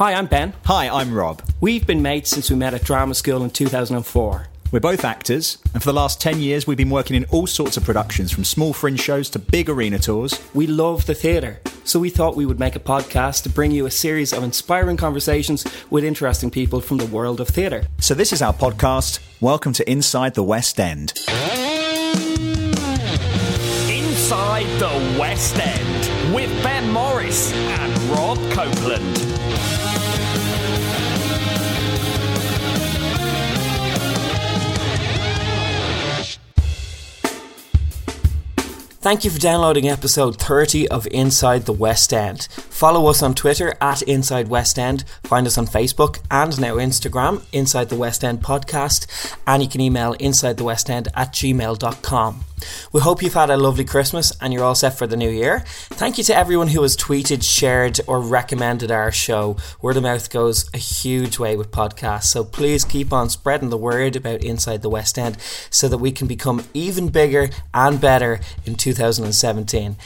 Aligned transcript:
Hi, 0.00 0.14
I'm 0.14 0.24
Ben. 0.24 0.54
Hi, 0.64 0.88
I'm 0.88 1.12
Rob. 1.12 1.42
We've 1.60 1.86
been 1.86 2.00
mates 2.00 2.30
since 2.30 2.48
we 2.48 2.56
met 2.56 2.72
at 2.72 2.84
drama 2.84 3.14
school 3.14 3.44
in 3.44 3.50
2004. 3.50 4.46
We're 4.72 4.80
both 4.80 5.04
actors, 5.04 5.58
and 5.74 5.82
for 5.82 5.90
the 5.90 5.92
last 5.92 6.22
10 6.22 6.40
years, 6.40 6.66
we've 6.66 6.78
been 6.78 6.88
working 6.88 7.16
in 7.16 7.26
all 7.26 7.46
sorts 7.46 7.76
of 7.76 7.84
productions, 7.84 8.32
from 8.32 8.44
small 8.44 8.72
fringe 8.72 8.98
shows 8.98 9.28
to 9.28 9.38
big 9.38 9.68
arena 9.68 9.98
tours. 9.98 10.40
We 10.54 10.66
love 10.66 11.04
the 11.04 11.12
theatre, 11.12 11.60
so 11.84 12.00
we 12.00 12.08
thought 12.08 12.34
we 12.34 12.46
would 12.46 12.58
make 12.58 12.76
a 12.76 12.80
podcast 12.80 13.42
to 13.42 13.50
bring 13.50 13.72
you 13.72 13.84
a 13.84 13.90
series 13.90 14.32
of 14.32 14.42
inspiring 14.42 14.96
conversations 14.96 15.66
with 15.90 16.02
interesting 16.02 16.50
people 16.50 16.80
from 16.80 16.96
the 16.96 17.04
world 17.04 17.38
of 17.38 17.48
theatre. 17.48 17.84
So, 17.98 18.14
this 18.14 18.32
is 18.32 18.40
our 18.40 18.54
podcast. 18.54 19.18
Welcome 19.42 19.74
to 19.74 19.90
Inside 19.90 20.32
the 20.32 20.42
West 20.42 20.80
End. 20.80 21.12
Inside 23.90 24.64
the 24.78 25.18
West 25.20 25.58
End 25.58 26.34
with 26.34 26.50
Ben 26.62 26.90
Morris 26.90 27.52
and 27.52 27.92
Rob 28.04 28.38
Copeland. 28.52 29.59
Thank 39.02 39.24
you 39.24 39.30
for 39.30 39.38
downloading 39.38 39.88
episode 39.88 40.36
30 40.36 40.88
of 40.88 41.08
Inside 41.10 41.64
the 41.64 41.72
West 41.72 42.12
End. 42.12 42.48
Follow 42.50 43.06
us 43.06 43.22
on 43.22 43.34
Twitter 43.34 43.74
at 43.80 44.02
Inside 44.02 44.48
West 44.48 44.78
End, 44.78 45.04
find 45.24 45.46
us 45.46 45.56
on 45.56 45.66
Facebook 45.66 46.18
and 46.30 46.60
now 46.60 46.74
Instagram, 46.74 47.42
Inside 47.50 47.88
the 47.88 47.96
West 47.96 48.22
End 48.22 48.42
Podcast, 48.42 49.34
and 49.46 49.62
you 49.62 49.70
can 49.70 49.80
email 49.80 50.12
inside 50.14 50.58
the 50.58 50.64
west 50.64 50.90
end 50.90 51.08
at 51.14 51.32
gmail.com. 51.32 52.44
We 52.92 53.00
hope 53.00 53.22
you've 53.22 53.34
had 53.34 53.50
a 53.50 53.56
lovely 53.56 53.84
Christmas 53.84 54.32
and 54.40 54.52
you're 54.52 54.64
all 54.64 54.74
set 54.74 54.96
for 54.96 55.06
the 55.06 55.16
new 55.16 55.30
year. 55.30 55.64
Thank 55.90 56.18
you 56.18 56.24
to 56.24 56.36
everyone 56.36 56.68
who 56.68 56.82
has 56.82 56.96
tweeted, 56.96 57.42
shared, 57.42 58.00
or 58.06 58.20
recommended 58.20 58.90
our 58.90 59.12
show. 59.12 59.56
Word 59.82 59.96
of 59.96 60.02
mouth 60.02 60.30
goes 60.30 60.68
a 60.74 60.78
huge 60.78 61.38
way 61.38 61.56
with 61.56 61.70
podcasts, 61.70 62.24
so 62.24 62.44
please 62.44 62.84
keep 62.84 63.12
on 63.12 63.28
spreading 63.28 63.70
the 63.70 63.76
word 63.76 64.16
about 64.16 64.44
Inside 64.44 64.82
the 64.82 64.90
West 64.90 65.18
End 65.18 65.36
so 65.70 65.88
that 65.88 65.98
we 65.98 66.12
can 66.12 66.26
become 66.26 66.64
even 66.74 67.08
bigger 67.08 67.50
and 67.72 68.00
better 68.00 68.40
in 68.64 68.74
2017. 68.74 69.96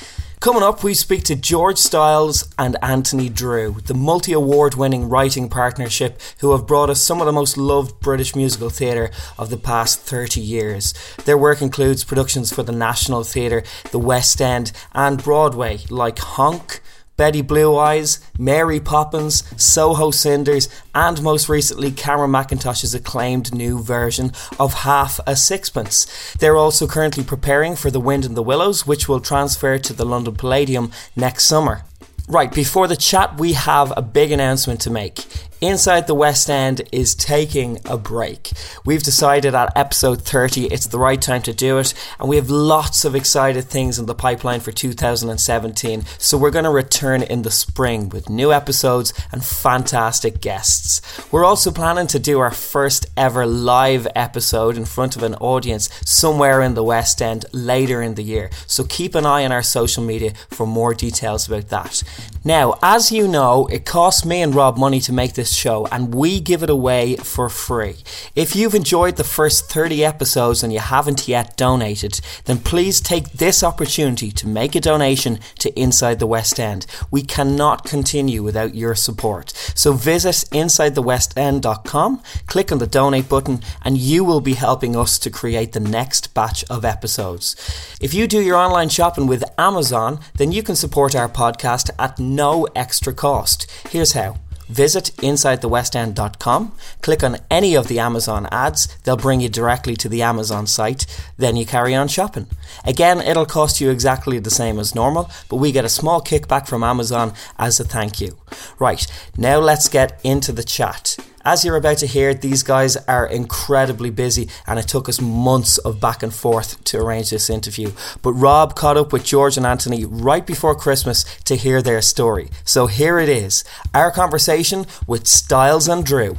Coming 0.45 0.63
up, 0.63 0.85
we 0.85 0.93
speak 0.93 1.25
to 1.25 1.37
George 1.37 1.79
Stiles 1.79 2.53
and 2.59 2.77
Anthony 2.83 3.31
Drew, 3.31 3.77
the 3.87 3.95
multi 3.95 4.35
award 4.35 4.75
winning 4.75 5.09
writing 5.09 5.49
partnership 5.49 6.21
who 6.41 6.53
have 6.53 6.67
brought 6.67 6.91
us 6.91 7.03
some 7.03 7.23
of 7.23 7.25
the 7.25 7.33
most 7.33 7.57
loved 7.57 7.99
British 8.01 8.37
musical 8.37 8.69
theatre 8.69 9.11
of 9.39 9.49
the 9.49 9.57
past 9.57 10.01
30 10.01 10.43
years. 10.43 10.93
Their 11.25 11.39
work 11.39 11.63
includes 11.63 12.05
productions 12.05 12.53
for 12.53 12.63
the 12.63 12.73
National 12.73 13.25
Theatre, 13.25 13.63
the 13.91 13.99
West 13.99 14.43
End, 14.43 14.71
and 14.93 15.25
Broadway, 15.25 15.79
like 15.89 16.19
Honk. 16.19 16.83
Betty 17.17 17.43
Blue 17.43 17.77
Eyes, 17.77 18.19
Mary 18.39 18.81
Poppins, 18.81 19.45
Soho 19.57 20.11
Cinders, 20.11 20.69
and 20.95 21.23
most 21.23 21.49
recently 21.49 21.91
Cameron 21.93 22.33
Mackintosh's 22.33 22.95
acclaimed 22.95 23.55
new 23.55 23.81
version 23.81 24.33
of 24.59 24.75
Half 24.75 25.21
a 25.27 25.37
Sixpence. 25.37 26.35
They're 26.39 26.57
also 26.57 26.87
currently 26.87 27.23
preparing 27.23 27.77
for 27.77 27.91
The 27.91 28.01
Wind 28.01 28.25
in 28.25 28.35
the 28.35 28.43
Willows, 28.43 28.87
which 28.87 29.09
will 29.09 29.21
transfer 29.21 29.79
to 29.79 29.93
the 29.93 30.05
London 30.05 30.35
Palladium 30.35 30.91
next 31.15 31.47
summer. 31.47 31.85
Right, 32.27 32.53
before 32.53 32.89
the 32.89 32.97
chat, 32.97 33.39
we 33.39 33.53
have 33.53 33.93
a 33.97 34.03
big 34.03 34.33
announcement 34.33 34.81
to 34.81 34.91
make. 34.91 35.27
Inside 35.65 36.07
the 36.07 36.15
West 36.15 36.51
End 36.51 36.83
is 36.93 37.15
taking 37.15 37.81
a 37.87 37.97
break. 37.97 38.53
We've 38.85 39.03
decided 39.03 39.55
at 39.55 39.75
episode 39.75 40.21
30 40.21 40.67
it's 40.67 40.89
the 40.89 40.99
right 40.99 41.23
time 41.23 41.41
to 41.41 41.55
do 41.55 41.79
it, 41.79 41.95
and 42.21 42.29
we 42.29 42.37
have 42.37 42.51
lots 42.51 43.07
of 43.07 43.15
excited 43.15 43.65
things 43.65 43.99
in 43.99 44.05
the 44.05 44.15
pipeline 44.15 44.61
for 44.61 44.73
2017. 44.73 46.05
So 46.19 46.37
we're 46.37 46.51
going 46.51 46.67
to 46.67 46.71
return 46.71 47.23
in 47.23 47.41
the 47.41 47.51
spring 47.51 48.11
with 48.11 48.29
new 48.29 48.53
episodes 48.53 49.15
and 49.33 49.43
fantastic 49.43 50.43
guests. 50.43 51.01
We're 51.33 51.47
also 51.47 51.71
planning 51.71 52.09
to 52.09 52.19
do 52.19 52.41
our 52.41 52.51
first 52.51 53.07
ever 53.17 53.47
live 53.47 54.07
episode 54.15 54.77
in 54.77 54.85
front 54.85 55.17
of 55.17 55.23
an 55.23 55.35
audience 55.37 55.89
somewhere 56.05 56.61
in 56.61 56.75
the 56.75 56.85
West 56.85 57.23
End 57.23 57.47
later 57.53 58.03
in 58.03 58.17
the 58.17 58.23
year. 58.23 58.51
So 58.67 58.85
keep 58.85 59.15
an 59.15 59.25
eye 59.25 59.47
on 59.47 59.53
our 59.53 59.63
social 59.63 60.05
media 60.05 60.35
for 60.51 60.67
more 60.67 60.93
details 60.93 61.49
about 61.49 61.71
that. 61.71 62.03
Now, 62.45 62.75
as 62.83 63.11
you 63.11 63.27
know, 63.27 63.67
it 63.69 63.87
costs 63.87 64.27
me 64.27 64.43
and 64.43 64.55
Rob 64.55 64.77
money 64.77 65.01
to 65.01 65.13
make 65.15 65.33
this 65.33 65.54
show, 65.55 65.87
and 65.87 66.15
we 66.15 66.41
give 66.41 66.63
it 66.63 66.71
away 66.71 67.17
for 67.17 67.49
free. 67.49 67.97
If 68.35 68.55
you've 68.55 68.75
enjoyed 68.75 69.17
the 69.17 69.25
first 69.25 69.71
30 69.71 70.05
episodes 70.05 70.63
and 70.63 70.73
you 70.73 70.81
haven't 70.81 71.29
yet 71.29 71.57
donated, 71.57 72.21
then 72.45 72.59
please 72.59 73.01
take 73.01 73.33
this 73.33 73.63
opportunity 73.63 74.31
to 74.33 74.49
make 74.49 74.75
a 74.75 74.81
donation 74.81 75.39
to 75.61 75.79
Inside 75.79 76.19
the 76.19 76.27
West 76.27 76.61
End. 76.61 76.87
We 77.11 77.23
cannot 77.23 77.85
continue 77.85 78.43
without 78.43 78.75
your 78.75 78.95
support. 78.95 79.53
So 79.75 79.93
visit 79.93 80.45
InsideTheWestEnd.com, 80.51 82.23
click 82.47 82.73
on 82.73 82.79
the 82.79 82.87
donate 82.87 83.29
button, 83.29 83.61
and 83.83 83.99
you 83.99 84.25
will 84.25 84.41
be 84.41 84.55
helping 84.55 84.97
us 84.97 85.19
to 85.21 85.31
create 85.31 85.73
the 85.73 85.81
next 85.81 86.35
batch 86.35 86.65
of 86.71 86.85
episodes. 86.85 87.57
If 88.01 88.15
you 88.15 88.27
do 88.27 88.41
your 88.41 88.57
online 88.57 88.89
shopping 88.89 89.27
with 89.27 89.45
Amazon, 89.59 90.21
then 90.37 90.53
you 90.53 90.63
can 90.63 90.77
support 90.77 91.15
our 91.15 91.29
podcast 91.29 91.91
at 91.99 92.19
no 92.19 92.67
extra 92.75 93.13
cost. 93.13 93.71
Here's 93.91 94.13
how. 94.13 94.44
Visit 94.69 95.11
InsideTheWestEnd.com, 95.19 96.73
click 97.03 97.23
on 97.23 97.39
any 97.51 97.75
of 97.75 97.89
the 97.89 97.99
Amazon 97.99 98.49
ads, 98.51 98.89
they'll 99.05 99.17
bring 99.17 99.41
you 99.41 99.49
directly 99.49 99.95
to 99.97 100.09
the 100.09 100.23
Amazon 100.23 100.67
site, 100.67 101.07
then 101.37 101.57
you 101.57 101.67
carry 101.67 101.95
on 101.95 102.09
shopping. 102.09 102.47
Again, 102.85 103.21
it'll 103.21 103.47
cost 103.47 103.81
you 103.81 103.91
exactly 103.91 104.39
the 104.39 104.51
same 104.51 104.79
as 104.79 104.95
normal, 104.95 105.31
but 105.49 105.57
we 105.57 105.73
get 105.73 105.85
a 105.85 105.89
small 105.91 106.21
kickback 106.21 106.67
from 106.67 106.83
Amazon 106.83 107.35
as 107.59 107.79
a 107.79 107.85
thank 107.85 108.21
you. 108.21 108.39
Right, 108.79 109.07
now 109.37 109.59
let's 109.59 109.89
get 109.89 110.19
into 110.25 110.53
the 110.53 110.65
chat. 110.65 111.17
As 111.47 111.63
you're 111.63 111.77
about 111.77 111.99
to 111.99 112.07
hear, 112.07 112.33
these 112.33 112.63
guys 112.63 112.97
are 112.97 113.27
incredibly 113.27 114.09
busy, 114.09 114.49
and 114.67 114.79
it 114.79 114.89
took 114.89 115.11
us 115.11 115.21
months 115.21 115.77
of 115.77 116.01
back 116.01 116.23
and 116.23 116.33
forth 116.33 116.83
to 116.85 116.99
arrange 116.99 117.29
this 117.29 117.51
interview. 117.51 117.93
But 118.23 118.33
Rob 118.33 118.75
caught 118.75 118.97
up 118.97 119.13
with 119.13 119.25
George 119.25 119.59
and 119.59 119.67
Anthony 119.67 120.07
right 120.07 120.47
before 120.47 120.75
Christmas 120.75 121.25
to 121.45 121.57
hear 121.57 121.83
their 121.83 122.01
story. 122.01 122.49
So 122.65 122.87
here 122.87 123.19
it 123.19 123.29
is 123.29 123.63
our 123.93 124.11
conversation 124.11 124.87
with 125.07 125.27
Stiles 125.27 125.87
and 125.87 126.03
Drew. 126.03 126.37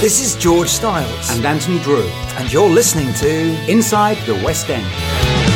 This 0.00 0.20
is 0.20 0.36
George 0.36 0.68
Stiles, 0.68 1.30
and 1.30 1.44
Anthony 1.44 1.80
Drew, 1.80 2.06
and 2.36 2.52
you're 2.52 2.70
listening 2.70 3.12
to 3.14 3.28
Inside 3.68 4.18
the 4.18 4.34
West 4.44 4.70
End. 4.70 5.47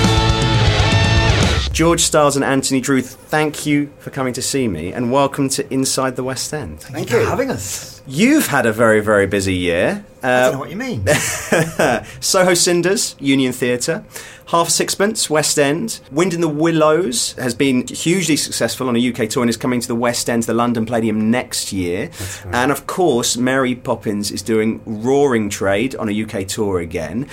George 1.72 2.00
Stiles 2.00 2.36
and 2.36 2.44
Anthony 2.44 2.82
Drew, 2.82 3.00
thank 3.00 3.64
you 3.64 3.90
for 3.98 4.10
coming 4.10 4.34
to 4.34 4.42
see 4.42 4.68
me 4.68 4.92
and 4.92 5.10
welcome 5.10 5.48
to 5.48 5.72
Inside 5.72 6.16
the 6.16 6.22
West 6.22 6.52
End. 6.52 6.80
Thank, 6.80 7.10
you 7.10 7.24
for 7.24 7.30
having 7.30 7.50
us. 7.50 8.02
You've 8.06 8.48
had 8.48 8.66
a 8.66 8.72
very, 8.74 9.00
very 9.00 9.26
busy 9.26 9.54
year. 9.54 10.04
Uh, 10.22 10.26
I 10.26 10.42
don't 10.42 10.52
know 10.52 10.58
what 10.58 10.70
you 10.70 10.76
mean. 10.76 11.06
Soho 12.20 12.52
Cinders, 12.52 13.16
Union 13.18 13.54
Theatre, 13.54 14.04
Half 14.48 14.68
Sixpence, 14.68 15.30
West 15.30 15.58
End, 15.58 16.00
Wind 16.10 16.34
in 16.34 16.42
the 16.42 16.48
Willows 16.48 17.32
has 17.32 17.54
been 17.54 17.86
hugely 17.86 18.36
successful 18.36 18.86
on 18.88 18.94
a 18.94 19.10
UK 19.10 19.30
tour 19.30 19.42
and 19.42 19.48
is 19.48 19.56
coming 19.56 19.80
to 19.80 19.88
the 19.88 19.94
West 19.94 20.28
End, 20.28 20.42
to 20.42 20.48
the 20.48 20.54
London 20.54 20.84
Palladium 20.84 21.30
next 21.30 21.72
year. 21.72 22.10
Right. 22.44 22.54
And 22.54 22.70
of 22.70 22.86
course, 22.86 23.38
Mary 23.38 23.74
Poppins 23.74 24.30
is 24.30 24.42
doing 24.42 24.82
roaring 24.84 25.48
trade 25.48 25.96
on 25.96 26.10
a 26.10 26.22
UK 26.22 26.46
tour 26.46 26.80
again. 26.80 27.28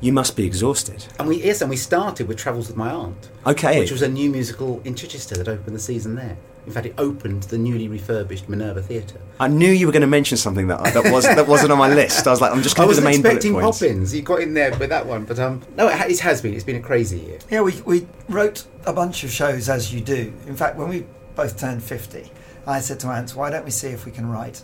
You 0.00 0.12
must 0.12 0.36
be 0.36 0.44
exhausted. 0.44 1.06
And 1.18 1.28
we 1.28 1.42
yes, 1.42 1.60
and 1.60 1.70
we 1.70 1.76
started 1.76 2.28
with 2.28 2.38
Travels 2.38 2.68
with 2.68 2.76
My 2.76 2.90
Aunt. 2.90 3.30
Okay. 3.46 3.80
Which 3.80 3.90
was 3.90 4.02
a 4.02 4.08
new 4.08 4.30
musical 4.30 4.80
in 4.84 4.94
Chichester 4.94 5.36
that 5.36 5.48
opened 5.48 5.74
the 5.74 5.80
season 5.80 6.14
there. 6.14 6.36
In 6.66 6.72
fact, 6.72 6.86
it 6.86 6.94
opened 6.98 7.44
the 7.44 7.56
newly 7.56 7.88
refurbished 7.88 8.48
Minerva 8.48 8.82
Theatre. 8.82 9.20
I 9.40 9.48
knew 9.48 9.70
you 9.70 9.86
were 9.86 9.92
going 9.92 10.02
to 10.02 10.06
mention 10.06 10.36
something 10.36 10.68
that 10.68 10.84
that 10.94 11.10
was 11.10 11.24
that 11.24 11.48
wasn't 11.48 11.72
on 11.72 11.78
my 11.78 11.88
list. 11.92 12.26
I 12.26 12.30
was 12.30 12.40
like, 12.40 12.52
I'm 12.52 12.62
just 12.62 12.76
going 12.76 12.88
to 12.90 12.94
do 12.94 13.00
the 13.00 13.04
main 13.04 13.20
expecting 13.20 13.52
bullet 13.52 13.62
points. 13.62 13.78
Poppins. 13.80 14.14
You 14.14 14.22
got 14.22 14.40
in 14.40 14.54
there 14.54 14.76
with 14.76 14.90
that 14.90 15.06
one, 15.06 15.24
but 15.24 15.38
um, 15.38 15.62
no, 15.76 15.88
it, 15.88 16.10
it 16.10 16.20
has 16.20 16.42
been. 16.42 16.54
It's 16.54 16.64
been 16.64 16.76
a 16.76 16.80
crazy 16.80 17.18
year. 17.18 17.38
Yeah, 17.50 17.62
we 17.62 17.80
we 17.82 18.06
wrote 18.28 18.66
a 18.86 18.92
bunch 18.92 19.24
of 19.24 19.30
shows 19.30 19.68
as 19.68 19.92
you 19.92 20.00
do. 20.00 20.32
In 20.46 20.56
fact, 20.56 20.76
when 20.76 20.88
we 20.88 21.06
both 21.34 21.58
turned 21.58 21.82
fifty, 21.82 22.30
I 22.66 22.80
said 22.80 23.00
to 23.00 23.08
Ant, 23.08 23.34
"Why 23.34 23.50
don't 23.50 23.64
we 23.64 23.70
see 23.70 23.88
if 23.88 24.04
we 24.04 24.12
can 24.12 24.28
write 24.28 24.62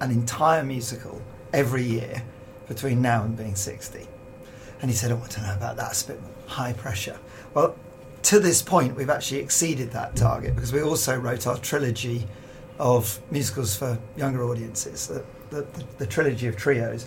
an 0.00 0.10
entire 0.10 0.64
musical 0.64 1.22
every 1.52 1.84
year 1.84 2.22
between 2.68 3.00
now 3.02 3.22
and 3.22 3.36
being 3.36 3.54
60? 3.54 4.08
And 4.84 4.90
he 4.90 4.94
said, 4.98 5.10
I 5.10 5.14
want 5.14 5.30
to 5.30 5.40
know 5.40 5.54
about 5.54 5.76
that. 5.76 5.92
It's 5.92 6.02
a 6.02 6.08
bit 6.08 6.20
high 6.46 6.74
pressure. 6.74 7.18
Well, 7.54 7.74
to 8.24 8.38
this 8.38 8.60
point, 8.60 8.94
we've 8.96 9.08
actually 9.08 9.40
exceeded 9.40 9.92
that 9.92 10.14
target 10.14 10.54
because 10.54 10.74
we 10.74 10.82
also 10.82 11.16
wrote 11.16 11.46
our 11.46 11.56
trilogy 11.56 12.26
of 12.78 13.18
musicals 13.30 13.74
for 13.74 13.98
younger 14.14 14.44
audiences, 14.44 15.06
the, 15.06 15.24
the, 15.48 15.66
the, 15.96 16.06
trilogy 16.06 16.48
of 16.48 16.58
trios. 16.58 17.06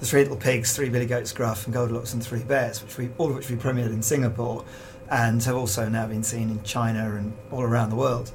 The 0.00 0.04
Three 0.04 0.20
Little 0.20 0.36
Pigs, 0.36 0.76
Three 0.76 0.90
Billy 0.90 1.06
Goats 1.06 1.32
Gruff, 1.32 1.64
and 1.64 1.72
Goldilocks 1.72 2.12
and 2.12 2.22
Three 2.22 2.42
Bears, 2.42 2.82
which 2.82 2.98
we 2.98 3.08
all 3.16 3.30
of 3.30 3.36
which 3.36 3.48
we 3.48 3.56
premiered 3.56 3.86
in 3.86 4.02
Singapore, 4.02 4.62
and 5.10 5.42
have 5.44 5.56
also 5.56 5.88
now 5.88 6.06
been 6.06 6.24
seen 6.24 6.50
in 6.50 6.62
China 6.62 7.14
and 7.14 7.32
all 7.50 7.62
around 7.62 7.88
the 7.88 7.96
world, 7.96 8.32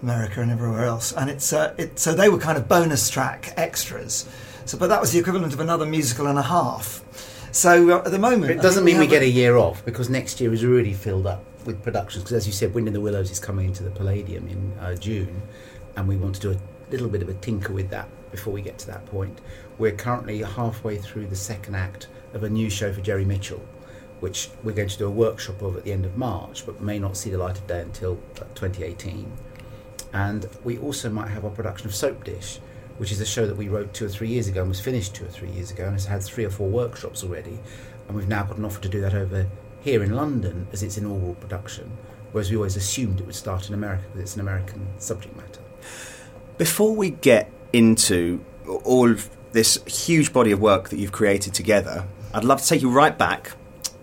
America 0.00 0.40
and 0.40 0.50
everywhere 0.50 0.86
else. 0.86 1.12
And 1.12 1.28
it's 1.28 1.52
uh, 1.52 1.74
it, 1.76 1.98
so 1.98 2.14
they 2.14 2.30
were 2.30 2.38
kind 2.38 2.56
of 2.56 2.68
bonus 2.68 3.10
track 3.10 3.52
extras. 3.58 4.26
So, 4.64 4.78
but 4.78 4.86
that 4.86 5.00
was 5.00 5.12
the 5.12 5.18
equivalent 5.18 5.52
of 5.52 5.60
another 5.60 5.84
musical 5.84 6.26
and 6.26 6.38
a 6.38 6.42
half. 6.42 7.04
So 7.52 7.98
uh, 7.98 8.02
at 8.04 8.12
the 8.12 8.18
moment, 8.18 8.52
it 8.52 8.62
doesn't 8.62 8.84
mean 8.84 8.98
we, 8.98 9.06
get 9.06 9.22
a 9.22 9.28
year 9.28 9.56
off 9.56 9.84
because 9.84 10.08
next 10.08 10.40
year 10.40 10.52
is 10.52 10.64
really 10.64 10.92
filled 10.92 11.26
up. 11.26 11.44
with 11.64 11.82
productions 11.82 12.22
because, 12.22 12.36
as 12.36 12.46
you 12.46 12.52
said, 12.52 12.72
Wind 12.74 12.86
in 12.86 12.94
the 12.94 13.00
Willows 13.00 13.30
is 13.30 13.40
coming 13.40 13.66
into 13.66 13.82
the 13.82 13.90
Palladium 13.90 14.48
in 14.48 14.72
uh, 14.78 14.94
June, 14.94 15.42
and 15.96 16.06
we 16.06 16.16
want 16.16 16.36
to 16.36 16.40
do 16.40 16.52
a 16.52 16.58
little 16.90 17.08
bit 17.08 17.22
of 17.22 17.28
a 17.28 17.34
tinker 17.34 17.72
with 17.72 17.90
that 17.90 18.08
before 18.30 18.52
we 18.52 18.62
get 18.62 18.78
to 18.78 18.86
that 18.86 19.04
point. 19.06 19.40
We're 19.78 19.92
currently 19.92 20.42
halfway 20.42 20.98
through 20.98 21.26
the 21.26 21.36
second 21.36 21.74
act 21.74 22.08
of 22.34 22.44
a 22.44 22.48
new 22.50 22.70
show 22.70 22.92
for 22.92 23.00
Jerry 23.00 23.24
Mitchell, 23.24 23.62
which 24.20 24.48
we're 24.62 24.72
going 24.72 24.88
to 24.88 24.98
do 24.98 25.06
a 25.06 25.10
workshop 25.10 25.60
of 25.62 25.76
at 25.76 25.84
the 25.84 25.92
end 25.92 26.04
of 26.04 26.16
March, 26.16 26.64
but 26.64 26.80
may 26.80 26.98
not 26.98 27.16
see 27.16 27.30
the 27.30 27.38
light 27.38 27.58
of 27.58 27.66
day 27.66 27.80
until 27.80 28.20
uh, 28.36 28.44
2018. 28.54 29.30
And 30.12 30.46
we 30.64 30.78
also 30.78 31.10
might 31.10 31.28
have 31.28 31.44
our 31.44 31.50
production 31.50 31.88
of 31.88 31.94
Soap 31.94 32.24
Dish, 32.24 32.60
which 33.00 33.10
is 33.10 33.18
a 33.18 33.24
show 33.24 33.46
that 33.46 33.56
we 33.56 33.66
wrote 33.66 33.94
two 33.94 34.04
or 34.04 34.10
three 34.10 34.28
years 34.28 34.46
ago 34.46 34.60
and 34.60 34.68
was 34.68 34.78
finished 34.78 35.14
two 35.14 35.24
or 35.24 35.28
three 35.28 35.48
years 35.52 35.70
ago 35.70 35.84
and 35.84 35.94
has 35.94 36.04
had 36.04 36.22
three 36.22 36.44
or 36.44 36.50
four 36.50 36.68
workshops 36.68 37.24
already. 37.24 37.58
And 38.06 38.14
we've 38.14 38.28
now 38.28 38.42
got 38.42 38.58
an 38.58 38.64
offer 38.66 38.82
to 38.82 38.90
do 38.90 39.00
that 39.00 39.14
over 39.14 39.46
here 39.80 40.02
in 40.02 40.14
London 40.14 40.66
as 40.70 40.82
its 40.82 40.98
inaugural 40.98 41.34
production, 41.36 41.90
whereas 42.32 42.50
we 42.50 42.56
always 42.58 42.76
assumed 42.76 43.18
it 43.18 43.24
would 43.24 43.34
start 43.34 43.68
in 43.68 43.74
America 43.74 44.02
because 44.08 44.20
it's 44.20 44.34
an 44.34 44.42
American 44.42 44.86
subject 44.98 45.34
matter. 45.34 45.62
Before 46.58 46.94
we 46.94 47.08
get 47.08 47.50
into 47.72 48.44
all 48.84 49.10
of 49.10 49.30
this 49.52 49.82
huge 49.86 50.34
body 50.34 50.52
of 50.52 50.60
work 50.60 50.90
that 50.90 50.98
you've 50.98 51.10
created 51.10 51.54
together, 51.54 52.06
I'd 52.34 52.44
love 52.44 52.60
to 52.60 52.68
take 52.68 52.82
you 52.82 52.90
right 52.90 53.16
back 53.16 53.52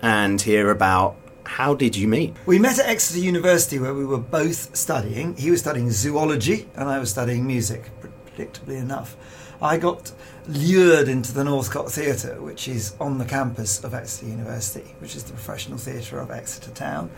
and 0.01 0.41
hear 0.41 0.71
about 0.71 1.17
how 1.47 1.73
did 1.73 1.95
you 1.95 2.07
meet? 2.07 2.35
We 2.45 2.59
met 2.59 2.77
at 2.77 2.87
Exeter 2.87 3.19
University 3.19 3.79
where 3.79 3.93
we 3.93 4.05
were 4.05 4.17
both 4.17 4.75
studying. 4.75 5.35
He 5.37 5.49
was 5.49 5.61
studying 5.61 5.91
zoology 5.91 6.67
and 6.75 6.89
I 6.89 6.99
was 6.99 7.09
studying 7.09 7.47
music, 7.47 7.89
predictably 8.37 8.77
enough. 8.77 9.15
I 9.61 9.77
got 9.77 10.11
lured 10.47 11.07
into 11.07 11.33
the 11.33 11.43
Northcott 11.43 11.91
Theatre, 11.91 12.41
which 12.41 12.67
is 12.67 12.95
on 12.99 13.17
the 13.17 13.25
campus 13.25 13.83
of 13.83 13.93
Exeter 13.93 14.27
University, 14.27 14.95
which 14.99 15.15
is 15.15 15.23
the 15.23 15.33
professional 15.33 15.77
theatre 15.77 16.19
of 16.19 16.29
Exeter 16.29 16.71
Town. 16.71 17.09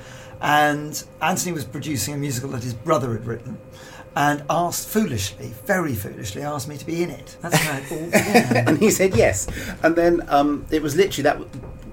And 0.42 1.04
Anthony 1.22 1.52
was 1.52 1.66
producing 1.66 2.14
a 2.14 2.18
musical 2.18 2.50
that 2.52 2.64
his 2.64 2.74
brother 2.74 3.12
had 3.12 3.26
written 3.26 3.58
and 4.16 4.44
asked 4.50 4.88
foolishly, 4.88 5.54
very 5.66 5.94
foolishly, 5.94 6.42
asked 6.42 6.68
me 6.68 6.78
to 6.78 6.86
be 6.86 7.04
in 7.04 7.10
it. 7.10 7.38
That's 7.42 7.56
how 7.58 7.78
it 7.78 7.92
all 7.92 8.06
began. 8.06 8.68
and 8.68 8.78
he 8.78 8.90
said 8.90 9.16
yes. 9.16 9.48
And 9.84 9.96
then 9.96 10.22
um, 10.30 10.66
it 10.72 10.82
was 10.82 10.96
literally 10.96 11.24
that 11.24 11.40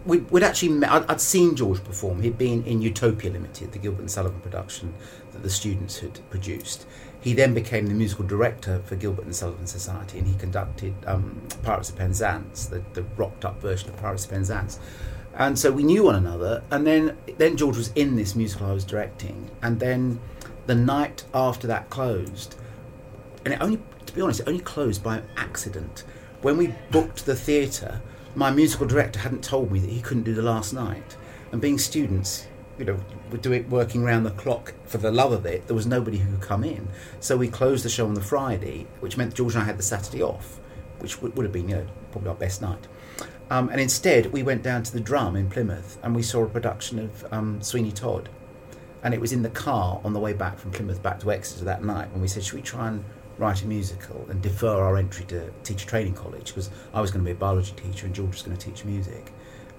we'd, 0.07 0.31
we'd 0.31 0.43
actually 0.43 0.71
met, 0.71 0.91
I'd, 0.91 1.11
I'd 1.11 1.21
seen 1.21 1.57
George 1.57 1.83
perform. 1.85 2.23
He'd 2.23 2.39
been 2.39 2.65
in 2.65 2.81
Utopia 2.81 3.31
Limited, 3.31 3.73
the 3.73 3.79
Gilbert 3.79 4.01
and 4.01 4.11
Sullivan 4.11 4.41
production 4.41 4.95
that 5.33 5.43
the 5.43 5.51
students 5.51 5.99
had 5.99 6.19
produced. 6.31 6.87
He 7.27 7.33
then 7.33 7.55
became 7.55 7.89
the 7.89 7.95
musical 7.95 8.25
director 8.25 8.81
for 8.85 8.95
Gilbert 8.95 9.25
and 9.25 9.35
Sullivan 9.35 9.67
Society, 9.67 10.19
and 10.21 10.29
he 10.29 10.35
conducted 10.37 10.95
um, 11.09 11.43
Pirates 11.65 11.91
of 11.91 11.97
Penzance, 11.97 12.67
the, 12.67 12.85
the 12.93 13.03
rocked-up 13.17 13.61
version 13.61 13.89
of 13.89 13.97
Pirates 13.97 14.27
of 14.27 14.31
Penzance. 14.31 14.79
And 15.35 15.59
so 15.59 15.73
we 15.73 15.83
knew 15.83 16.05
one 16.05 16.15
another. 16.15 16.63
And 16.71 16.87
then, 16.87 17.19
then 17.37 17.57
George 17.57 17.79
was 17.79 17.91
in 17.97 18.15
this 18.15 18.37
musical 18.37 18.69
I 18.69 18.73
was 18.73 18.85
directing, 18.85 19.51
and 19.61 19.81
then 19.81 20.21
the 20.67 20.77
night 20.77 21.25
after 21.35 21.67
that 21.67 21.91
closed, 21.91 22.55
and 23.45 23.53
it 23.53 23.61
only, 23.61 23.81
to 24.07 24.15
be 24.15 24.21
honest, 24.21 24.39
it 24.39 24.47
only 24.47 24.61
closed 24.61 25.03
by 25.03 25.21
accident. 25.37 26.05
When 26.43 26.57
we 26.57 26.75
booked 26.93 27.27
the 27.27 27.35
theatre, 27.35 28.03
my 28.37 28.53
musical 28.53 28.87
director 28.87 29.19
hadn't 29.19 29.43
told 29.43 29.73
me 29.73 29.81
that 29.81 29.91
he 29.91 30.01
couldn't 30.01 30.23
do 30.23 30.35
the 30.35 30.43
last 30.43 30.73
night. 30.73 31.17
And 31.51 31.61
being 31.61 31.79
students, 31.79 32.47
you 32.79 32.85
know, 32.85 32.99
we're 33.31 33.39
doing 33.39 33.69
working 33.71 34.05
round 34.05 34.27
the 34.27 34.31
clock 34.31 34.75
for 34.85 34.99
the 34.99 35.11
love 35.11 35.33
of 35.33 35.47
it. 35.47 35.67
There 35.67 35.77
was 35.77 35.87
nobody 35.87 36.19
who 36.19 36.31
could 36.33 36.47
come 36.47 36.65
in, 36.65 36.89
so 37.21 37.37
we 37.37 37.49
closed 37.49 37.85
the 37.85 37.89
show 37.89 38.07
on 38.07 38.15
the 38.15 38.21
Friday, 38.21 38.87
which 39.01 39.17
meant 39.17 39.35
George 39.35 39.55
and 39.55 39.63
I 39.63 39.67
had 39.67 39.79
the 39.79 39.83
Saturday 39.83 40.23
off, 40.23 40.61
which 40.99 41.21
would, 41.23 41.37
would 41.37 41.45
have 41.45 41.53
been, 41.53 41.69
you 41.69 41.77
know, 41.77 41.87
probably 42.13 42.29
our 42.29 42.35
best 42.35 42.61
night. 42.61 42.87
Um, 43.49 43.69
and 43.69 43.81
instead, 43.81 44.33
we 44.33 44.43
went 44.43 44.63
down 44.63 44.83
to 44.83 44.93
the 44.93 45.01
Drum 45.01 45.37
in 45.37 45.49
Plymouth, 45.49 45.99
and 46.03 46.15
we 46.15 46.23
saw 46.23 46.45
a 46.45 46.49
production 46.49 46.99
of 46.99 47.33
um, 47.33 47.63
Sweeney 47.63 47.93
Todd. 47.93 48.29
And 49.03 49.15
it 49.15 49.21
was 49.21 49.33
in 49.33 49.43
the 49.43 49.51
car 49.51 50.01
on 50.05 50.13
the 50.13 50.19
way 50.19 50.33
back 50.33 50.59
from 50.59 50.73
Plymouth 50.73 51.01
back 51.03 51.21
to 51.21 51.31
Exeter 51.31 51.65
that 51.65 51.85
night 51.85 52.11
when 52.11 52.21
we 52.21 52.27
said, 52.27 52.45
should 52.45 52.57
we 52.57 52.63
try 52.63 52.89
and 52.89 53.05
write 53.39 53.63
a 53.63 53.67
musical 53.67 54.27
and 54.31 54.41
defer 54.43 54.81
our 54.83 54.97
entry 54.97 55.25
to 55.27 55.51
teacher 55.63 55.87
training 55.87 56.15
college 56.15 56.49
because 56.49 56.71
I 56.95 57.01
was 57.01 57.11
going 57.11 57.25
to 57.25 57.29
be 57.29 57.33
a 57.33 57.39
biology 57.39 57.73
teacher 57.73 58.07
and 58.07 58.15
George 58.15 58.33
was 58.33 58.43
going 58.43 58.57
to 58.57 58.71
teach 58.71 58.85
music. 58.85 59.33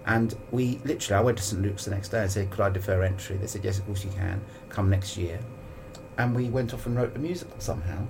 And 0.07 0.33
we 0.51 0.79
literally, 0.85 1.19
I 1.19 1.21
went 1.21 1.37
to 1.37 1.43
St 1.43 1.61
Luke's 1.61 1.85
the 1.85 1.91
next 1.91 2.09
day 2.09 2.21
and 2.21 2.31
said, 2.31 2.49
could 2.49 2.61
I 2.61 2.69
defer 2.69 3.03
entry? 3.03 3.35
They 3.37 3.47
said, 3.47 3.63
yes, 3.63 3.77
of 3.77 3.85
course 3.85 4.03
you 4.03 4.11
can. 4.11 4.41
Come 4.69 4.89
next 4.89 5.17
year. 5.17 5.39
And 6.17 6.33
we 6.33 6.49
went 6.49 6.73
off 6.73 6.85
and 6.85 6.95
wrote 6.95 7.13
the 7.13 7.19
musical 7.19 7.59
somehow, 7.59 8.07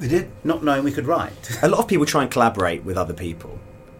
we 0.00 0.08
did. 0.08 0.30
not 0.44 0.64
knowing 0.64 0.82
we 0.82 0.92
could 0.92 1.06
write. 1.06 1.58
A 1.62 1.68
lot 1.68 1.80
of 1.80 1.88
people 1.88 2.06
try 2.06 2.22
and 2.22 2.30
collaborate 2.30 2.84
with 2.84 2.96
other 2.96 3.12
people, 3.12 3.58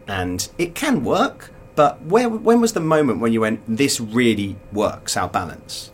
and 0.09 0.49
it 0.57 0.75
can 0.75 1.05
work. 1.05 1.51
But 1.75 2.01
where, 2.03 2.29
when 2.29 2.61
was 2.61 2.73
the 2.73 2.81
moment 2.81 3.21
when 3.21 3.33
you 3.33 3.43
went, 3.43 3.61
this 3.67 4.01
really 4.01 4.57
works, 4.73 5.17
our 5.17 5.29
balance? 5.29 5.93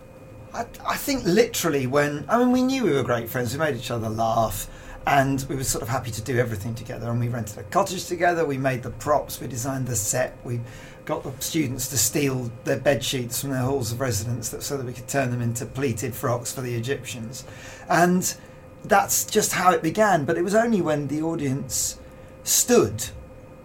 I, 0.54 0.64
I 0.86 0.96
think 0.96 1.24
literally 1.24 1.86
when 1.86 2.24
I 2.28 2.38
mean 2.38 2.52
we 2.52 2.62
knew 2.62 2.84
we 2.84 2.92
were 2.92 3.02
great 3.02 3.28
friends. 3.28 3.52
We 3.52 3.58
made 3.58 3.76
each 3.76 3.90
other 3.90 4.08
laugh, 4.08 4.68
and 5.06 5.44
we 5.48 5.56
were 5.56 5.64
sort 5.64 5.82
of 5.82 5.88
happy 5.88 6.12
to 6.12 6.22
do 6.22 6.38
everything 6.38 6.74
together. 6.76 7.10
And 7.10 7.18
we 7.18 7.28
rented 7.28 7.58
a 7.58 7.64
cottage 7.64 8.06
together. 8.06 8.46
We 8.46 8.58
made 8.58 8.84
the 8.84 8.90
props. 8.90 9.40
We 9.40 9.48
designed 9.48 9.88
the 9.88 9.96
set. 9.96 10.36
We 10.44 10.60
got 11.06 11.22
the 11.22 11.32
students 11.42 11.88
to 11.88 11.96
steal 11.96 12.50
their 12.64 12.78
bed 12.78 13.02
sheets 13.02 13.40
from 13.40 13.50
their 13.50 13.62
halls 13.62 13.92
of 13.92 14.00
residence 14.00 14.50
that, 14.50 14.62
so 14.62 14.76
that 14.76 14.84
we 14.84 14.92
could 14.92 15.08
turn 15.08 15.30
them 15.30 15.40
into 15.40 15.64
pleated 15.64 16.14
frocks 16.14 16.52
for 16.52 16.60
the 16.60 16.74
Egyptians. 16.74 17.44
And 17.88 18.36
that's 18.84 19.24
just 19.24 19.52
how 19.52 19.70
it 19.72 19.82
began. 19.82 20.24
But 20.24 20.36
it 20.36 20.42
was 20.42 20.54
only 20.54 20.82
when 20.82 21.06
the 21.06 21.22
audience 21.22 21.98
stood 22.42 23.04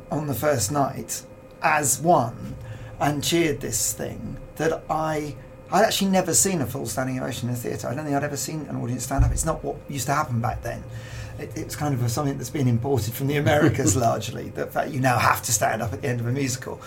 on 0.09 0.27
the 0.27 0.33
first 0.33 0.71
night 0.71 1.23
as 1.61 1.99
one 1.99 2.55
and 2.99 3.23
cheered 3.23 3.59
this 3.61 3.91
thing 3.93 4.37
that 4.55 4.83
I 4.89 5.35
I'd 5.71 5.85
actually 5.85 6.11
never 6.11 6.33
seen 6.33 6.61
a 6.61 6.65
full 6.65 6.85
standing 6.85 7.17
ovation 7.19 7.47
in 7.47 7.55
a 7.55 7.57
theatre. 7.57 7.87
I 7.87 7.95
don't 7.95 8.03
think 8.03 8.15
I'd 8.15 8.23
ever 8.25 8.35
seen 8.35 8.61
an 8.69 8.75
audience 8.75 9.03
stand 9.05 9.23
up. 9.23 9.31
It's 9.31 9.45
not 9.45 9.63
what 9.63 9.77
used 9.87 10.05
to 10.07 10.13
happen 10.13 10.41
back 10.41 10.61
then. 10.61 10.83
It, 11.39 11.51
it's 11.55 11.77
kind 11.77 11.93
of 11.93 12.11
something 12.11 12.37
that's 12.37 12.49
been 12.49 12.67
imported 12.67 13.13
from 13.13 13.27
the 13.27 13.37
Americas 13.37 13.95
largely. 14.07 14.49
The 14.49 14.67
fact 14.67 14.91
you 14.91 14.99
now 14.99 15.17
have 15.17 15.41
to 15.43 15.53
stand 15.53 15.81
up 15.81 15.93
at 15.93 16.01
the 16.01 16.09
end 16.09 16.19
of 16.19 16.27
a 16.27 16.31
musical, 16.31 16.81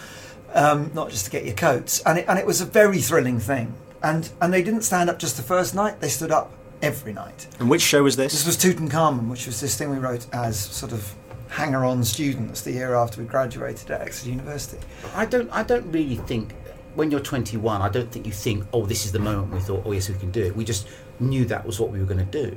um, 0.54 0.90
not 0.94 1.10
just 1.10 1.24
to 1.26 1.30
get 1.30 1.44
your 1.44 1.54
coats. 1.54 2.00
And 2.06 2.18
it, 2.18 2.26
and 2.28 2.38
it 2.38 2.46
was 2.46 2.60
a 2.60 2.64
very 2.66 3.00
thrilling 3.00 3.40
thing. 3.40 3.74
And 4.02 4.30
and 4.40 4.52
they 4.52 4.62
didn't 4.62 4.82
stand 4.82 5.10
up 5.10 5.18
just 5.18 5.36
the 5.36 5.42
first 5.42 5.74
night. 5.74 6.00
They 6.00 6.08
stood 6.08 6.30
up 6.30 6.52
every 6.82 7.12
night. 7.12 7.46
And 7.58 7.68
which 7.70 7.82
show 7.82 8.02
was 8.02 8.16
This 8.16 8.32
this? 8.32 8.46
was 8.46 8.56
Tutankhamun, 8.56 9.28
which 9.28 9.46
was 9.46 9.60
this 9.60 9.76
thing 9.76 9.90
we 9.90 9.96
wrote 9.98 10.26
as 10.32 10.58
sort 10.58 10.92
of 10.92 11.14
hanger-on 11.48 12.04
students 12.04 12.62
the 12.62 12.72
year 12.72 12.94
after 12.94 13.20
we 13.22 13.26
graduated 13.26 13.90
at 13.90 14.00
Exeter 14.02 14.30
University. 14.30 14.78
I 15.14 15.24
don't. 15.26 15.50
I 15.52 15.62
don't 15.62 15.90
really 15.90 16.16
think 16.16 16.52
when 16.94 17.10
you're 17.10 17.20
21. 17.20 17.80
I 17.82 17.88
don't 17.88 18.10
think 18.12 18.26
you 18.26 18.32
think, 18.32 18.64
oh, 18.72 18.84
this 18.86 19.04
is 19.06 19.12
the 19.12 19.18
moment 19.18 19.52
we 19.52 19.60
thought, 19.60 19.82
oh 19.86 19.92
yes, 19.92 20.08
we 20.08 20.16
can 20.16 20.30
do 20.30 20.42
it. 20.42 20.54
We 20.56 20.64
just 20.64 20.86
knew 21.20 21.44
that 21.46 21.64
was 21.64 21.80
what 21.80 21.90
we 21.90 21.98
were 21.98 22.06
going 22.06 22.24
to 22.26 22.42
do, 22.48 22.56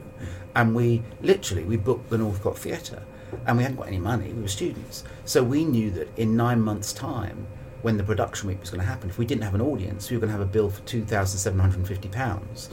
and 0.56 0.76
we 0.76 1.04
literally 1.21 1.64
we 1.64 1.78
booked 1.78 2.10
the 2.10 2.18
Northcott 2.18 2.57
Theatre, 2.57 3.04
and 3.45 3.56
we 3.57 3.64
hadn't 3.64 3.78
got 3.78 3.88
any 3.88 4.00
money. 4.00 4.33
We 4.33 4.42
were 4.42 4.48
students, 4.50 5.04
so 5.26 5.44
we 5.44 5.64
knew 5.64 5.92
that 5.92 6.10
in 6.18 6.36
nine 6.36 6.60
months' 6.62 6.92
time, 6.92 7.48
when 7.81 7.98
the 7.98 8.04
production 8.04 8.50
week 8.50 8.60
was 8.60 8.69
going 8.69 8.81
to 8.81 8.88
happen, 8.88 9.10
if 9.10 9.18
we 9.18 9.26
didn't 9.26 9.44
have 9.44 9.56
an 9.56 9.62
audience, 9.62 10.10
we 10.10 10.18
were 10.18 10.22
going 10.22 10.31
to 10.31 10.38
have 10.38 10.48
a 10.48 10.52
bill 10.52 10.69
for 10.69 10.81
two 10.81 11.04
thousand 11.04 11.40
seven 11.40 11.60
hundred 11.60 11.78
and 11.78 11.88
fifty 11.88 12.10
pounds, 12.10 12.69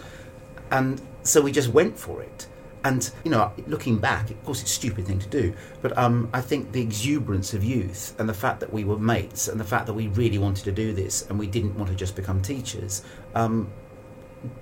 and 0.71 1.01
so 1.23 1.41
we 1.41 1.53
just 1.53 1.69
went 1.69 1.99
for 1.99 2.23
it. 2.23 2.47
And 2.85 3.11
you 3.25 3.31
know, 3.31 3.51
looking 3.67 3.97
back, 3.99 4.31
of 4.31 4.45
course, 4.45 4.61
it's 4.61 4.71
a 4.71 4.75
stupid 4.75 5.07
thing 5.07 5.19
to 5.19 5.29
do. 5.29 5.55
But 5.81 5.97
um, 5.97 6.29
I 6.35 6.43
think 6.43 6.73
the 6.73 6.83
exuberance 6.83 7.55
of 7.55 7.65
youth 7.65 8.15
and 8.19 8.29
the 8.29 8.35
fact 8.35 8.61
that 8.61 8.73
we 8.73 8.85
were 8.85 8.99
mates 8.99 9.49
and 9.49 9.59
the 9.59 9.65
fact 9.65 9.87
that 9.87 9.95
we 9.95 10.09
really 10.09 10.37
wanted 10.37 10.65
to 10.65 10.73
do 10.73 10.93
this 10.93 11.27
and 11.29 11.39
we 11.39 11.47
didn't 11.47 11.77
want 11.77 11.89
to 11.91 11.97
just 11.97 12.15
become 12.15 12.43
teachers 12.43 13.03
um, 13.35 13.71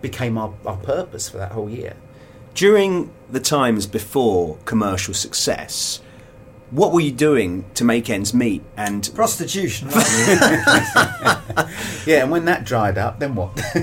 became 0.00 0.38
our, 0.38 0.54
our 0.64 0.76
purpose 0.76 1.28
for 1.28 1.38
that 1.38 1.50
whole 1.50 1.68
year. 1.68 1.96
During 2.54 3.10
the 3.28 3.40
times 3.40 3.88
before 3.88 4.56
commercial 4.66 5.14
success, 5.14 6.00
what 6.72 6.92
were 6.92 7.00
you 7.00 7.12
doing 7.12 7.64
to 7.74 7.84
make 7.84 8.10
ends 8.10 8.34
meet? 8.34 8.62
And 8.76 9.08
Prostitution. 9.14 9.88
Yeah, 12.06 12.22
and 12.22 12.30
when 12.30 12.46
that 12.46 12.64
dried 12.64 12.98
up, 12.98 13.20
then 13.20 13.34
what? 13.34 13.56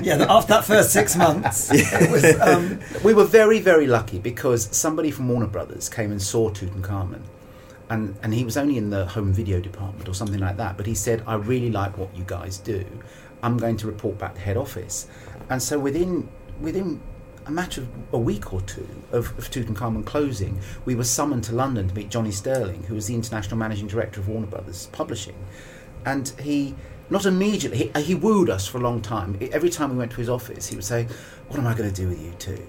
yeah, 0.00 0.24
after 0.28 0.54
that 0.54 0.64
first 0.64 0.92
six 0.92 1.16
months, 1.16 1.70
was. 1.70 2.40
Um, 2.40 2.78
we 3.02 3.14
were 3.14 3.24
very, 3.24 3.58
very 3.58 3.86
lucky 3.86 4.18
because 4.18 4.68
somebody 4.76 5.10
from 5.10 5.28
Warner 5.28 5.48
Brothers 5.48 5.88
came 5.88 6.12
and 6.12 6.22
saw 6.22 6.50
Tutankhamun. 6.50 7.22
And, 7.90 8.16
and 8.22 8.32
he 8.32 8.44
was 8.44 8.56
only 8.56 8.78
in 8.78 8.90
the 8.90 9.06
home 9.06 9.32
video 9.32 9.60
department 9.60 10.08
or 10.08 10.14
something 10.14 10.40
like 10.40 10.56
that. 10.56 10.76
But 10.76 10.86
he 10.86 10.94
said, 10.94 11.22
I 11.26 11.34
really 11.34 11.70
like 11.70 11.98
what 11.98 12.16
you 12.16 12.24
guys 12.24 12.58
do. 12.58 12.84
I'm 13.42 13.56
going 13.56 13.76
to 13.78 13.86
report 13.86 14.18
back 14.18 14.34
to 14.34 14.40
head 14.40 14.56
office. 14.56 15.08
And 15.50 15.62
so 15.62 15.78
within, 15.78 16.28
within 16.60 17.00
a 17.46 17.50
matter 17.50 17.82
of 17.82 17.88
a 18.12 18.18
week 18.18 18.52
or 18.52 18.60
two 18.62 18.86
of, 19.12 19.36
of 19.38 19.50
Tutankhamun 19.50 20.04
closing, 20.04 20.60
we 20.84 20.94
were 20.94 21.04
summoned 21.04 21.44
to 21.44 21.54
London 21.54 21.88
to 21.88 21.94
meet 21.94 22.08
Johnny 22.08 22.30
Sterling, 22.30 22.84
who 22.84 22.94
was 22.94 23.06
the 23.06 23.14
international 23.14 23.56
managing 23.56 23.86
director 23.86 24.20
of 24.20 24.28
Warner 24.28 24.46
Brothers 24.46 24.88
Publishing. 24.92 25.36
And 26.06 26.28
he, 26.40 26.74
not 27.10 27.26
immediately, 27.26 27.90
he, 27.94 28.02
he 28.02 28.14
wooed 28.14 28.48
us 28.48 28.66
for 28.66 28.78
a 28.78 28.80
long 28.80 29.02
time. 29.02 29.38
Every 29.52 29.70
time 29.70 29.90
we 29.90 29.96
went 29.96 30.12
to 30.12 30.18
his 30.18 30.28
office, 30.28 30.68
he 30.68 30.76
would 30.76 30.84
say, 30.84 31.06
What 31.48 31.58
am 31.58 31.66
I 31.66 31.74
going 31.74 31.90
to 31.90 31.94
do 31.94 32.08
with 32.08 32.22
you 32.22 32.32
two? 32.38 32.66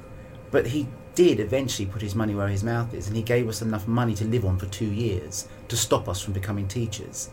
But 0.52 0.68
he 0.68 0.88
did 1.16 1.40
eventually 1.40 1.86
put 1.86 2.02
his 2.02 2.14
money 2.14 2.36
where 2.36 2.48
his 2.50 2.64
mouth 2.64 2.94
is, 2.94 3.08
and 3.08 3.16
he 3.16 3.24
gave 3.24 3.48
us 3.48 3.62
enough 3.62 3.88
money 3.88 4.14
to 4.16 4.26
live 4.26 4.46
on 4.46 4.58
for 4.58 4.66
two 4.68 4.86
years 4.86 5.48
to 5.70 5.78
stop 5.78 6.10
us 6.10 6.22
from 6.22 6.34
becoming 6.34 6.68
teachers. 6.68 7.30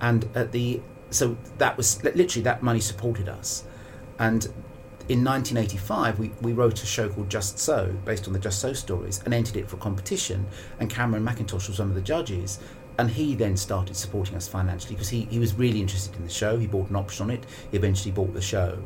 And 0.00 0.28
at 0.34 0.52
the 0.52 0.80
so 1.10 1.36
that 1.58 1.76
was 1.76 2.02
literally 2.04 2.44
that 2.44 2.62
money 2.62 2.80
supported 2.80 3.28
us, 3.28 3.64
And 4.18 4.46
in 5.10 5.24
1985, 5.24 6.20
we, 6.20 6.30
we 6.40 6.52
wrote 6.52 6.84
a 6.84 6.86
show 6.86 7.08
called 7.08 7.28
Just 7.28 7.58
So, 7.58 7.92
based 8.04 8.28
on 8.28 8.32
the 8.32 8.38
Just 8.38 8.60
So 8.60 8.72
stories, 8.72 9.20
and 9.24 9.34
entered 9.34 9.56
it 9.56 9.68
for 9.68 9.76
competition. 9.76 10.46
And 10.78 10.88
Cameron 10.88 11.24
Mackintosh 11.24 11.66
was 11.66 11.80
one 11.80 11.88
of 11.88 11.96
the 11.96 12.00
judges. 12.00 12.60
And 12.96 13.10
he 13.10 13.34
then 13.34 13.56
started 13.56 13.96
supporting 13.96 14.36
us 14.36 14.46
financially 14.46 14.94
because 14.94 15.08
he, 15.08 15.22
he 15.22 15.40
was 15.40 15.52
really 15.54 15.80
interested 15.80 16.14
in 16.14 16.22
the 16.22 16.30
show. 16.30 16.58
He 16.58 16.68
bought 16.68 16.90
an 16.90 16.96
option 16.96 17.24
on 17.24 17.30
it. 17.30 17.44
He 17.72 17.76
eventually 17.76 18.12
bought 18.12 18.32
the 18.34 18.40
show. 18.40 18.80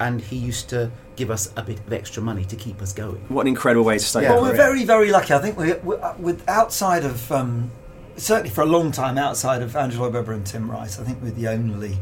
And 0.00 0.20
he 0.20 0.36
used 0.36 0.68
to 0.68 0.90
give 1.16 1.30
us 1.30 1.50
a 1.56 1.62
bit 1.62 1.78
of 1.78 1.90
extra 1.94 2.22
money 2.22 2.44
to 2.44 2.56
keep 2.56 2.82
us 2.82 2.92
going. 2.92 3.24
What 3.28 3.42
an 3.42 3.48
incredible 3.48 3.86
way 3.86 3.96
to 3.96 4.04
start 4.04 4.24
Yeah. 4.24 4.32
Well, 4.32 4.42
we're 4.42 4.48
career. 4.48 4.56
very, 4.58 4.84
very 4.84 5.10
lucky. 5.10 5.32
I 5.32 5.38
think 5.38 5.56
we're, 5.56 5.78
we're 5.78 6.02
uh, 6.02 6.14
with 6.18 6.46
outside 6.46 7.06
of 7.06 7.32
um, 7.32 7.70
certainly 8.18 8.50
for 8.50 8.60
a 8.60 8.66
long 8.66 8.92
time 8.92 9.16
outside 9.16 9.62
of 9.62 9.74
Andrew 9.74 10.02
Lloyd 10.02 10.12
Webber 10.12 10.32
and 10.32 10.44
Tim 10.44 10.70
Rice. 10.70 11.00
I 11.00 11.04
think 11.04 11.22
we're 11.22 11.30
the 11.30 11.48
only 11.48 11.96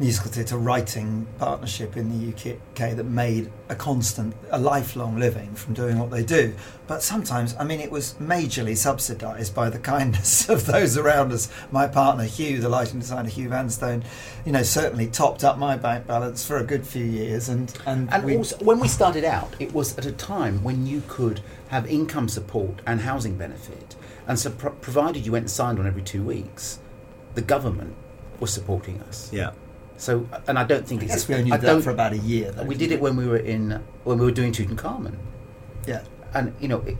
musical 0.00 0.30
theatre 0.30 0.56
writing 0.56 1.26
partnership 1.38 1.94
in 1.94 2.08
the 2.08 2.32
UK 2.32 2.96
that 2.96 3.04
made 3.04 3.52
a 3.68 3.74
constant, 3.74 4.34
a 4.50 4.58
lifelong 4.58 5.18
living 5.18 5.54
from 5.54 5.74
doing 5.74 5.98
what 5.98 6.10
they 6.10 6.22
do. 6.22 6.54
But 6.86 7.02
sometimes, 7.02 7.54
I 7.58 7.64
mean, 7.64 7.80
it 7.80 7.90
was 7.90 8.14
majorly 8.14 8.78
subsidised 8.78 9.54
by 9.54 9.68
the 9.68 9.78
kindness 9.94 10.48
of 10.48 10.64
those 10.64 10.96
around 10.96 11.32
us. 11.32 11.50
My 11.70 11.86
partner 11.86 12.24
Hugh, 12.24 12.60
the 12.60 12.70
lighting 12.70 13.00
designer 13.00 13.28
Hugh 13.28 13.50
Vanstone, 13.50 14.02
you 14.46 14.52
know, 14.52 14.62
certainly 14.62 15.06
topped 15.06 15.44
up 15.44 15.58
my 15.58 15.76
bank 15.76 16.06
balance 16.06 16.46
for 16.46 16.56
a 16.56 16.64
good 16.64 16.86
few 16.86 17.04
years, 17.04 17.50
and 17.50 17.70
and, 17.84 18.10
And 18.10 18.24
we, 18.24 18.38
also, 18.38 18.56
when 18.64 18.80
we 18.80 18.88
started 18.88 19.24
out, 19.24 19.54
it 19.58 19.74
was 19.74 19.98
at 19.98 20.06
a 20.06 20.12
time 20.12 20.64
when 20.64 20.86
you 20.86 21.02
could 21.08 21.42
have 21.68 21.86
income 21.86 22.28
support 22.28 22.80
and 22.86 23.02
housing 23.02 23.36
benefit. 23.36 23.96
And 24.26 24.38
so, 24.38 24.50
pro- 24.50 24.72
provided 24.72 25.26
you 25.26 25.32
went 25.32 25.42
and 25.44 25.50
signed 25.50 25.78
on 25.78 25.86
every 25.86 26.02
two 26.02 26.22
weeks, 26.22 26.78
the 27.34 27.42
government 27.42 27.94
was 28.40 28.50
supporting 28.50 29.02
us. 29.02 29.30
Yeah. 29.30 29.50
So, 30.00 30.26
and 30.48 30.58
I 30.58 30.64
don't 30.64 30.86
think 30.86 31.02
I 31.02 31.06
it's. 31.06 31.28
we 31.28 31.34
only 31.34 31.50
did 31.50 31.60
that 31.60 31.82
for 31.82 31.90
about 31.90 32.14
a 32.14 32.18
year. 32.18 32.50
Though, 32.52 32.64
We 32.64 32.74
didn't 32.74 32.94
it 32.98 33.00
when 33.02 33.16
we 33.16 33.26
were 33.26 33.36
in 33.36 33.82
when 34.04 34.18
we 34.18 34.24
were 34.24 34.30
doing 34.32 34.50
Tutankhamun, 34.50 35.16
Yeah. 35.86 36.02
and 36.32 36.54
you 36.58 36.68
know, 36.68 36.80
it, 36.80 36.96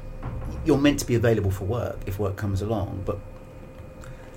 you're 0.67 0.77
meant 0.77 0.99
to 1.01 1.07
be 1.07 1.15
available 1.15 1.51
for 1.51 1.65
work 1.65 1.99
if 2.05 2.19
work 2.19 2.37
comes 2.37 2.61
along, 2.61 3.03
but 3.07 3.19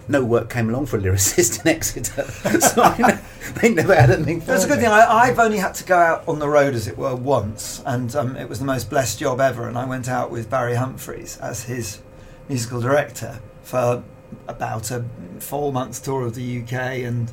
no 0.07 0.23
work 0.23 0.49
came 0.49 0.69
along 0.69 0.85
for 0.85 0.97
a 0.97 1.01
lyricist 1.01 1.61
in 1.61 1.67
Exeter, 1.67 2.23
so 2.61 2.81
I 2.83 2.97
know, 2.97 3.19
they 3.61 3.73
never 3.73 3.93
had 3.95 4.09
anything. 4.11 4.39
For 4.39 4.47
That's 4.47 4.63
a 4.63 4.67
good 4.67 4.77
me. 4.77 4.83
thing. 4.85 4.93
I, 4.93 5.07
I've 5.07 5.39
only 5.39 5.57
had 5.57 5.73
to 5.75 5.83
go 5.83 5.97
out 5.97 6.25
on 6.27 6.39
the 6.39 6.47
road, 6.47 6.73
as 6.73 6.87
it 6.87 6.97
were, 6.97 7.15
once, 7.15 7.83
and 7.85 8.15
um, 8.15 8.37
it 8.37 8.47
was 8.47 8.59
the 8.59 8.65
most 8.65 8.89
blessed 8.89 9.19
job 9.19 9.41
ever. 9.41 9.67
And 9.67 9.77
I 9.77 9.83
went 9.85 10.07
out 10.07 10.31
with 10.31 10.49
Barry 10.49 10.75
Humphries 10.75 11.37
as 11.39 11.63
his 11.63 12.01
musical 12.47 12.79
director 12.79 13.41
for 13.61 14.03
about 14.47 14.89
a 14.91 15.03
four 15.39 15.73
months 15.73 15.99
tour 15.99 16.25
of 16.25 16.35
the 16.35 16.61
UK, 16.61 16.71
and 16.71 17.31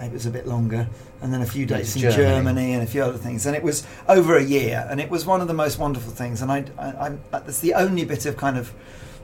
maybe 0.00 0.12
it 0.12 0.14
was 0.14 0.26
a 0.26 0.30
bit 0.30 0.46
longer, 0.46 0.88
and 1.20 1.32
then 1.32 1.42
a 1.42 1.46
few 1.46 1.66
days 1.66 1.94
in 1.94 2.02
Germany. 2.02 2.16
Germany. 2.16 2.72
and 2.72 2.82
a 2.82 2.86
few 2.86 3.02
other 3.02 3.18
things. 3.18 3.44
And 3.44 3.54
it 3.54 3.62
was 3.62 3.86
over 4.08 4.36
a 4.36 4.42
year, 4.42 4.86
and 4.90 4.98
it 5.00 5.10
was 5.10 5.26
one 5.26 5.40
of 5.42 5.48
the 5.48 5.54
most 5.54 5.78
wonderful 5.78 6.10
things. 6.12 6.40
And 6.40 6.50
I, 6.50 6.64
I, 6.78 7.08
I 7.08 7.18
that's 7.30 7.60
the 7.60 7.74
only 7.74 8.04
bit 8.06 8.24
of 8.24 8.36
kind 8.36 8.56
of 8.56 8.72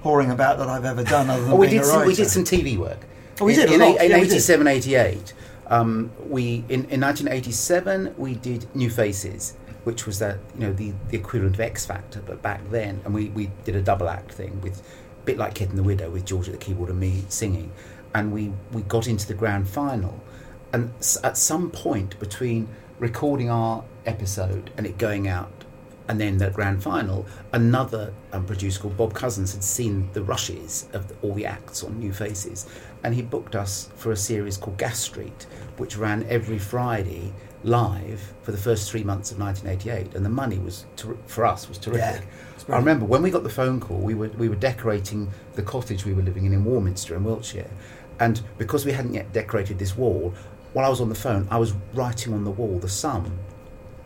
whoring 0.05 0.31
about 0.31 0.59
that 0.59 0.69
I've 0.69 0.85
ever 0.85 1.03
done, 1.03 1.31
other 1.31 1.43
than 1.43 1.53
Oh, 1.53 1.57
we 1.57 1.69
did 1.69 1.81
a 1.81 1.85
some, 1.85 2.07
we 2.07 2.15
did 2.15 2.29
some 2.29 2.45
TV 2.45 2.77
work. 2.77 2.99
Oh, 3.41 3.47
we 3.47 3.55
in, 3.55 3.61
did 3.61 3.71
a 3.71 3.75
in, 3.75 3.81
lot. 3.81 4.03
in 4.03 4.11
Yeah, 4.11 4.19
we 4.19 4.25
87, 4.25 4.67
88. 4.67 5.35
Um, 5.69 6.13
we 6.29 6.65
in, 6.69 6.85
in 6.85 7.01
1987 7.01 8.15
we 8.17 8.35
did 8.35 8.73
New 8.77 8.91
Faces, 8.91 9.55
which 9.85 10.07
was 10.07 10.19
that 10.19 10.39
you 10.55 10.61
know 10.61 10.73
the, 10.73 10.93
the 11.09 11.17
equivalent 11.17 11.57
of 11.57 11.61
X 11.61 11.87
Factor, 11.87 12.23
but 12.25 12.43
back 12.43 12.61
then, 12.71 13.01
and 13.05 13.15
we, 13.15 13.31
we 13.31 13.51
did 13.65 13.75
a 13.75 13.83
double 13.83 14.09
act 14.09 14.31
thing 14.33 14.61
with 14.61 14.81
a 14.81 15.25
bit 15.25 15.39
like 15.39 15.55
Kit 15.55 15.71
and 15.71 15.79
the 15.79 15.83
Widow 15.83 16.11
with 16.11 16.25
George 16.27 16.49
at 16.49 16.53
the 16.53 16.59
keyboard 16.59 16.91
and 16.91 17.01
me 17.01 17.25
singing, 17.29 17.73
and 18.15 18.33
we 18.33 18.53
we 18.73 18.83
got 18.83 19.09
into 19.09 19.27
the 19.27 19.35
grand 19.35 19.69
final, 19.69 20.23
and 20.77 20.93
at 21.25 21.39
some 21.39 21.71
point 21.71 22.21
between 22.21 22.69
recording 22.99 23.49
our 23.49 23.83
episode 24.05 24.71
and 24.77 24.85
it 24.85 24.99
going 24.99 25.27
out 25.27 25.65
and 26.07 26.21
then 26.21 26.37
the 26.37 26.51
grand 26.51 26.83
final, 26.83 27.25
another 27.55 28.13
um, 28.33 28.45
producer 28.45 28.83
called 28.83 28.97
Bob 28.99 29.15
Cousins 29.15 29.55
had 29.55 29.65
seen 29.65 30.11
the 30.13 30.23
rushes 30.23 30.87
of 30.93 31.09
the, 31.09 31.15
all 31.23 31.33
the 31.33 31.47
acts 31.47 31.83
on 31.83 31.99
New 31.99 32.13
Faces, 32.13 32.67
and 33.03 33.15
he 33.15 33.23
booked 33.23 33.57
us 33.57 33.89
for 33.97 34.13
a 34.13 34.17
series 34.17 34.59
called 34.59 34.77
Gas 34.77 35.01
Street, 35.01 35.47
which 35.79 35.97
ran 35.97 36.27
every 36.29 36.59
Friday 36.59 37.33
live 37.65 38.35
for 38.43 38.53
the 38.53 38.59
first 38.59 38.91
three 38.91 39.03
months 39.03 39.33
of 39.33 39.39
1988, 39.41 40.15
and 40.15 40.25
the 40.25 40.31
money 40.31 40.59
was 40.59 40.85
ter- 40.95 41.17
for 41.27 41.47
us 41.47 41.69
was 41.69 41.79
terrific. 41.79 42.23
Yeah, 42.69 42.75
I 42.75 42.79
remember 42.79 43.07
when 43.07 43.23
we 43.23 43.31
got 43.31 43.43
the 43.43 43.51
phone 43.51 43.81
call, 43.81 43.99
we 43.99 44.15
were 44.15 44.29
we 44.29 44.49
were 44.49 44.57
decorating 44.57 45.31
the 45.55 45.63
cottage 45.63 46.05
we 46.05 46.13
were 46.13 46.23
living 46.23 46.45
in 46.45 46.53
in 46.53 46.65
Warminster 46.65 47.17
in 47.17 47.25
Wiltshire, 47.25 47.71
and 48.21 48.41
because 48.59 48.87
we 48.87 48.93
hadn't 48.93 49.15
yet 49.15 49.33
decorated 49.33 49.79
this 49.79 49.97
wall, 49.97 50.35
while 50.77 50.85
I 50.85 50.91
was 50.91 51.01
on 51.01 51.09
the 51.09 51.15
phone, 51.15 51.49
I 51.51 51.57
was 51.57 51.73
writing 51.95 52.35
on 52.35 52.45
the 52.45 52.51
wall 52.51 52.79
the 52.79 52.89
sum 52.91 53.39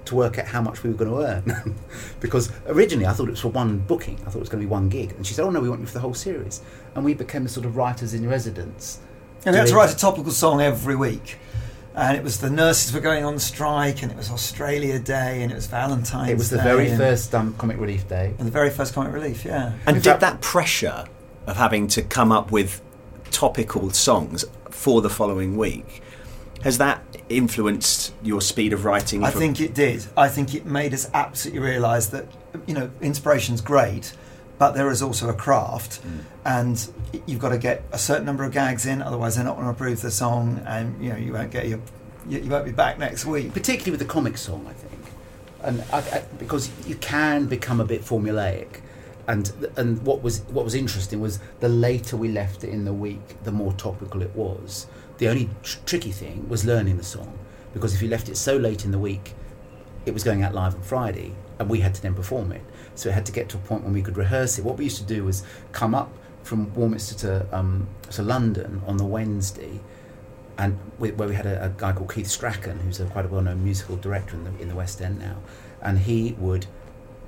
to 0.05 0.15
work 0.15 0.39
out 0.39 0.47
how 0.47 0.63
much 0.63 0.85
we 0.85 0.91
were 0.91 0.97
going 0.97 1.11
to 1.11 1.19
earn. 1.21 1.75
because 2.21 2.53
originally 2.69 3.07
I 3.07 3.13
thought 3.13 3.27
it 3.27 3.33
was 3.33 3.41
for 3.41 3.49
one 3.49 3.79
booking, 3.79 4.21
I 4.21 4.31
thought 4.31 4.37
it 4.37 4.39
was 4.39 4.49
going 4.49 4.63
to 4.63 4.69
be 4.69 4.71
one 4.71 4.89
gig. 4.89 5.11
And 5.15 5.27
she 5.27 5.35
said, 5.35 5.45
Oh 5.45 5.51
no, 5.51 5.59
we 5.59 5.69
want 5.69 5.81
you 5.81 5.89
for 5.89 5.95
the 5.95 5.99
whole 6.01 6.15
series. 6.15 6.63
And 6.95 7.05
we 7.05 7.13
became 7.13 7.45
a 7.45 7.49
sort 7.49 7.67
of 7.67 7.75
writers 7.77 8.15
in 8.15 8.29
residence. 8.29 9.01
And 9.45 9.55
we 9.55 9.59
had 9.59 9.67
to 9.67 9.75
write 9.75 9.93
a 9.93 9.97
topical 9.97 10.31
song 10.31 10.61
every 10.61 10.95
week. 10.95 11.39
And 11.97 12.17
it 12.17 12.23
was 12.23 12.39
the 12.39 12.51
nurses 12.51 12.93
were 12.93 13.01
going 13.01 13.25
on 13.25 13.41
strike, 13.41 14.05
and 14.05 14.13
it 14.13 14.17
was 14.17 14.31
Australia 14.31 15.01
Day, 15.01 15.43
and 15.43 15.51
it 15.51 15.57
was 15.57 15.67
Valentine's 15.67 16.31
It 16.31 16.39
was 16.39 16.51
the 16.51 16.59
Day, 16.59 16.63
very 16.63 16.97
first 16.97 17.35
um, 17.35 17.53
Comic 17.55 17.81
Relief 17.81 18.07
Day. 18.07 18.33
and 18.39 18.47
the 18.47 18.53
very 18.53 18.71
first 18.71 18.95
comic 18.95 19.13
relief, 19.13 19.45
yeah. 19.45 19.73
And 19.87 19.97
In 19.97 20.03
did 20.03 20.11
fact- 20.11 20.21
that 20.21 20.41
pressure 20.41 21.05
of 21.49 21.57
having 21.57 21.89
to 21.89 22.03
come 22.03 22.31
up 22.31 22.53
with 22.53 22.81
topical 23.33 23.91
songs 23.91 24.45
for 24.71 25.03
the 25.03 25.11
following 25.11 25.57
week 25.57 26.01
has 26.63 26.79
that 26.79 27.03
influenced 27.29 28.13
your 28.23 28.41
speed 28.41 28.73
of 28.73 28.85
writing? 28.85 29.25
I 29.25 29.31
for- 29.31 29.39
think 29.39 29.61
it 29.61 29.75
did. 29.75 30.05
I 30.17 30.29
think 30.29 30.55
it 30.55 30.67
made 30.67 30.93
us 30.95 31.09
absolutely 31.15 31.61
realise 31.61 32.07
that, 32.09 32.27
you 32.67 32.75
know, 32.75 32.91
inspiration's 33.01 33.61
great, 33.61 34.13
but 34.59 34.73
there 34.73 34.91
is 34.91 35.01
also 35.03 35.29
a 35.29 35.35
craft, 35.35 36.01
Mm. 36.03 36.19
and 36.45 36.93
you've 37.27 37.39
got 37.41 37.51
to 37.51 37.59
get 37.59 37.83
a 37.93 37.99
certain 37.99 38.27
number 38.27 38.45
of 38.45 38.53
gags 38.53 38.85
in, 38.87 39.01
otherwise 39.03 39.37
they're 39.37 39.45
not 39.45 39.55
going 39.57 39.67
to 39.67 39.73
approve 39.73 40.01
the 40.03 40.11
song, 40.11 40.61
and 40.67 41.03
you 41.03 41.11
know 41.11 41.17
you 41.17 41.33
won't 41.33 41.51
get 41.51 41.67
your, 41.69 41.81
you, 42.29 42.41
you 42.41 42.51
won't 42.51 42.67
be 42.67 42.73
back 42.73 42.99
next 42.99 43.25
week. 43.25 43.53
particularly 43.55 43.93
with 43.93 44.01
the 44.01 44.07
comic 44.07 44.37
song, 44.37 44.67
I 44.69 44.73
think, 44.75 45.01
and 45.63 45.83
I, 45.93 45.99
I, 45.99 46.25
because 46.39 46.71
you 46.87 46.97
can 46.97 47.47
become 47.47 47.81
a 47.81 47.85
bit 47.87 48.03
formulaic. 48.03 48.81
And 49.29 49.53
and 49.77 50.03
what 50.03 50.23
was 50.23 50.41
what 50.49 50.65
was 50.65 50.75
interesting 50.75 51.21
was 51.21 51.39
the 51.61 51.69
later 51.69 52.17
we 52.17 52.29
left 52.29 52.65
it 52.65 52.71
in 52.71 52.85
the 52.85 52.93
week, 52.93 53.43
the 53.45 53.53
more 53.53 53.73
topical 53.75 54.23
it 54.23 54.35
was. 54.35 54.87
The 55.21 55.29
only 55.29 55.51
tr- 55.63 55.79
tricky 55.85 56.13
thing 56.13 56.49
was 56.49 56.65
learning 56.65 56.97
the 56.97 57.05
song, 57.05 57.39
because 57.75 57.95
if 57.95 58.01
you 58.01 58.09
left 58.09 58.31
it 58.31 58.39
so 58.39 58.57
late 58.57 58.87
in 58.87 58.91
the 58.91 58.99
week, 58.99 59.35
it 60.07 60.15
was 60.15 60.25
going 60.25 60.43
out 60.43 60.55
live 60.55 60.75
on 60.75 60.81
Friday, 60.81 61.35
and 61.59 61.69
we 61.69 61.81
had 61.81 61.95
to 61.97 62.01
then 62.01 62.15
perform 62.15 62.53
it. 62.53 62.63
So 62.95 63.11
it 63.11 63.13
had 63.13 63.27
to 63.27 63.33
get 63.33 63.51
to 63.51 63.59
a 63.59 63.61
point 63.61 63.85
when 63.85 63.93
we 63.93 64.01
could 64.01 64.17
rehearse 64.17 64.59
it. 64.59 64.65
What 64.65 64.79
we 64.79 64.85
used 64.85 64.97
to 64.97 65.05
do 65.05 65.25
was 65.25 65.43
come 65.73 65.95
up 65.95 66.11
from 66.43 66.73
Warminster 66.73 67.15
to 67.17 67.47
um, 67.53 67.87
to 68.13 68.23
London 68.23 68.81
on 68.87 68.97
the 68.97 69.05
Wednesday, 69.05 69.81
and 70.57 70.79
we, 70.99 71.11
where 71.11 71.29
we 71.29 71.35
had 71.35 71.45
a, 71.45 71.67
a 71.67 71.69
guy 71.69 71.93
called 71.93 72.15
Keith 72.15 72.29
Strachan, 72.29 72.81
who's 72.81 72.99
a 72.99 73.05
quite 73.05 73.27
a 73.27 73.29
well-known 73.29 73.63
musical 73.63 73.97
director 73.97 74.37
in 74.37 74.45
the 74.45 74.59
in 74.59 74.69
the 74.69 74.75
West 74.75 75.03
End 75.03 75.19
now, 75.19 75.37
and 75.83 75.99
he 75.99 76.35
would 76.39 76.65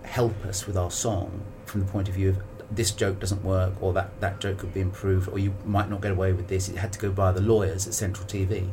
help 0.04 0.46
us 0.46 0.66
with 0.66 0.78
our 0.78 0.90
song 0.90 1.42
from 1.66 1.80
the 1.80 1.86
point 1.86 2.08
of 2.08 2.14
view 2.14 2.30
of 2.30 2.51
this 2.74 2.90
joke 2.90 3.20
doesn't 3.20 3.44
work, 3.44 3.74
or 3.80 3.92
that 3.92 4.20
that 4.20 4.40
joke 4.40 4.58
could 4.58 4.74
be 4.74 4.80
improved, 4.80 5.28
or 5.28 5.38
you 5.38 5.54
might 5.64 5.90
not 5.90 6.00
get 6.00 6.10
away 6.10 6.32
with 6.32 6.48
this. 6.48 6.68
It 6.68 6.76
had 6.76 6.92
to 6.92 6.98
go 6.98 7.10
by 7.10 7.32
the 7.32 7.40
lawyers 7.40 7.86
at 7.86 7.94
Central 7.94 8.26
TV. 8.26 8.68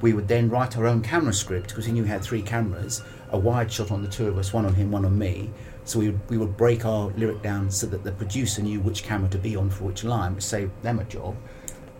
We 0.00 0.12
would 0.12 0.28
then 0.28 0.50
write 0.50 0.76
our 0.76 0.86
own 0.86 1.02
camera 1.02 1.32
script 1.32 1.68
because 1.68 1.86
he 1.86 1.92
knew 1.92 2.04
he 2.04 2.10
had 2.10 2.22
three 2.22 2.42
cameras, 2.42 3.02
a 3.30 3.38
wide 3.38 3.72
shot 3.72 3.90
on 3.90 4.02
the 4.02 4.08
two 4.08 4.28
of 4.28 4.36
us, 4.38 4.52
one 4.52 4.66
on 4.66 4.74
him, 4.74 4.90
one 4.90 5.04
on 5.04 5.18
me. 5.18 5.50
So 5.84 5.98
we 5.98 6.10
would, 6.10 6.30
we 6.30 6.38
would 6.38 6.56
break 6.56 6.84
our 6.84 7.08
lyric 7.16 7.42
down 7.42 7.70
so 7.70 7.86
that 7.86 8.04
the 8.04 8.12
producer 8.12 8.62
knew 8.62 8.80
which 8.80 9.02
camera 9.02 9.28
to 9.30 9.38
be 9.38 9.56
on 9.56 9.70
for 9.70 9.84
which 9.84 10.04
line, 10.04 10.34
which 10.34 10.44
saved 10.44 10.72
them 10.82 10.98
a 10.98 11.04
job. 11.04 11.36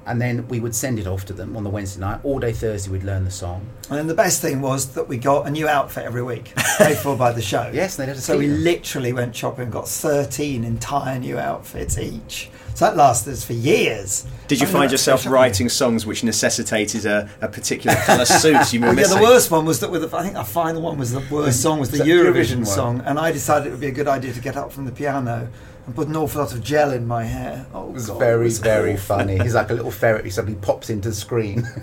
And 0.06 0.20
then 0.20 0.46
we 0.48 0.60
would 0.60 0.74
send 0.74 0.98
it 0.98 1.06
off 1.06 1.24
to 1.26 1.32
them 1.32 1.56
on 1.56 1.64
the 1.64 1.70
Wednesday 1.70 2.00
night. 2.00 2.20
All 2.24 2.38
day 2.38 2.52
Thursday, 2.52 2.90
we'd 2.90 3.04
learn 3.04 3.24
the 3.24 3.30
song. 3.30 3.66
And 3.88 3.98
then 3.98 4.06
the 4.06 4.14
best 4.14 4.42
thing 4.42 4.60
was 4.60 4.88
that 4.94 5.08
we 5.08 5.16
got 5.16 5.46
a 5.46 5.50
new 5.50 5.66
outfit 5.66 6.04
every 6.04 6.22
week, 6.22 6.52
paid 6.78 6.96
for 6.98 7.16
by 7.16 7.32
the 7.32 7.42
show. 7.42 7.70
Yes, 7.72 7.96
they 7.96 8.06
did 8.06 8.18
So 8.18 8.36
we 8.36 8.46
cleaner. 8.46 8.60
literally 8.60 9.12
went 9.12 9.34
shopping 9.34 9.64
and 9.64 9.72
got 9.72 9.88
13 9.88 10.62
entire 10.64 11.18
new 11.18 11.38
outfits 11.38 11.98
each. 11.98 12.50
So 12.74 12.86
that 12.86 12.96
lasted 12.96 13.32
us 13.34 13.44
for 13.44 13.52
years. 13.52 14.26
Did 14.48 14.58
you 14.60 14.66
I 14.66 14.68
mean, 14.68 14.78
find 14.80 14.90
yourself 14.90 15.20
so 15.22 15.30
writing 15.30 15.68
songs 15.68 16.04
which 16.06 16.24
necessitated 16.24 17.06
a, 17.06 17.30
a 17.40 17.46
particular 17.48 17.96
colour 17.98 18.24
suit 18.24 18.72
you 18.72 18.80
were 18.80 18.88
Well, 18.88 18.98
yeah, 18.98 19.06
the 19.06 19.22
worst 19.22 19.50
one 19.50 19.64
was 19.64 19.78
that 19.78 19.92
with 19.92 20.10
the, 20.10 20.16
I 20.16 20.24
think 20.24 20.36
our 20.36 20.44
final 20.44 20.82
one 20.82 20.98
was 20.98 21.12
the 21.12 21.22
worst 21.30 21.62
song 21.62 21.78
was 21.78 21.90
the 21.92 21.98
the 21.98 22.04
Eurovision, 22.04 22.58
Eurovision 22.62 22.66
song, 22.66 23.00
and 23.06 23.16
I 23.18 23.30
decided 23.30 23.68
it 23.68 23.70
would 23.70 23.80
be 23.80 23.86
a 23.86 23.92
good 23.92 24.08
idea 24.08 24.32
to 24.32 24.40
get 24.40 24.56
up 24.56 24.72
from 24.72 24.86
the 24.86 24.92
piano 24.92 25.48
and 25.86 25.94
put 25.94 26.08
an 26.08 26.16
awful 26.16 26.42
lot 26.42 26.52
of 26.52 26.62
gel 26.62 26.92
in 26.92 27.06
my 27.06 27.24
hair. 27.24 27.66
Oh, 27.74 27.88
It 27.88 27.92
was 27.92 28.06
God, 28.08 28.18
very, 28.18 28.44
was 28.44 28.58
very 28.58 28.94
awful. 28.94 29.18
funny. 29.18 29.38
He's 29.38 29.54
like 29.54 29.70
a 29.70 29.74
little 29.74 29.90
ferret 29.90 30.24
who 30.24 30.30
suddenly 30.30 30.58
pops 30.60 30.90
into 30.90 31.10
the 31.10 31.14
screen. 31.14 31.66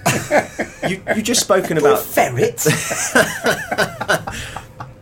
You 0.89 0.99
you 1.15 1.21
just 1.21 1.41
spoken 1.41 1.77
about 1.77 1.99
ferret. 1.99 2.57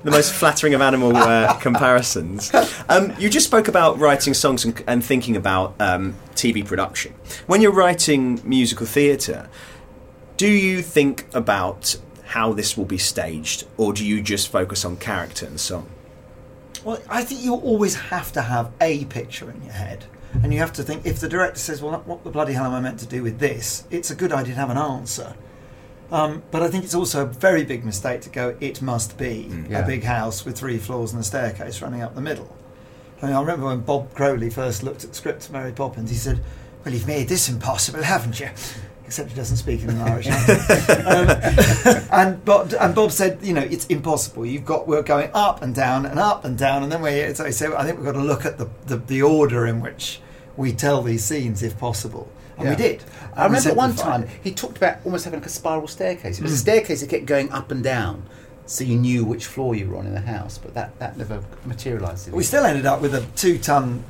the 0.04 0.12
most 0.12 0.34
flattering 0.34 0.74
of 0.74 0.82
animal 0.82 1.16
uh, 1.16 1.54
comparisons. 1.60 2.52
Um, 2.90 3.14
you 3.18 3.30
just 3.30 3.46
spoke 3.46 3.70
about 3.70 3.98
writing 3.98 4.34
songs 4.34 4.66
and, 4.66 4.84
and 4.88 5.04
thinking 5.04 5.38
about 5.38 5.76
um, 5.80 6.16
TV 6.36 6.66
production. 6.66 7.14
When 7.48 7.62
you're 7.62 7.72
writing 7.72 8.42
musical 8.44 8.86
theatre, 8.86 9.50
do 10.36 10.48
you 10.48 10.82
think 10.82 11.28
about 11.34 11.96
how 12.26 12.52
this 12.54 12.76
will 12.78 12.86
be 12.86 12.98
staged, 12.98 13.66
or 13.78 13.94
do 13.94 14.06
you 14.06 14.22
just 14.22 14.50
focus 14.50 14.84
on 14.84 14.98
character 14.98 15.46
and 15.46 15.60
song? 15.60 15.90
Well, 16.84 17.00
I 17.10 17.24
think 17.24 17.42
you 17.44 17.56
always 17.56 17.96
have 17.96 18.32
to 18.34 18.42
have 18.42 18.72
a 18.82 19.06
picture 19.06 19.50
in 19.52 19.62
your 19.64 19.74
head. 19.74 20.06
And 20.44 20.54
you 20.54 20.60
have 20.60 20.74
to 20.74 20.84
think 20.84 21.06
if 21.06 21.20
the 21.20 21.28
director 21.28 21.60
says, 21.60 21.82
well, 21.82 22.02
what 22.06 22.24
the 22.24 22.30
bloody 22.30 22.54
hell 22.54 22.66
am 22.66 22.74
I 22.74 22.80
meant 22.80 23.00
to 23.00 23.06
do 23.08 23.24
with 23.24 23.40
this? 23.40 23.84
It's 23.90 24.12
a 24.12 24.16
good 24.16 24.32
idea 24.32 24.54
to 24.54 24.60
have 24.60 24.70
an 24.70 24.78
answer. 24.78 25.36
Um, 26.12 26.44
but 26.52 26.62
I 26.64 26.70
think 26.70 26.84
it's 26.84 26.96
also 26.96 27.24
a 27.24 27.26
very 27.26 27.64
big 27.64 27.84
mistake 27.84 28.22
to 28.22 28.30
go, 28.30 28.56
it 28.60 28.82
must 28.82 29.18
be 29.18 29.50
Yeah. 29.70 29.80
a 29.80 29.86
big 29.88 30.04
house 30.04 30.46
with 30.46 30.58
three 30.58 30.78
floors 30.78 31.12
and 31.14 31.22
a 31.22 31.24
staircase 31.24 31.82
running 31.82 32.02
up 32.02 32.16
the 32.16 32.22
middle. 32.22 32.56
I 33.22 33.28
mean, 33.28 33.36
I 33.36 33.40
remember 33.42 33.66
when 33.68 33.82
Bob 33.82 34.14
Crowley 34.14 34.50
first 34.50 34.82
looked 34.82 35.04
at 35.04 35.10
the 35.12 35.16
script 35.16 35.46
of 35.48 35.52
Mary 35.52 35.72
Poppins, 35.72 36.10
he 36.10 36.16
said, 36.16 36.42
Well, 36.86 36.94
you've 36.94 37.06
made 37.08 37.28
this 37.28 37.50
impossible, 37.50 38.02
haven't 38.04 38.40
you? 38.40 38.50
Except 39.10 39.28
he 39.32 39.36
doesn't 39.36 39.58
speak 39.58 39.82
in 39.82 39.90
an 39.90 40.02
Irish 40.02 40.28
accent. 40.28 41.08
um, 41.08 42.04
and, 42.12 42.46
Bob, 42.46 42.72
and 42.80 42.94
Bob 42.94 43.12
said, 43.12 43.40
You 43.42 43.54
know, 43.56 43.62
it's 43.62 43.88
impossible. 43.88 44.46
You've 44.46 44.66
got, 44.66 44.88
we're 44.88 45.02
going 45.02 45.32
up 45.34 45.64
and 45.64 45.74
down 45.74 46.06
and 46.06 46.20
up 46.20 46.46
and 46.46 46.56
down. 46.56 46.84
And 46.84 46.92
then 46.92 47.02
we, 47.02 47.34
so 47.34 47.50
said, 47.50 47.74
I 47.74 47.86
think 47.86 47.98
we've 47.98 48.06
got 48.06 48.12
to 48.12 48.22
look 48.22 48.46
at 48.46 48.60
the, 48.60 48.70
the, 48.86 48.98
the 48.98 49.24
order 49.24 49.66
in 49.66 49.82
which 49.82 50.22
we 50.58 50.74
tell 50.74 51.02
these 51.02 51.24
scenes 51.24 51.64
if 51.64 51.76
possible. 51.80 52.32
And 52.56 52.66
Yeah. 52.66 52.70
we 52.70 52.76
did. 52.76 53.04
I 53.36 53.46
And 53.46 53.54
remember 53.56 53.74
one 53.74 53.96
time 53.96 54.24
it. 54.26 54.30
he 54.44 54.52
talked 54.54 54.78
about 54.78 54.98
almost 55.04 55.26
having 55.26 55.40
like 55.40 55.48
a 55.48 55.52
spiral 55.52 55.88
staircase. 55.88 56.38
It 56.38 56.44
was 56.44 56.52
a 56.54 56.58
staircase 56.58 57.02
that 57.02 57.10
kept 57.10 57.26
going 57.26 57.52
up 57.52 57.72
and 57.72 57.84
down, 57.84 58.22
so 58.68 58.84
you 58.84 58.96
knew 58.96 59.26
which 59.26 59.48
floor 59.48 59.74
you 59.74 59.90
were 59.90 59.98
on 59.98 60.06
in 60.06 60.14
the 60.14 60.22
house. 60.22 60.60
But 60.60 60.76
that, 60.76 61.00
that 61.00 61.18
never 61.18 61.42
materialised. 61.66 62.32
We 62.32 62.44
still 62.44 62.64
ended 62.64 62.86
up 62.86 63.02
with 63.02 63.16
a 63.16 63.26
two 63.36 63.58
ton 63.58 64.04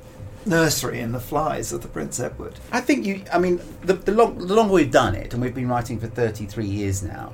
nursery 0.46 1.00
in 1.00 1.12
the 1.12 1.20
flies 1.20 1.72
of 1.74 1.82
the 1.82 1.88
Prince 1.88 2.20
Edward. 2.20 2.60
I 2.72 2.82
think 2.82 3.06
you. 3.06 3.24
I 3.32 3.40
mean, 3.40 3.62
the, 3.82 3.94
the, 3.94 4.12
long, 4.12 4.38
the 4.38 4.54
longer 4.54 4.74
we've 4.74 4.92
done 4.92 5.16
it, 5.16 5.34
and 5.34 5.42
we've 5.42 5.56
been 5.56 5.70
writing 5.70 6.00
for 6.00 6.08
33 6.08 6.66
years 6.66 7.04
now, 7.04 7.34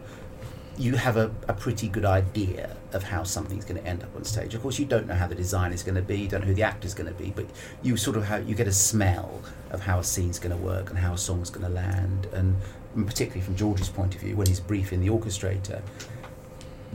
you 0.78 0.96
have 0.96 1.18
a, 1.18 1.32
a 1.48 1.54
pretty 1.54 1.88
good 1.88 2.06
idea 2.06 2.76
of 2.92 3.04
how 3.04 3.24
something's 3.24 3.66
going 3.66 3.82
to 3.82 3.88
end 3.88 4.04
up 4.04 4.16
on 4.16 4.24
stage. 4.24 4.54
Of 4.54 4.62
course, 4.62 4.80
you 4.80 4.86
don't 4.86 5.08
know 5.08 5.16
how 5.16 5.28
the 5.28 5.36
design 5.36 5.74
is 5.74 5.84
going 5.84 5.96
to 5.96 6.02
be, 6.02 6.20
you 6.20 6.28
don't 6.28 6.42
know 6.42 6.48
who 6.48 6.54
the 6.54 6.64
actor's 6.64 6.94
going 6.94 7.12
to 7.12 7.24
be, 7.24 7.32
but 7.32 7.46
you 7.82 7.98
sort 7.98 8.18
of 8.18 8.26
have, 8.26 8.48
you 8.48 8.56
get 8.56 8.68
a 8.68 8.74
smell 8.74 9.42
of 9.72 9.82
how 9.82 10.00
a 10.00 10.04
scene's 10.04 10.40
going 10.40 10.56
to 10.56 10.62
work 10.62 10.90
and 10.90 11.00
how 11.00 11.14
a 11.14 11.18
song's 11.18 11.50
going 11.50 11.66
to 11.66 11.72
land, 11.72 12.28
and, 12.34 12.56
and 12.96 13.08
particularly 13.08 13.42
from 13.42 13.56
George's 13.56 13.90
point 13.90 14.16
of 14.16 14.22
view, 14.22 14.36
when 14.36 14.48
he's 14.48 14.60
briefing 14.60 15.02
the 15.02 15.10
orchestrator, 15.10 15.82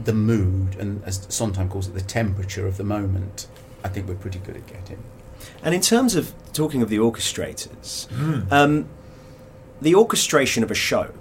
the 0.03 0.13
mood 0.13 0.75
and 0.79 1.03
as 1.03 1.27
Sondheim 1.29 1.69
calls 1.69 1.87
it, 1.87 1.93
the 1.93 2.01
temperature 2.01 2.67
of 2.67 2.77
the 2.77 2.83
moment. 2.83 3.47
I 3.83 3.87
think 3.87 4.07
we're 4.07 4.15
pretty 4.15 4.39
good 4.39 4.57
at 4.57 4.67
getting. 4.67 5.03
And 5.63 5.75
in 5.75 5.81
terms 5.81 6.15
of 6.15 6.33
talking 6.53 6.81
of 6.81 6.89
the 6.89 6.97
orchestrators, 6.97 8.07
um, 8.51 8.87
the 9.81 9.95
orchestration 9.95 10.63
of 10.63 10.71
a 10.71 10.75
show 10.75 11.13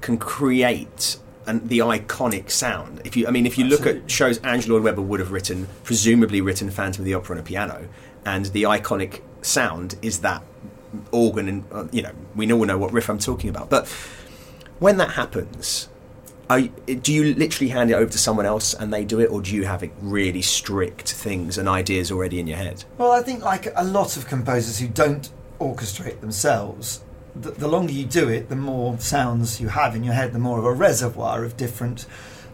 can 0.00 0.18
create 0.18 1.16
an, 1.46 1.66
the 1.66 1.78
iconic 1.78 2.50
sound. 2.50 3.00
If 3.04 3.16
you, 3.16 3.26
I 3.26 3.30
mean, 3.30 3.46
if 3.46 3.58
you 3.58 3.64
look 3.64 3.86
at 3.86 4.10
shows 4.10 4.38
Andrew 4.38 4.74
Lloyd 4.74 4.84
Webber 4.84 5.02
would 5.02 5.20
have 5.20 5.32
written, 5.32 5.68
presumably 5.84 6.40
written 6.40 6.70
Phantom 6.70 7.02
of 7.02 7.06
the 7.06 7.14
Opera 7.14 7.36
on 7.36 7.40
a 7.40 7.42
piano, 7.44 7.88
and 8.24 8.46
the 8.46 8.64
iconic 8.64 9.22
sound 9.42 9.96
is 10.02 10.20
that 10.20 10.42
organ, 11.10 11.48
and 11.48 11.64
uh, 11.72 11.86
you 11.90 12.02
know, 12.02 12.12
we 12.36 12.50
all 12.52 12.64
know 12.64 12.78
what 12.78 12.92
riff 12.92 13.08
I'm 13.08 13.18
talking 13.18 13.50
about. 13.50 13.70
But 13.70 13.88
when 14.78 14.98
that 14.98 15.12
happens, 15.12 15.88
are, 16.50 16.60
do 16.60 17.12
you 17.12 17.34
literally 17.34 17.70
hand 17.70 17.90
it 17.90 17.94
over 17.94 18.10
to 18.10 18.18
someone 18.18 18.46
else 18.46 18.74
and 18.74 18.92
they 18.92 19.04
do 19.04 19.20
it, 19.20 19.26
or 19.26 19.42
do 19.42 19.54
you 19.54 19.64
have 19.64 19.88
really 20.00 20.42
strict 20.42 21.12
things 21.12 21.58
and 21.58 21.68
ideas 21.68 22.10
already 22.10 22.40
in 22.40 22.46
your 22.46 22.56
head? 22.56 22.84
Well, 22.96 23.12
I 23.12 23.22
think 23.22 23.44
like 23.44 23.68
a 23.76 23.84
lot 23.84 24.16
of 24.16 24.26
composers 24.26 24.78
who 24.78 24.88
don't 24.88 25.30
orchestrate 25.60 26.20
themselves, 26.20 27.02
the, 27.34 27.50
the 27.50 27.68
longer 27.68 27.92
you 27.92 28.06
do 28.06 28.28
it, 28.28 28.48
the 28.48 28.56
more 28.56 28.98
sounds 28.98 29.60
you 29.60 29.68
have 29.68 29.94
in 29.94 30.04
your 30.04 30.14
head, 30.14 30.32
the 30.32 30.38
more 30.38 30.58
of 30.58 30.64
a 30.64 30.72
reservoir 30.72 31.44
of 31.44 31.56
different 31.56 32.06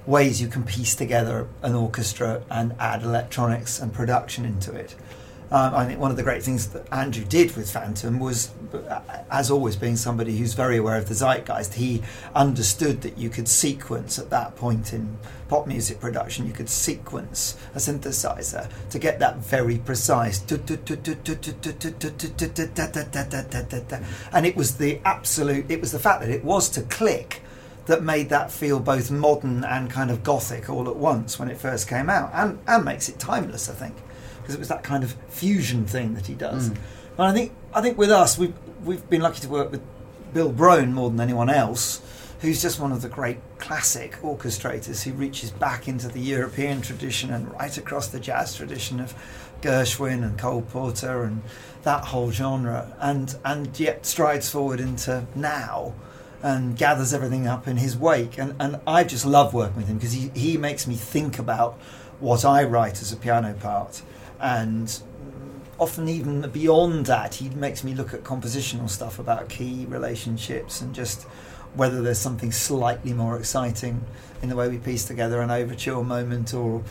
ways 0.06 0.40
you 0.40 0.48
can 0.48 0.64
piece 0.64 0.94
together 0.94 1.48
an 1.62 1.74
orchestra 1.74 2.42
and 2.50 2.74
add 2.78 3.02
electronics 3.02 3.80
and 3.80 3.92
production 3.92 4.44
into 4.44 4.72
it. 4.72 4.94
Um, 5.50 5.74
I 5.74 5.84
think 5.86 6.00
one 6.00 6.10
of 6.10 6.16
the 6.16 6.22
great 6.22 6.42
things 6.42 6.68
that 6.68 6.86
Andrew 6.92 7.24
did 7.24 7.54
with 7.54 7.70
Phantom 7.70 8.18
was, 8.18 8.50
uh, 8.72 9.00
as 9.30 9.50
always, 9.50 9.76
being 9.76 9.96
somebody 9.96 10.37
who's 10.37 10.54
very 10.54 10.78
aware 10.78 10.96
of 10.96 11.09
the 11.09 11.14
zeitgeist, 11.14 11.74
he 11.74 12.02
understood 12.35 13.02
that 13.02 13.18
you 13.18 13.28
could 13.28 13.46
sequence 13.46 14.18
at 14.18 14.30
that 14.30 14.57
point 14.57 14.92
in 14.92 15.18
pop 15.48 15.66
music 15.66 16.00
production, 16.00 16.46
you 16.46 16.52
could 16.52 16.70
sequence 16.70 17.57
a 17.74 17.78
synthesizer 17.78 18.68
to 18.90 18.98
get 18.98 19.18
that 19.18 19.37
very 19.37 19.78
precise. 19.78 20.40
And 24.33 24.46
it 24.46 24.57
was 24.57 24.76
the 24.78 25.00
absolute, 25.04 25.70
it 25.70 25.80
was 25.80 25.92
the 25.92 25.98
fact 25.98 26.20
that 26.22 26.30
it 26.30 26.44
was 26.44 26.68
to 26.70 26.83
click 26.83 27.42
that 27.87 28.02
made 28.02 28.30
that 28.30 28.50
feel 28.50 28.80
both 28.80 29.11
modern 29.11 29.62
and 29.64 29.90
kind 29.90 30.11
of 30.11 30.22
gothic 30.22 30.70
all 30.70 30.88
at 30.88 30.96
once 30.96 31.38
when 31.38 31.50
it 31.50 31.59
first 31.59 31.87
came 31.87 32.09
out, 32.09 32.30
and, 32.33 32.59
and 32.66 32.85
makes 32.85 33.11
it 33.11 33.18
timeless, 33.18 33.68
I 33.68 33.74
think, 33.74 33.94
because 34.44 34.54
it 34.54 34.59
was 34.59 34.68
that 34.68 34.83
kind 34.83 35.02
of 35.02 35.12
fusion 35.30 35.87
thing 35.87 36.12
that 36.12 36.26
he 36.26 36.35
does. 36.35 36.68
Mm. 36.68 36.76
And 37.16 37.26
I 37.26 37.33
think 37.33 37.52
I 37.72 37.80
think 37.80 37.96
with 37.96 38.11
us, 38.11 38.37
we've 38.37 38.54
we've 38.85 39.09
been 39.09 39.22
lucky 39.22 39.40
to 39.40 39.48
work 39.48 39.70
with 39.70 39.80
Bill 40.35 40.52
Brohn 40.52 40.92
more 40.92 41.09
than 41.09 41.18
anyone 41.18 41.48
else, 41.48 42.02
who's 42.40 42.61
just 42.61 42.78
one 42.78 42.92
of 42.92 43.00
the 43.00 43.09
great 43.09 43.38
classic 43.59 44.16
orchestrators 44.22 45.02
who 45.02 45.12
reaches 45.12 45.50
back 45.50 45.88
into 45.88 46.09
the 46.09 46.20
European 46.20 46.83
tradition 46.83 47.33
and 47.33 47.50
right 47.52 47.76
across 47.78 48.09
the 48.09 48.20
jazz 48.20 48.54
tradition 48.54 49.00
of 49.00 49.14
Gershwin 49.62 50.22
and 50.22 50.38
Cole 50.38 50.61
Porter 50.61 51.22
and 51.22 51.42
that 51.85 52.04
whole 52.07 52.30
genre, 52.30 52.94
and 53.00 53.35
and 53.44 53.80
yet 53.80 54.04
strides 54.04 54.50
forward 54.50 54.78
into 54.78 55.26
now 55.35 55.94
and 56.42 56.76
gathers 56.76 57.14
everything 57.14 57.46
up 57.46 57.66
in 57.66 57.78
his 57.78 57.96
wake. 57.96 58.37
And, 58.37 58.54
and 58.61 58.78
I 58.87 59.04
just 59.04 59.24
love 59.24 59.54
working 59.54 59.76
with 59.76 59.88
him 59.88 59.96
because 59.96 60.12
he, 60.12 60.30
he 60.35 60.59
makes 60.59 60.87
me 60.87 60.94
think 60.94 61.38
about 61.38 61.72
what 62.20 62.44
I 62.44 62.64
write 62.64 63.00
as 63.00 63.12
a 63.12 63.16
piano 63.16 63.54
part. 63.54 64.02
And 64.40 65.01
often, 65.79 66.09
even 66.09 66.49
beyond 66.51 67.07
that, 67.07 67.35
he 67.35 67.49
makes 67.51 67.85
me 67.85 67.94
look 67.94 68.14
at 68.14 68.23
compositional 68.23 68.88
stuff 68.90 69.18
about 69.18 69.49
key 69.49 69.87
relationships 69.88 70.81
and 70.81 70.94
just 70.94 71.23
whether 71.75 72.03
there's 72.03 72.18
something 72.18 72.53
slightly 72.53 73.12
more 73.12 73.37
exciting 73.38 74.05
in 74.42 74.49
the 74.49 74.57
way 74.57 74.68
we 74.68 74.79
piece 74.79 75.05
together 75.05 75.40
an 75.40 75.51
overture 75.51 76.05
moment 76.05 76.55
or 76.55 76.83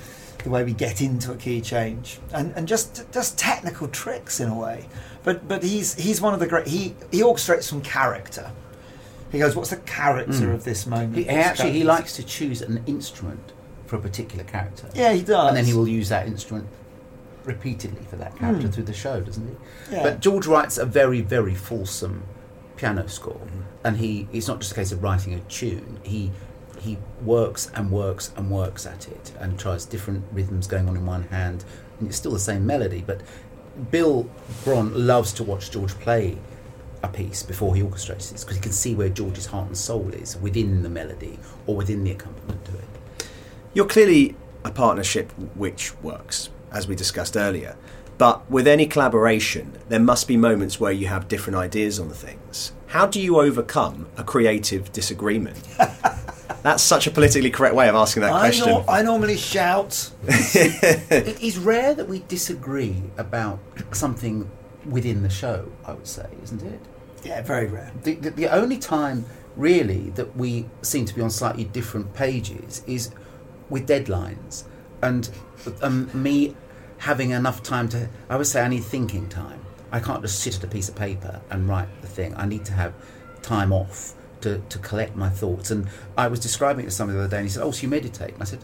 the 0.44 0.50
way 0.50 0.64
we 0.64 0.74
get 0.74 1.02
into 1.02 1.32
a 1.32 1.38
key 1.38 1.62
change 1.62 2.20
and, 2.34 2.52
and 2.58 2.68
just 2.68 3.10
just 3.14 3.38
technical 3.38 3.88
tricks 3.88 4.42
in 4.42 4.50
a 4.50 4.58
way 4.58 4.86
but 5.24 5.48
but 5.48 5.64
he's 5.64 5.94
he's 5.94 6.20
one 6.20 6.34
of 6.34 6.42
the 6.42 6.48
great 6.48 6.68
he 6.68 6.94
he 7.12 7.22
orchestrates 7.22 7.70
from 7.70 7.82
character 7.82 8.52
he 9.34 9.40
goes, 9.40 9.56
"What's 9.56 9.72
the 9.72 9.78
character 9.78 10.46
hmm. 10.46 10.52
of 10.52 10.64
this 10.64 10.86
moment?" 10.86 11.18
He, 11.18 11.24
he 11.24 11.30
actually 11.30 11.72
he 11.72 11.84
likes 11.84 12.16
to 12.18 12.24
choose 12.24 12.62
an 12.62 12.84
instrument 12.86 13.52
for 13.88 13.96
a 13.96 14.00
particular 14.00 14.44
character. 14.44 14.90
Yeah, 14.94 15.12
he 15.12 15.24
does. 15.24 15.48
And 15.48 15.58
then 15.58 15.66
he 15.66 15.74
will 15.74 15.88
use 15.88 16.10
that 16.10 16.28
instrument 16.28 16.68
repeatedly 17.46 18.04
for 18.10 18.16
that 18.18 18.36
character 18.38 18.68
Hmm. 18.68 18.72
through 18.74 18.84
the 18.86 18.94
show, 18.94 19.22
doesn't 19.22 19.48
he? 19.48 19.96
Yeah. 19.96 20.04
But 20.04 20.20
George 20.22 20.48
writes 20.48 20.78
a 20.78 20.86
very, 20.86 21.22
very 21.22 21.56
fulsome 21.56 22.24
piano 22.78 23.08
score, 23.08 23.42
and 23.84 23.98
he 23.98 24.28
it's 24.32 24.48
not 24.48 24.60
just 24.60 24.72
a 24.72 24.76
case 24.76 24.92
of 24.92 25.04
writing 25.04 25.34
a 25.34 25.40
tune. 25.42 26.00
He 26.04 26.32
he 26.80 26.98
works 27.24 27.70
and 27.76 27.92
works 27.92 28.32
and 28.36 28.50
works 28.52 28.86
at 28.86 29.08
it, 29.08 29.32
and 29.40 29.58
tries 29.60 29.86
different 29.86 30.26
rhythms 30.32 30.68
going 30.68 30.88
on 30.90 30.98
in 30.98 31.06
one 31.06 31.24
hand, 31.24 31.64
and 32.00 32.08
it's 32.08 32.18
still 32.18 32.32
the 32.34 32.40
same 32.40 32.66
melody. 32.66 33.04
But 33.06 33.22
Bill 33.92 34.30
Brohn 34.64 34.92
loves 34.94 35.34
to 35.34 35.44
watch 35.44 35.72
George 35.72 35.94
play 36.00 36.38
a 37.02 37.08
piece 37.08 37.44
before 37.44 37.76
he 37.76 37.82
orchestrates 37.82 38.32
it 38.32 38.40
because 38.40 38.56
he 38.56 38.62
can 38.62 38.72
see 38.72 38.96
where 38.96 39.10
George's 39.10 39.48
heart 39.48 39.68
and 39.68 39.78
soul 39.78 40.10
is 40.14 40.38
within 40.38 40.84
the 40.84 40.90
melody 40.90 41.38
or 41.68 41.76
within 41.76 42.04
the 42.04 42.12
accompaniment 42.12 42.64
to 42.66 42.72
it. 42.78 43.28
You're 43.74 43.88
clearly 43.88 44.36
a 44.64 44.72
partnership 44.72 45.32
which 45.56 45.94
works, 46.02 46.50
as 46.74 46.88
we 46.88 46.96
discussed 46.96 47.38
earlier. 47.38 47.76
But 48.18 48.50
with 48.50 48.68
any 48.68 48.86
collaboration, 48.86 49.74
there 49.90 50.00
must 50.00 50.28
be 50.28 50.38
moments 50.38 50.80
where 50.80 50.92
you 50.92 51.08
have 51.08 51.28
different 51.28 51.58
ideas 51.58 52.00
on 52.00 52.10
the 52.10 52.16
things. 52.16 52.74
How 52.88 53.08
do 53.08 53.20
you 53.20 53.40
overcome 53.40 54.08
a 54.18 54.24
creative 54.24 54.92
disagreement? 54.92 55.62
That's 56.64 56.84
such 56.84 57.08
a 57.08 57.12
politically 57.12 57.50
correct 57.50 57.76
way 57.76 57.90
of 57.90 57.96
asking 57.96 58.22
that 58.22 58.32
I, 58.32 58.40
question. 58.40 58.70
nor- 58.70 58.86
I 58.90 59.02
normally 59.02 59.36
shout. 59.36 60.12
It 60.28 61.42
is 61.42 61.58
rare 61.58 61.94
that 61.94 62.08
we 62.08 62.24
disagree 62.28 63.04
about 63.18 63.60
something 63.92 64.50
within 64.86 65.24
the 65.24 65.30
show, 65.30 65.72
I 65.86 65.94
would 65.94 66.08
say, 66.08 66.28
isn't 66.44 66.62
it? 66.62 66.80
Yeah, 67.24 67.42
very 67.42 67.68
rare. 67.68 67.92
The, 68.04 68.16
the, 68.16 68.30
the 68.32 68.48
only 68.48 68.78
time, 68.78 69.26
really, 69.56 70.12
that 70.12 70.36
we 70.38 70.66
seem 70.82 71.06
to 71.06 71.16
be 71.16 71.22
on 71.22 71.30
slightly 71.30 71.64
different 71.66 72.14
pages 72.14 72.84
is 72.86 73.12
with 73.70 73.88
deadlines. 73.88 74.64
And 75.02 75.30
um, 75.82 76.10
me 76.14 76.56
having 77.04 77.32
enough 77.32 77.62
time 77.62 77.90
to, 77.90 78.08
I 78.30 78.38
would 78.38 78.48
say 78.48 78.62
I 78.62 78.70
need 78.70 78.86
thinking 78.86 79.28
time. 79.28 79.60
I 79.92 80.00
can't 80.00 80.22
just 80.22 80.40
sit 80.40 80.56
at 80.56 80.64
a 80.64 80.68
piece 80.68 80.88
of 80.88 80.96
paper 80.96 81.42
and 81.50 81.68
write 81.68 81.90
the 82.02 82.08
thing. 82.08 82.34
I 82.36 82.46
need 82.46 82.64
to 82.66 82.74
have 82.74 82.94
time 83.42 83.74
off 83.74 84.14
to, 84.40 84.60
to 84.70 84.80
collect 84.80 85.14
my 85.14 85.28
thoughts. 85.28 85.70
And 85.70 85.90
I 86.18 86.30
was 86.30 86.40
describing 86.40 86.86
it 86.86 86.90
to 86.90 86.96
somebody 86.96 87.18
the 87.18 87.26
other 87.26 87.32
day, 87.32 87.40
and 87.40 87.46
he 87.46 87.52
said, 87.52 87.62
Oh, 87.62 87.72
so 87.72 87.82
you 87.82 87.90
meditate? 87.90 88.34
And 88.34 88.42
I 88.42 88.46
said, 88.46 88.64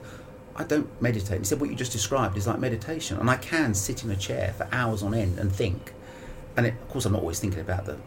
I 0.55 0.63
don't 0.63 0.89
meditate. 1.01 1.31
And 1.31 1.41
he 1.41 1.45
said, 1.45 1.59
What 1.59 1.69
you 1.69 1.75
just 1.75 1.91
described 1.91 2.37
is 2.37 2.47
like 2.47 2.59
meditation. 2.59 3.17
And 3.17 3.29
I 3.29 3.35
can 3.35 3.73
sit 3.73 4.05
in 4.05 4.09
a 4.09 4.15
chair 4.15 4.53
for 4.57 4.69
hours 4.71 5.03
on 5.03 5.13
end 5.13 5.37
and 5.37 5.53
think. 5.53 5.93
And 6.55 6.65
it, 6.65 6.75
of 6.81 6.87
course, 6.87 7.05
I'm 7.05 7.11
not 7.11 7.21
always 7.21 7.41
thinking 7.41 7.59
about 7.59 7.85
the 7.85 7.97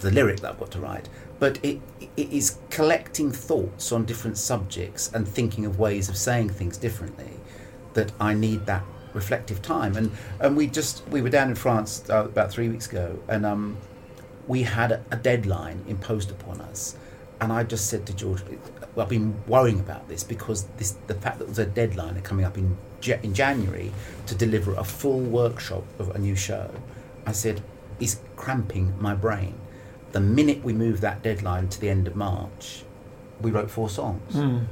the 0.00 0.12
lyric 0.12 0.38
that 0.38 0.52
I've 0.52 0.60
got 0.60 0.70
to 0.70 0.78
write, 0.78 1.08
but 1.40 1.58
it, 1.64 1.80
it 2.16 2.32
is 2.32 2.58
collecting 2.70 3.32
thoughts 3.32 3.90
on 3.90 4.04
different 4.04 4.38
subjects 4.38 5.12
and 5.12 5.26
thinking 5.26 5.66
of 5.66 5.80
ways 5.80 6.08
of 6.08 6.16
saying 6.16 6.50
things 6.50 6.76
differently 6.76 7.32
that 7.94 8.12
I 8.20 8.32
need 8.32 8.64
that 8.66 8.84
reflective 9.18 9.60
time. 9.60 9.96
And, 9.96 10.10
and 10.40 10.56
we 10.56 10.66
just, 10.66 11.06
we 11.08 11.20
were 11.20 11.30
down 11.30 11.48
in 11.48 11.54
France 11.54 11.90
uh, 12.08 12.24
about 12.24 12.50
three 12.50 12.68
weeks 12.68 12.86
ago 12.88 13.18
and 13.28 13.44
um, 13.44 13.76
we 14.46 14.62
had 14.62 14.90
a, 14.92 15.04
a 15.10 15.16
deadline 15.16 15.84
imposed 15.88 16.30
upon 16.30 16.60
us. 16.62 16.96
And 17.40 17.52
I 17.52 17.62
just 17.62 17.88
said 17.88 18.04
to 18.06 18.12
George, 18.14 18.42
well, 18.94 19.04
I've 19.04 19.10
been 19.10 19.34
worrying 19.46 19.80
about 19.80 20.08
this 20.08 20.24
because 20.24 20.64
this, 20.78 20.92
the 21.06 21.14
fact 21.14 21.38
that 21.38 21.44
there 21.44 21.50
was 21.50 21.58
a 21.60 21.66
deadline 21.66 22.20
coming 22.22 22.44
up 22.44 22.58
in, 22.58 22.76
in 23.22 23.32
January 23.32 23.92
to 24.26 24.34
deliver 24.34 24.74
a 24.74 24.84
full 24.84 25.20
workshop 25.20 25.84
of 26.00 26.10
a 26.16 26.18
new 26.18 26.34
show, 26.34 26.70
I 27.26 27.32
said, 27.32 27.62
is 28.00 28.20
cramping 28.36 28.94
my 28.98 29.14
brain. 29.14 29.54
The 30.12 30.20
minute 30.20 30.64
we 30.64 30.72
moved 30.72 31.02
that 31.02 31.22
deadline 31.22 31.68
to 31.68 31.80
the 31.80 31.90
end 31.90 32.08
of 32.08 32.16
March, 32.16 32.82
we 33.40 33.50
wrote 33.50 33.70
four 33.70 33.88
songs. 33.88 34.34
Mm. 34.34 34.64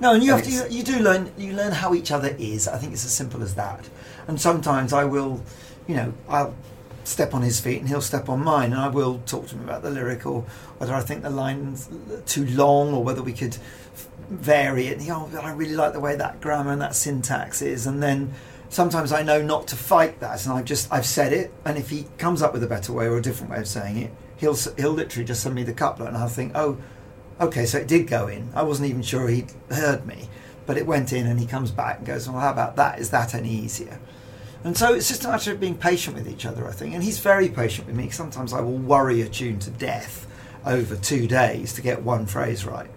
No, 0.00 0.14
and 0.14 0.22
you 0.22 0.34
And 0.34 0.44
have 0.44 0.68
to, 0.68 0.72
you, 0.72 0.78
you 0.78 0.84
do 0.84 0.98
learn 0.98 1.32
you 1.38 1.52
learn 1.52 1.72
how 1.72 1.94
each 1.94 2.10
other 2.10 2.34
is. 2.38 2.66
I 2.66 2.78
think 2.78 2.92
it's 2.92 3.04
as 3.04 3.12
simple 3.12 3.42
as 3.42 3.54
that. 3.54 3.88
And 4.26 4.40
sometimes 4.40 4.92
I 4.92 5.04
will, 5.04 5.42
you 5.86 5.94
know, 5.94 6.12
I'll 6.28 6.54
step 7.04 7.34
on 7.34 7.42
his 7.42 7.60
feet 7.60 7.80
and 7.80 7.88
he'll 7.88 8.00
step 8.00 8.28
on 8.28 8.42
mine, 8.42 8.72
and 8.72 8.80
I 8.80 8.88
will 8.88 9.20
talk 9.26 9.48
to 9.48 9.56
him 9.56 9.64
about 9.64 9.82
the 9.82 9.90
lyric 9.90 10.26
or 10.26 10.42
whether 10.78 10.94
I 10.94 11.00
think 11.00 11.22
the 11.22 11.30
line's 11.30 11.88
too 12.26 12.46
long 12.46 12.94
or 12.94 13.02
whether 13.04 13.22
we 13.22 13.32
could 13.32 13.56
vary 14.28 14.86
it. 14.86 14.94
And 14.94 15.02
he, 15.02 15.10
oh, 15.10 15.28
I 15.40 15.52
really 15.52 15.74
like 15.74 15.92
the 15.92 16.00
way 16.00 16.16
that 16.16 16.40
grammar 16.40 16.72
and 16.72 16.80
that 16.80 16.94
syntax 16.94 17.62
is, 17.62 17.86
and 17.86 18.02
then 18.02 18.32
sometimes 18.68 19.12
I 19.12 19.22
know 19.22 19.42
not 19.42 19.68
to 19.68 19.76
fight 19.76 20.20
that, 20.20 20.44
and 20.44 20.54
I've 20.54 20.64
just 20.64 20.92
I've 20.92 21.06
said 21.06 21.32
it, 21.32 21.52
and 21.64 21.76
if 21.76 21.90
he 21.90 22.06
comes 22.18 22.42
up 22.42 22.52
with 22.52 22.62
a 22.62 22.68
better 22.68 22.92
way 22.92 23.06
or 23.06 23.18
a 23.18 23.22
different 23.22 23.52
way 23.52 23.58
of 23.58 23.68
saying 23.68 23.98
it, 23.98 24.12
he'll 24.36 24.56
he'll 24.76 24.92
literally 24.92 25.26
just 25.26 25.42
send 25.42 25.54
me 25.54 25.62
the 25.62 25.74
couplet, 25.74 26.08
and 26.08 26.16
I'll 26.16 26.28
think, 26.28 26.52
oh, 26.54 26.78
okay, 27.40 27.66
so 27.66 27.78
it 27.78 27.88
did 27.88 28.06
go 28.06 28.28
in. 28.28 28.50
I 28.54 28.62
wasn't 28.62 28.88
even 28.90 29.02
sure 29.02 29.28
he'd 29.28 29.52
heard 29.70 30.06
me, 30.06 30.28
but 30.66 30.76
it 30.76 30.86
went 30.86 31.12
in, 31.12 31.26
and 31.26 31.38
he 31.40 31.46
comes 31.46 31.70
back 31.70 31.98
and 31.98 32.06
goes, 32.06 32.28
well, 32.28 32.40
how 32.40 32.50
about 32.50 32.76
that? 32.76 32.98
Is 32.98 33.10
that 33.10 33.34
any 33.34 33.50
easier? 33.50 33.98
And 34.64 34.76
so 34.76 34.94
it's 34.94 35.08
just 35.08 35.24
a 35.24 35.28
matter 35.28 35.52
of 35.52 35.60
being 35.60 35.76
patient 35.76 36.16
with 36.16 36.28
each 36.28 36.46
other, 36.46 36.68
I 36.68 36.72
think. 36.72 36.94
And 36.94 37.02
he's 37.02 37.18
very 37.18 37.48
patient 37.48 37.88
with 37.88 37.96
me. 37.96 38.10
Sometimes 38.10 38.52
I 38.52 38.60
will 38.60 38.78
worry 38.78 39.20
a 39.22 39.28
tune 39.28 39.58
to 39.60 39.70
death 39.70 40.26
over 40.64 40.94
two 40.94 41.26
days 41.26 41.72
to 41.74 41.82
get 41.82 42.02
one 42.02 42.26
phrase 42.26 42.64
right. 42.64 42.90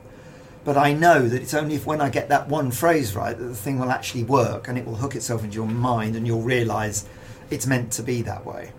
But 0.63 0.78
I 0.78 0.93
know 0.93 1.28
that 1.28 1.41
it's 1.41 1.54
only 1.54 1.76
if 1.76 1.86
when 1.86 2.02
I 2.02 2.10
get 2.10 2.30
that 2.30 2.48
one 2.48 2.71
phrase 2.71 3.15
right 3.15 3.38
that 3.38 3.43
the 3.43 3.56
thing 3.56 3.80
will 3.80 3.91
actually 3.91 4.24
work 4.24 4.67
and 4.67 4.78
it 4.78 4.86
will 4.86 4.95
hook 4.95 5.15
itself 5.15 5.43
into 5.43 5.56
your 5.56 5.67
mind 5.67 6.15
and 6.15 6.26
you'll 6.26 6.41
realise 6.41 7.08
it's 7.50 7.67
meant 7.67 7.91
to 7.93 8.04
be 8.04 8.21
that 8.24 8.45
way. 8.45 8.71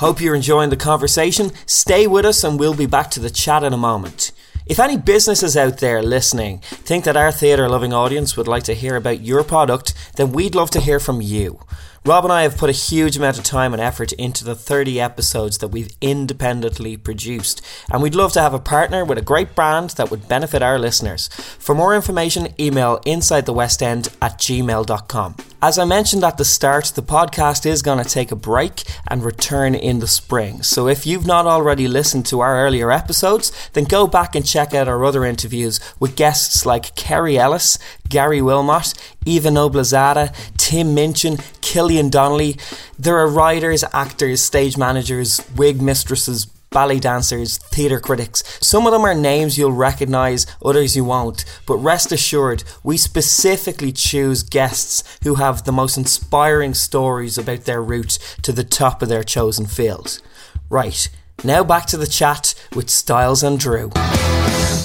Hope 0.00 0.18
you're 0.22 0.34
enjoying 0.34 0.70
the 0.70 0.78
conversation. 0.78 1.52
Stay 1.66 2.06
with 2.06 2.24
us 2.24 2.42
and 2.42 2.58
we'll 2.58 2.72
be 2.72 2.86
back 2.86 3.10
to 3.10 3.20
the 3.20 3.28
chat 3.28 3.62
in 3.62 3.74
a 3.74 3.76
moment. 3.76 4.32
If 4.64 4.80
any 4.80 4.96
businesses 4.96 5.58
out 5.58 5.76
there 5.76 6.02
listening 6.02 6.60
think 6.60 7.04
that 7.04 7.18
our 7.18 7.30
theatre 7.30 7.68
loving 7.68 7.92
audience 7.92 8.34
would 8.34 8.48
like 8.48 8.62
to 8.62 8.74
hear 8.74 8.96
about 8.96 9.20
your 9.20 9.44
product, 9.44 9.92
then 10.16 10.32
we'd 10.32 10.54
love 10.54 10.70
to 10.70 10.80
hear 10.80 11.00
from 11.00 11.20
you. 11.20 11.60
Rob 12.06 12.24
and 12.24 12.32
I 12.32 12.44
have 12.44 12.56
put 12.56 12.70
a 12.70 12.72
huge 12.72 13.18
amount 13.18 13.36
of 13.36 13.44
time 13.44 13.74
and 13.74 13.82
effort 13.82 14.12
into 14.12 14.42
the 14.42 14.54
30 14.54 14.98
episodes 14.98 15.58
that 15.58 15.68
we've 15.68 15.94
independently 16.00 16.96
produced, 16.96 17.60
and 17.92 18.02
we'd 18.02 18.14
love 18.14 18.32
to 18.32 18.40
have 18.40 18.54
a 18.54 18.58
partner 18.58 19.04
with 19.04 19.18
a 19.18 19.22
great 19.22 19.54
brand 19.54 19.90
that 19.90 20.10
would 20.10 20.26
benefit 20.26 20.62
our 20.62 20.78
listeners. 20.78 21.28
For 21.58 21.74
more 21.74 21.94
information, 21.94 22.54
email 22.58 23.00
insidethewestend 23.00 24.16
at 24.22 24.38
gmail.com. 24.38 25.36
As 25.60 25.78
I 25.78 25.84
mentioned 25.84 26.24
at 26.24 26.38
the 26.38 26.44
start, 26.46 26.86
the 26.86 27.02
podcast 27.02 27.66
is 27.66 27.82
going 27.82 28.02
to 28.02 28.08
take 28.08 28.32
a 28.32 28.36
break 28.36 28.84
and 29.06 29.22
return 29.22 29.74
in 29.74 29.98
the 29.98 30.06
spring. 30.06 30.62
So 30.62 30.88
if 30.88 31.06
you've 31.06 31.26
not 31.26 31.44
already 31.44 31.86
listened 31.86 32.24
to 32.26 32.40
our 32.40 32.64
earlier 32.64 32.90
episodes, 32.90 33.52
then 33.74 33.84
go 33.84 34.06
back 34.06 34.34
and 34.34 34.46
check 34.46 34.72
out 34.72 34.88
our 34.88 35.04
other 35.04 35.26
interviews 35.26 35.78
with 35.98 36.16
guests 36.16 36.64
like 36.64 36.96
Kerry 36.96 37.38
Ellis, 37.38 37.78
Gary 38.10 38.42
Wilmot, 38.42 38.92
Eva 39.24 39.48
Noblezada, 39.48 40.34
Tim 40.58 40.94
Minchin, 40.94 41.38
Killian 41.62 42.10
Donnelly. 42.10 42.58
There 42.98 43.16
are 43.16 43.28
writers, 43.28 43.82
actors, 43.94 44.42
stage 44.42 44.76
managers, 44.76 45.40
wig 45.56 45.80
mistresses, 45.80 46.46
ballet 46.70 47.00
dancers, 47.00 47.58
theatre 47.58 48.00
critics. 48.00 48.44
Some 48.60 48.86
of 48.86 48.92
them 48.92 49.02
are 49.02 49.14
names 49.14 49.58
you'll 49.58 49.72
recognise, 49.72 50.46
others 50.64 50.94
you 50.94 51.04
won't. 51.04 51.44
But 51.66 51.76
rest 51.76 52.12
assured, 52.12 52.64
we 52.82 52.96
specifically 52.96 53.92
choose 53.92 54.42
guests 54.42 55.18
who 55.22 55.36
have 55.36 55.64
the 55.64 55.72
most 55.72 55.96
inspiring 55.96 56.74
stories 56.74 57.38
about 57.38 57.64
their 57.64 57.82
route 57.82 58.18
to 58.42 58.52
the 58.52 58.64
top 58.64 59.02
of 59.02 59.08
their 59.08 59.24
chosen 59.24 59.66
field. 59.66 60.20
Right, 60.68 61.08
now 61.42 61.64
back 61.64 61.86
to 61.86 61.96
the 61.96 62.06
chat 62.06 62.54
with 62.74 62.90
Stiles 62.90 63.42
and 63.42 63.58
Drew. 63.58 63.90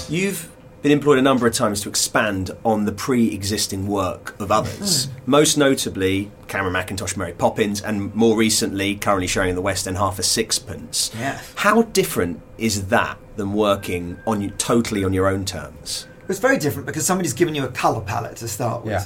You've 0.09 0.51
been 0.85 0.91
employed 0.91 1.17
a 1.17 1.21
number 1.23 1.47
of 1.47 1.53
times 1.55 1.81
to 1.81 1.89
expand 1.89 2.51
on 2.63 2.85
the 2.85 2.91
pre-existing 2.91 3.87
work 3.87 4.39
of 4.39 4.51
others. 4.51 5.07
Most 5.25 5.57
notably, 5.57 6.29
Cameron 6.47 6.75
Mackintosh, 6.75 7.17
Mary 7.17 7.33
Poppins, 7.33 7.81
and 7.81 8.13
more 8.13 8.37
recently, 8.37 8.93
currently 8.95 9.25
showing 9.25 9.49
in 9.49 9.55
the 9.55 9.63
West 9.63 9.87
End, 9.87 9.97
Half 9.97 10.19
a 10.19 10.23
Sixpence. 10.23 11.09
Yeah. 11.17 11.41
How 11.55 11.81
different 11.81 12.39
is 12.59 12.89
that 12.89 13.17
than 13.35 13.53
working 13.53 14.19
on 14.27 14.43
you 14.43 14.51
totally 14.51 15.03
on 15.03 15.11
your 15.11 15.25
own 15.25 15.43
terms? 15.43 16.07
It's 16.29 16.37
very 16.37 16.59
different 16.59 16.85
because 16.85 17.03
somebody's 17.03 17.33
given 17.33 17.55
you 17.55 17.63
a 17.63 17.69
colour 17.69 18.01
palette 18.01 18.35
to 18.37 18.47
start 18.47 18.83
with, 18.83 18.91
Yeah. 18.91 19.05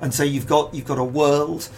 and 0.00 0.12
so 0.12 0.24
you've 0.24 0.48
got 0.48 0.74
you've 0.74 0.84
got 0.84 0.98
a 0.98 1.04
world 1.04 1.68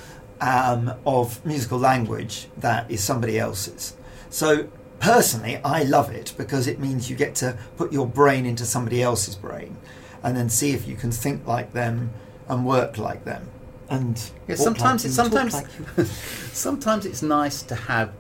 um, 0.41 0.95
of 1.05 1.45
musical 1.45 1.79
language 1.79 2.47
that 2.57 2.91
is 2.91 3.05
somebody 3.05 3.39
else's. 3.39 3.97
So 4.31 4.69
personally, 5.03 5.57
I 5.65 5.83
love 5.83 6.11
it 6.11 6.33
because 6.39 6.67
it 6.67 6.79
means 6.79 7.11
you 7.11 7.17
get 7.17 7.35
to 7.37 7.59
put 7.77 7.93
your 7.93 8.07
brain 8.07 8.47
into 8.47 8.65
somebody 8.65 9.03
else's 9.03 9.35
brain, 9.35 9.77
and 10.23 10.37
then 10.37 10.49
see 10.49 10.71
if 10.71 10.87
you 10.87 10.95
can 10.95 11.11
think 11.11 11.47
like 11.47 11.73
them 11.73 12.13
and 12.49 12.65
work 12.65 12.97
like 12.97 13.25
them. 13.25 13.49
And 13.91 14.19
Yeah, 14.47 14.55
sometimes 14.55 15.03
like 15.03 15.09
it's 15.09 15.15
sometimes 15.17 15.55
like 15.55 16.07
sometimes 16.53 17.05
it's 17.05 17.21
nice 17.21 17.63
to 17.63 17.75
have 17.75 18.13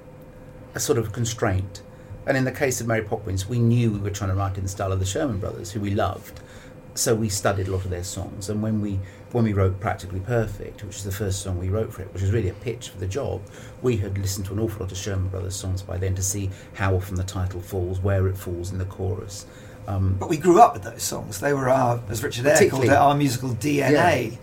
a 0.75 0.81
sort 0.81 0.99
of 0.99 1.13
constraint. 1.13 1.83
And 2.27 2.37
in 2.37 2.45
the 2.45 2.53
case 2.53 2.81
of 2.81 2.87
Mary 2.87 3.03
Poppins, 3.03 3.49
we 3.49 3.59
knew 3.59 3.93
we 3.93 3.99
were 3.99 4.11
trying 4.11 4.31
to 4.31 4.37
write 4.37 4.57
in 4.57 4.65
the 4.65 4.69
style 4.69 4.93
of 4.93 4.99
the 4.99 5.07
Sherman 5.07 5.39
Brothers, 5.39 5.73
who 5.73 5.81
we 5.81 5.91
loved. 5.91 6.41
So 6.95 7.15
we 7.15 7.29
studied 7.31 7.69
a 7.69 7.71
lot 7.71 7.85
of 7.85 7.91
their 7.91 8.05
songs. 8.05 8.49
And 8.51 8.63
when 8.63 8.81
we 8.81 8.99
when 9.33 9.45
we 9.45 9.55
wrote 9.55 9.81
Practically 9.81 10.21
Perfect, 10.21 10.85
which 10.85 10.97
is 10.97 11.05
the 11.05 11.13
first 11.13 11.41
song 11.41 11.59
we 11.59 11.71
wrote 11.71 11.91
for 11.93 12.03
it, 12.03 12.13
which 12.13 12.21
was 12.21 12.33
really 12.33 12.51
a 12.51 12.55
pitch 12.55 12.91
for 12.91 12.99
the 12.99 13.07
job, 13.07 13.41
we 13.81 13.97
had 13.97 14.19
listened 14.19 14.45
to 14.47 14.53
an 14.53 14.59
awful 14.59 14.81
lot 14.85 14.93
of 14.93 14.99
Sherman 14.99 15.29
Brothers 15.29 15.57
songs 15.57 15.81
by 15.81 15.97
then 15.97 16.15
to 16.17 16.23
see 16.23 16.51
how 16.75 16.95
often 16.95 17.15
the 17.15 17.25
title 17.25 17.61
falls, 17.61 17.99
where 18.01 18.29
it 18.29 18.37
falls 18.37 18.73
in 18.73 18.79
the 18.79 18.85
chorus. 18.85 19.47
Um, 19.89 20.17
But 20.19 20.29
we 20.29 20.37
grew 20.37 20.61
up 20.61 20.75
with 20.75 20.83
those 20.83 21.03
songs. 21.03 21.41
They 21.41 21.55
were 21.55 21.71
our, 21.71 22.03
as 22.11 22.23
Richard 22.23 22.47
Eyre 22.47 22.69
called 22.69 22.85
it, 22.85 22.91
our 22.91 23.15
musical 23.15 23.51
DNA. 23.51 24.37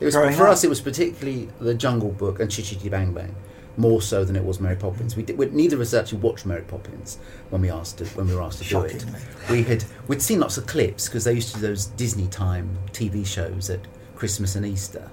It 0.00 0.04
was 0.04 0.14
for 0.14 0.24
up. 0.24 0.40
us. 0.40 0.64
It 0.64 0.68
was 0.68 0.80
particularly 0.80 1.48
the 1.60 1.74
Jungle 1.74 2.10
Book 2.10 2.40
and 2.40 2.50
Chitty 2.50 2.74
Chitty 2.74 2.88
Bang 2.88 3.12
Bang, 3.12 3.34
more 3.76 4.02
so 4.02 4.24
than 4.24 4.36
it 4.36 4.44
was 4.44 4.60
Mary 4.60 4.76
Poppins. 4.76 5.16
We, 5.16 5.22
did, 5.22 5.38
we 5.38 5.46
neither 5.46 5.76
of 5.76 5.82
us 5.82 5.94
actually 5.94 6.18
watched 6.18 6.46
Mary 6.46 6.62
Poppins 6.62 7.18
when 7.50 7.62
we 7.62 7.70
asked 7.70 7.98
to, 7.98 8.04
when 8.06 8.28
we 8.28 8.34
were 8.34 8.42
asked 8.42 8.62
to 8.62 8.68
do 8.68 8.82
it. 8.82 9.04
We 9.50 9.62
had 9.62 9.84
we'd 10.08 10.22
seen 10.22 10.40
lots 10.40 10.58
of 10.58 10.66
clips 10.66 11.08
because 11.08 11.24
they 11.24 11.32
used 11.32 11.54
to 11.54 11.60
do 11.60 11.66
those 11.66 11.86
Disney 11.86 12.28
time 12.28 12.78
TV 12.92 13.26
shows 13.26 13.70
at 13.70 13.80
Christmas 14.14 14.56
and 14.56 14.66
Easter. 14.66 15.10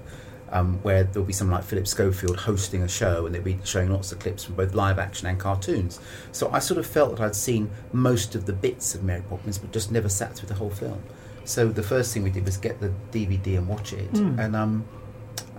Um, 0.52 0.80
where 0.82 1.04
there'll 1.04 1.24
be 1.24 1.32
someone 1.32 1.58
like 1.58 1.64
Philip 1.64 1.86
Schofield 1.86 2.40
hosting 2.40 2.82
a 2.82 2.88
show 2.88 3.24
and 3.24 3.32
they'll 3.32 3.40
be 3.40 3.60
showing 3.62 3.92
lots 3.92 4.10
of 4.10 4.18
clips 4.18 4.42
from 4.42 4.56
both 4.56 4.74
live 4.74 4.98
action 4.98 5.28
and 5.28 5.38
cartoons. 5.38 6.00
So 6.32 6.50
I 6.50 6.58
sort 6.58 6.78
of 6.78 6.86
felt 6.86 7.16
that 7.16 7.22
I'd 7.24 7.36
seen 7.36 7.70
most 7.92 8.34
of 8.34 8.46
the 8.46 8.52
bits 8.52 8.96
of 8.96 9.04
Mary 9.04 9.22
Poppins 9.28 9.58
but 9.58 9.70
just 9.70 9.92
never 9.92 10.08
sat 10.08 10.34
through 10.34 10.48
the 10.48 10.56
whole 10.56 10.70
film. 10.70 11.04
So 11.44 11.68
the 11.68 11.84
first 11.84 12.12
thing 12.12 12.24
we 12.24 12.30
did 12.30 12.44
was 12.46 12.56
get 12.56 12.80
the 12.80 12.92
DVD 13.12 13.58
and 13.58 13.68
watch 13.68 13.92
it 13.92 14.12
and 14.40 14.56
um, 14.56 14.84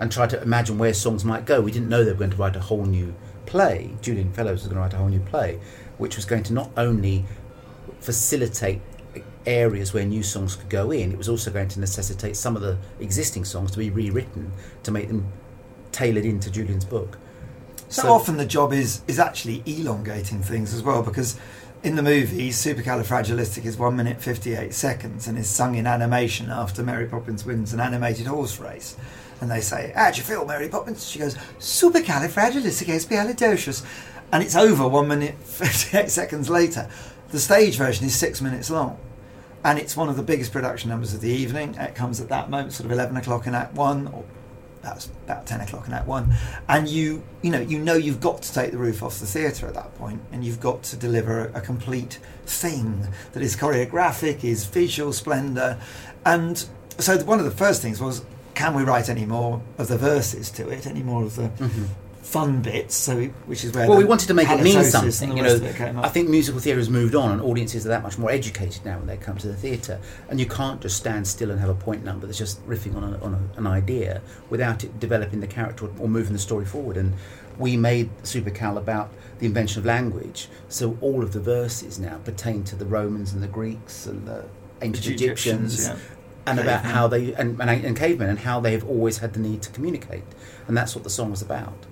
and 0.02 0.12
try 0.12 0.26
to 0.26 0.42
imagine 0.42 0.80
where 0.80 0.96
songs 0.96 1.24
might 1.24 1.46
go. 1.46 1.62
We 1.62 1.72
didn't 1.72 1.88
know 1.88 2.04
they 2.04 2.12
were 2.12 2.18
going 2.18 2.32
to 2.32 2.38
write 2.38 2.56
a 2.56 2.60
whole 2.60 2.86
new 2.86 3.14
play. 3.46 3.92
Julian 4.02 4.34
Fellowes 4.34 4.64
was 4.64 4.64
going 4.64 4.76
to 4.76 4.82
write 4.82 4.94
a 4.94 4.98
whole 4.98 5.10
new 5.10 5.20
play, 5.20 5.60
which 6.00 6.16
was 6.16 6.26
going 6.26 6.42
to 6.44 6.54
not 6.54 6.72
only 6.76 7.24
facilitate 8.00 8.82
areas 9.46 9.94
where 9.94 10.04
new 10.04 10.24
songs 10.24 10.56
could 10.56 10.70
go 10.70 10.90
in, 10.90 11.12
it 11.12 11.20
was 11.20 11.30
also 11.30 11.52
going 11.52 11.68
to 11.68 11.80
necessitate 11.80 12.36
some 12.36 12.56
of 12.56 12.64
the 12.64 12.80
existing 13.00 13.46
songs 13.46 13.70
to 13.72 13.78
be 13.78 13.92
rewritten 13.92 14.52
to 14.82 14.90
make 14.90 15.08
them 15.08 15.32
tailored 15.92 16.26
into 16.26 16.50
Julian's 16.50 16.86
book. 16.86 17.20
So, 17.88 18.12
often 18.12 18.38
the 18.38 18.46
job 18.46 18.74
is 18.74 19.04
is 19.08 19.20
actually 19.20 19.62
elongating 19.68 20.42
things 20.42 20.74
as 20.74 20.82
well 20.82 21.04
because 21.04 21.38
in 21.84 21.96
the 21.96 22.02
movie 22.02 22.50
Supercalifragilistic 22.50 23.66
is 23.66 23.78
one 23.78 23.98
minute 23.98 24.20
fifty 24.20 24.56
eight 24.56 24.74
seconds 24.74 25.28
and 25.28 25.38
is 25.38 25.50
sung 25.50 25.76
in 25.76 25.86
animation 25.86 26.50
after 26.50 26.82
Mary 26.82 27.06
Poppins 27.06 27.46
wins 27.46 27.74
an 27.74 27.80
animated 27.80 28.26
horse 28.28 28.60
race. 28.60 28.96
And 29.42 29.52
they 29.52 29.62
say, 29.62 29.92
How'd 29.96 30.18
you 30.18 30.24
feel, 30.24 30.46
Mary 30.46 30.70
Poppins? 30.70 31.10
She 31.10 31.20
goes, 31.20 31.36
Supercalifragilisticexpialidocious. 31.60 33.84
And 34.32 34.44
it's 34.44 34.56
over 34.56 34.88
one 34.88 35.10
minute 35.10 35.36
fifty 35.44 35.98
eight 35.98 36.10
seconds 36.10 36.50
later. 36.50 36.90
The 37.30 37.40
stage 37.40 37.76
version 37.76 38.06
is 38.06 38.16
six 38.16 38.42
minutes 38.42 38.70
long. 38.70 38.98
And 39.64 39.78
it's 39.78 39.96
one 39.98 40.10
of 40.10 40.16
the 40.16 40.24
biggest 40.24 40.52
production 40.52 40.90
numbers 40.90 41.14
of 41.14 41.22
the 41.22 41.30
evening. 41.30 41.76
It 41.76 41.94
comes 41.96 42.20
at 42.22 42.30
that 42.30 42.50
moment, 42.50 42.74
sort 42.74 42.86
of 42.86 42.92
eleven 42.92 43.18
o'clock 43.18 43.46
in 43.48 43.54
Act 43.54 43.76
One 43.76 44.08
or 44.08 44.24
That's 44.82 45.08
about 45.26 45.46
ten 45.46 45.62
o'clock 45.62 45.88
in 45.88 45.94
Act 45.94 46.08
One, 46.08 46.34
and 46.68 46.88
you 46.88 47.22
you 47.44 47.52
know 47.52 47.60
you 47.60 47.78
know 47.78 47.94
you've 47.94 48.20
got 48.20 48.42
to 48.44 48.54
take 48.54 48.72
the 48.72 48.80
roof 48.80 49.04
off 49.04 49.20
the 49.20 49.28
theatre 49.28 49.68
at 49.68 49.76
that 49.76 49.94
point, 49.96 50.22
and 50.32 50.44
you've 50.44 50.60
got 50.60 50.82
to 50.84 50.96
deliver 50.96 51.52
a 51.54 51.62
complete 51.62 52.18
thing 52.46 53.08
that 53.34 53.44
is 53.44 53.56
choreographic, 53.56 54.44
is 54.44 54.66
visual 54.66 55.14
splendour, 55.14 55.78
and 56.26 56.66
so 56.98 57.20
one 57.24 57.38
of 57.38 57.46
the 57.46 57.52
first 57.52 57.84
things 57.84 58.02
was 58.02 58.26
can 58.62 58.76
we 58.76 58.84
write 58.84 59.10
any 59.10 59.26
more 59.26 59.60
of 59.80 59.88
the 59.88 59.98
verses 59.98 60.52
to 60.52 60.70
it, 60.70 60.86
any 60.86 61.02
more 61.02 61.24
of 61.24 61.36
the 61.36 61.50
mm-hmm. 61.50 61.86
fun 62.22 62.62
bits? 62.62 62.96
So 62.96 63.18
we- 63.18 63.34
which 63.48 63.64
is 63.64 63.74
where 63.74 63.90
Well, 63.90 63.98
we 63.98 64.04
wanted 64.04 64.28
to 64.28 64.36
make 64.36 64.50
it 64.50 64.62
mean 64.62 64.84
something. 64.84 65.36
You 65.36 65.42
know, 65.42 65.56
of 65.56 65.64
it 65.64 65.76
came 65.76 65.98
up. 65.98 66.06
I 66.06 66.10
think 66.10 66.30
musical 66.30 66.62
theatre 66.62 66.78
has 66.78 66.90
moved 66.90 67.16
on, 67.16 67.32
and 67.32 67.42
audiences 67.42 67.88
are 67.88 67.90
that 67.90 68.04
much 68.04 68.20
more 68.20 68.30
educated 68.30 68.86
now 68.86 69.00
when 69.00 69.08
they 69.08 69.18
come 69.18 69.36
to 69.40 69.48
the 69.48 69.56
theatre. 69.56 70.00
And 70.30 70.40
you 70.40 70.46
can't 70.46 70.80
just 70.80 70.96
stand 70.96 71.28
still 71.28 71.50
and 71.50 71.60
have 71.60 71.70
a 71.70 71.74
point 71.74 72.04
number 72.06 72.28
that's 72.28 72.38
just 72.38 72.64
riffing 72.68 72.96
on, 72.96 73.04
a, 73.04 73.18
on 73.24 73.34
a, 73.34 73.58
an 73.58 73.66
idea 73.66 74.22
without 74.52 74.84
it 74.84 75.00
developing 75.00 75.40
the 75.40 75.48
character 75.48 75.90
or 75.98 76.08
moving 76.08 76.34
the 76.34 76.40
story 76.40 76.66
forward. 76.66 76.98
And 76.98 77.16
we 77.58 77.78
made 77.78 78.12
Supercal 78.22 78.78
about 78.78 79.12
the 79.40 79.48
invention 79.48 79.80
of 79.80 79.86
language, 79.86 80.50
so 80.70 81.00
all 81.02 81.24
of 81.24 81.34
the 81.34 81.40
verses 81.40 81.98
now 81.98 82.20
pertain 82.24 82.64
to 82.66 82.76
the 82.76 82.86
Romans 82.86 83.34
and 83.34 83.42
the 83.42 83.48
Greeks 83.48 84.06
and 84.06 84.28
the 84.28 84.46
ancient 84.84 85.06
The 85.06 85.14
Egyptians, 85.14 85.80
Egyptians. 85.80 86.21
And 86.46 86.60
about 86.60 86.84
how 86.86 87.08
they 87.08 87.34
and, 87.34 87.62
and, 87.62 87.70
and 87.86 87.96
cavemen 87.98 88.30
and 88.30 88.40
how 88.40 88.60
they 88.60 88.72
have 88.72 88.84
always 88.88 89.20
had 89.20 89.34
the 89.34 89.40
need 89.40 89.62
to 89.64 89.70
communicate, 89.70 90.24
and 90.68 90.76
that's 90.76 90.96
what 90.96 91.04
the 91.04 91.10
song 91.10 91.30
was 91.32 91.42
about. 91.42 91.86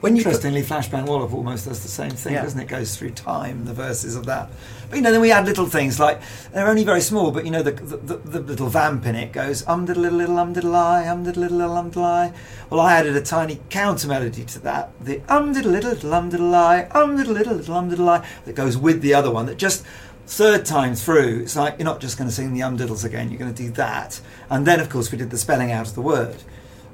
When 0.00 0.16
Interestingly, 0.16 0.62
Flashbang 0.62 1.06
Wallop 1.06 1.32
almost 1.32 1.64
does 1.68 1.80
the 1.84 1.88
same 1.88 2.10
thing, 2.10 2.32
Yeah. 2.32 2.42
doesn't 2.42 2.58
it? 2.58 2.66
Goes 2.66 2.96
through 2.96 3.12
time, 3.12 3.66
the 3.66 3.72
verses 3.72 4.16
of 4.16 4.26
that. 4.26 4.50
But 4.90 4.96
you 4.96 5.02
know, 5.02 5.12
then 5.12 5.20
we 5.20 5.30
add 5.30 5.46
little 5.46 5.66
things 5.66 6.00
like 6.00 6.20
they're 6.52 6.66
only 6.66 6.82
very 6.82 7.00
small, 7.00 7.30
but 7.30 7.44
you 7.44 7.52
know, 7.52 7.62
the 7.62 7.70
the, 7.70 7.96
the, 7.96 8.16
the 8.16 8.40
little 8.40 8.68
vamp 8.68 9.06
in 9.06 9.14
it 9.14 9.32
goes 9.32 9.64
um 9.68 9.84
diddle 9.86 10.02
little 10.02 10.18
little 10.18 10.38
um 10.40 10.52
diddle 10.54 10.74
I, 10.74 11.06
um 11.06 11.22
diddle 11.22 11.42
little 11.42 11.58
little 11.58 11.76
um 11.76 11.88
diddle 11.90 12.04
I. 12.04 12.32
Well, 12.68 12.80
I 12.80 12.94
added 12.94 13.14
a 13.16 13.22
tiny 13.22 13.60
counter 13.70 14.08
melody 14.08 14.44
to 14.44 14.58
that, 14.60 14.90
the 15.00 15.22
um 15.28 15.52
diddle 15.52 15.70
little 15.70 15.92
little 15.92 16.12
um 16.14 16.30
diddle 16.30 16.52
I, 16.54 16.82
um 16.86 17.16
diddle 17.16 17.34
little 17.34 17.54
little 17.54 17.74
um 17.76 17.88
diddle 17.88 18.08
I, 18.08 18.26
that 18.44 18.56
goes 18.56 18.76
with 18.76 19.02
the 19.02 19.14
other 19.14 19.30
one. 19.30 19.46
That 19.46 19.56
just 19.56 19.84
third 20.32 20.64
time 20.64 20.94
through, 20.94 21.40
it's 21.42 21.56
like 21.56 21.78
you're 21.78 21.84
not 21.84 22.00
just 22.00 22.16
going 22.18 22.28
to 22.28 22.34
sing 22.34 22.52
the 22.54 22.62
um 22.62 22.76
diddles 22.78 23.04
again. 23.04 23.30
You're 23.30 23.38
going 23.38 23.54
to 23.54 23.62
do 23.62 23.70
that, 23.72 24.20
and 24.50 24.66
then 24.66 24.80
of 24.80 24.88
course 24.88 25.10
we 25.12 25.18
did 25.18 25.30
the 25.30 25.38
spelling 25.38 25.70
out 25.72 25.86
of 25.88 25.94
the 25.94 26.02
word 26.02 26.36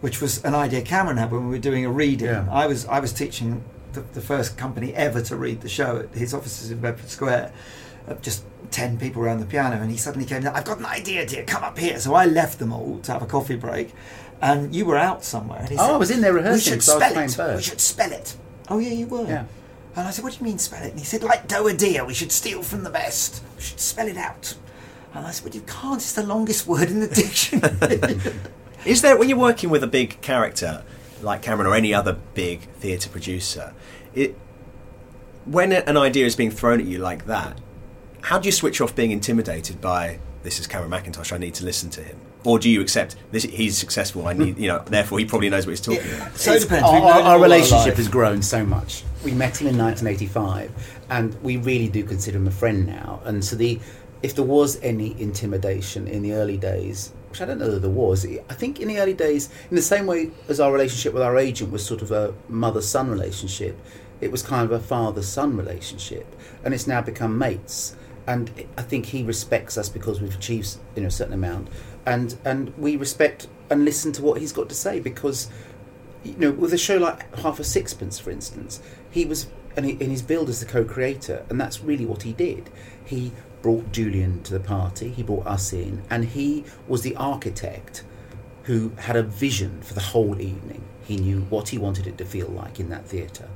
which 0.01 0.20
was 0.20 0.44
an 0.44 0.55
idea 0.55 0.81
Cameron 0.81 1.16
had 1.16 1.29
when 1.33 1.42
we 1.48 1.51
were 1.57 1.59
doing 1.70 1.85
a 1.85 1.90
reading. 1.90 2.29
Yeah. 2.29 2.46
I 2.53 2.68
was 2.68 2.87
I 2.87 3.01
was 3.01 3.12
teaching 3.12 3.64
the, 3.94 4.03
the 4.03 4.20
first 4.20 4.57
company 4.57 4.94
ever 4.94 5.20
to 5.22 5.35
read 5.35 5.61
the 5.61 5.68
show 5.68 5.98
at 5.98 6.14
his 6.16 6.33
offices 6.33 6.70
in 6.70 6.79
Bedford 6.81 7.09
Square. 7.11 7.53
Uh, 8.07 8.14
just 8.22 8.44
ten 8.70 8.96
people 8.96 9.20
around 9.22 9.40
the 9.40 9.46
piano, 9.46 9.74
and 9.83 9.90
he 9.90 9.96
suddenly 9.96 10.24
came 10.24 10.42
down. 10.42 10.55
I've 10.55 10.64
got 10.64 10.79
an 10.79 10.87
idea, 10.87 11.27
dear. 11.27 11.42
Come 11.44 11.64
up 11.64 11.77
here. 11.77 11.98
So 11.98 12.14
I 12.14 12.27
left 12.27 12.61
them 12.61 12.72
all 12.72 13.01
to 13.01 13.12
have 13.12 13.22
a 13.22 13.27
coffee 13.27 13.57
break, 13.57 13.92
and 14.40 14.72
you 14.72 14.85
were 14.87 14.96
out 14.96 15.24
somewhere. 15.24 15.59
And 15.62 15.68
he 15.68 15.74
Oh, 15.77 15.81
said, 15.87 15.94
I 15.94 15.96
was 15.96 16.11
in 16.12 16.20
there 16.20 16.33
rehearsing, 16.33 16.74
We 16.74 16.81
should 16.81 16.83
so 16.85 17.01
I 17.01 17.11
was 17.24 17.33
spell 17.33 17.46
it. 17.46 17.48
bird." 17.51 17.57
We 17.57 17.62
should 17.64 17.81
spell 17.81 18.12
it. 18.12 18.37
Oh 18.68 18.79
yeah, 18.79 18.92
you 18.92 19.07
were. 19.09 19.27
Yeah. 19.27 19.46
And 19.96 20.07
I 20.07 20.11
said, 20.11 20.24
What 20.24 20.33
do 20.35 20.38
you 20.40 20.44
mean 20.44 20.59
spell 20.59 20.83
it? 20.83 20.90
And 20.90 20.98
he 20.98 21.05
said, 21.05 21.22
Like 21.22 21.48
doe 21.48 21.66
a 21.66 21.74
deer. 21.74 22.05
We 22.05 22.14
should 22.14 22.33
steal 22.33 22.62
from 22.62 22.85
the 22.85 22.90
best. 22.90 23.42
We 23.57 23.62
should 23.62 23.81
spell 23.81 24.07
it 24.07 24.16
out. 24.16 24.57
And 25.14 25.27
I 25.27 25.31
said, 25.31 25.44
Well, 25.44 25.55
you 25.55 25.62
can't. 25.66 25.96
It's 25.96 26.12
the 26.12 26.22
longest 26.22 26.66
word 26.66 26.90
in 26.90 27.01
the 27.01 27.09
dictionary. 27.09 28.20
Is 28.85 29.03
there 29.03 29.16
when 29.18 29.29
you're 29.29 29.38
working 29.38 29.70
with 29.70 29.83
a 29.83 29.88
big 29.88 30.20
character 30.20 30.85
like 31.22 31.42
Cameron 31.42 31.66
or 31.66 31.74
any 31.74 31.92
other 31.92 32.16
big 32.35 32.61
theatre 32.81 33.11
producer, 33.11 33.74
it 34.14 34.37
when 35.44 35.72
an 35.72 35.96
idea 35.96 36.27
is 36.27 36.37
being 36.37 36.51
thrown 36.51 36.79
at 36.79 36.87
you 36.87 36.98
like 36.98 37.27
that, 37.27 37.59
how 38.22 38.38
do 38.38 38.46
you 38.46 38.53
switch 38.53 38.81
off 38.81 38.94
being 38.94 39.11
intimidated 39.11 39.81
by 39.81 40.18
this 40.42 40.61
is 40.61 40.66
Cameron 40.66 40.90
Mackintosh? 40.90 41.33
I 41.33 41.38
need 41.38 41.55
to 41.55 41.64
listen 41.64 41.90
to 41.90 42.03
him, 42.03 42.20
or 42.44 42.59
do 42.59 42.70
you 42.70 42.81
accept 42.81 43.16
this? 43.31 43.42
He's 43.42 43.77
successful. 43.77 44.27
I 44.27 44.33
need 44.33 44.59
you 44.59 44.68
know. 44.68 44.83
Therefore, 44.85 45.18
he 45.18 45.24
probably 45.24 45.51
knows 45.51 45.66
what 45.66 45.70
he's 45.70 45.81
talking 45.81 46.11
about. 46.12 46.37
so 46.37 46.53
it 46.53 46.62
depends. 46.62 46.85
Our, 46.85 47.03
our, 47.03 47.22
our 47.22 47.40
relationship 47.40 47.88
life. 47.88 47.96
has 47.96 48.09
grown 48.09 48.42
so 48.42 48.64
much. 48.64 49.05
We 49.24 49.33
met 49.33 49.61
him 49.61 49.66
in 49.66 49.79
1985, 49.79 50.94
and 51.11 51.35
we 51.42 51.57
really 51.57 51.88
do 51.88 52.05
consider 52.05 52.38
him 52.38 52.46
a 52.46 52.53
friend 52.53 52.87
now. 52.87 53.20
And 53.24 53.44
so, 53.44 53.57
the 53.57 53.81
if 54.22 54.35
there 54.35 54.44
was 54.44 54.81
any 54.83 55.20
intimidation 55.20 56.09
in 56.09 56.22
the 56.22 56.33
early 56.33 56.57
days, 56.57 57.12
which 57.31 57.40
I 57.40 57.44
don't 57.44 57.59
know 57.59 57.70
that 57.70 57.81
there 57.81 57.90
was, 57.90 58.27
I 58.27 58.55
think 58.55 58.81
in 58.81 58.88
the 58.88 58.98
early 58.98 59.14
days, 59.14 59.48
in 59.70 59.77
the 59.77 59.83
same 59.83 60.07
way 60.07 60.31
as 60.48 60.61
our 60.61 60.72
relationship 60.72 61.12
with 61.14 61.22
our 61.22 61.38
agent 61.38 61.70
was 61.70 61.85
sort 61.85 62.03
of 62.03 62.11
a 62.11 62.35
mother-son 62.48 63.11
relationship, 63.11 63.79
it 64.20 64.33
was 64.33 64.42
kind 64.42 64.64
of 64.64 64.72
a 64.72 64.81
father-son 64.81 65.57
relationship, 65.57 66.27
and 66.64 66.74
it's 66.74 66.87
now 66.87 67.01
become 67.01 67.38
mates. 67.38 67.94
And 68.29 68.53
I 68.77 68.83
think 68.83 69.07
he 69.07 69.25
respects 69.25 69.77
us 69.77 69.88
because 69.88 70.21
we've 70.21 70.35
achieved 70.35 70.77
you 70.95 71.03
know 71.03 71.09
a 71.09 71.11
certain 71.11 71.35
amount, 71.35 71.69
and 72.07 72.37
and 72.45 72.77
we 72.79 72.97
respect 72.97 73.49
and 73.71 73.85
listen 73.85 74.12
to 74.12 74.23
what 74.23 74.41
he's 74.41 74.53
got 74.53 74.69
to 74.69 74.75
say 74.75 75.01
because 75.01 75.51
you 76.25 76.37
know, 76.37 76.51
with 76.51 76.73
a 76.73 76.79
show 76.79 76.99
like 76.99 77.35
Half 77.37 77.61
a 77.61 77.64
Sixpence, 77.64 78.19
for 78.19 78.31
instance, 78.31 78.81
he 79.11 79.25
was, 79.25 79.49
and, 79.77 79.87
he, 79.87 79.93
and 79.93 80.11
he's 80.11 80.23
billed 80.23 80.49
as 80.49 80.61
the 80.61 80.67
co-creator, 80.67 81.45
and 81.49 81.61
that's 81.61 81.81
really 81.81 82.05
what 82.05 82.23
he 82.23 82.33
did. 82.33 82.71
He 83.05 83.33
brought 83.62 83.93
Julian 83.93 84.43
to 84.45 84.53
the 84.53 84.61
party, 84.61 85.11
he 85.11 85.23
brought 85.23 85.47
us 85.47 85.73
in, 85.73 86.03
and 86.11 86.25
he 86.25 86.64
was 86.87 87.03
the 87.03 87.17
architect 87.17 88.05
who 88.64 88.93
had 88.99 89.17
a 89.17 89.23
vision 89.23 89.81
for 89.81 89.95
the 89.95 90.01
whole 90.01 90.41
evening. 90.41 90.85
He 91.05 91.17
knew 91.17 91.41
what 91.43 91.69
he 91.69 91.79
wanted 91.79 92.07
it 92.07 92.19
to 92.19 92.25
feel 92.25 92.49
like 92.49 92.79
in 92.79 92.91
that 92.91 93.07
theatre, 93.07 93.49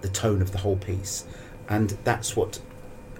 the 0.00 0.08
tone 0.08 0.40
of 0.40 0.52
the 0.52 0.58
whole 0.58 0.76
piece, 0.76 1.24
and 1.68 1.90
that's 2.04 2.36
what 2.36 2.60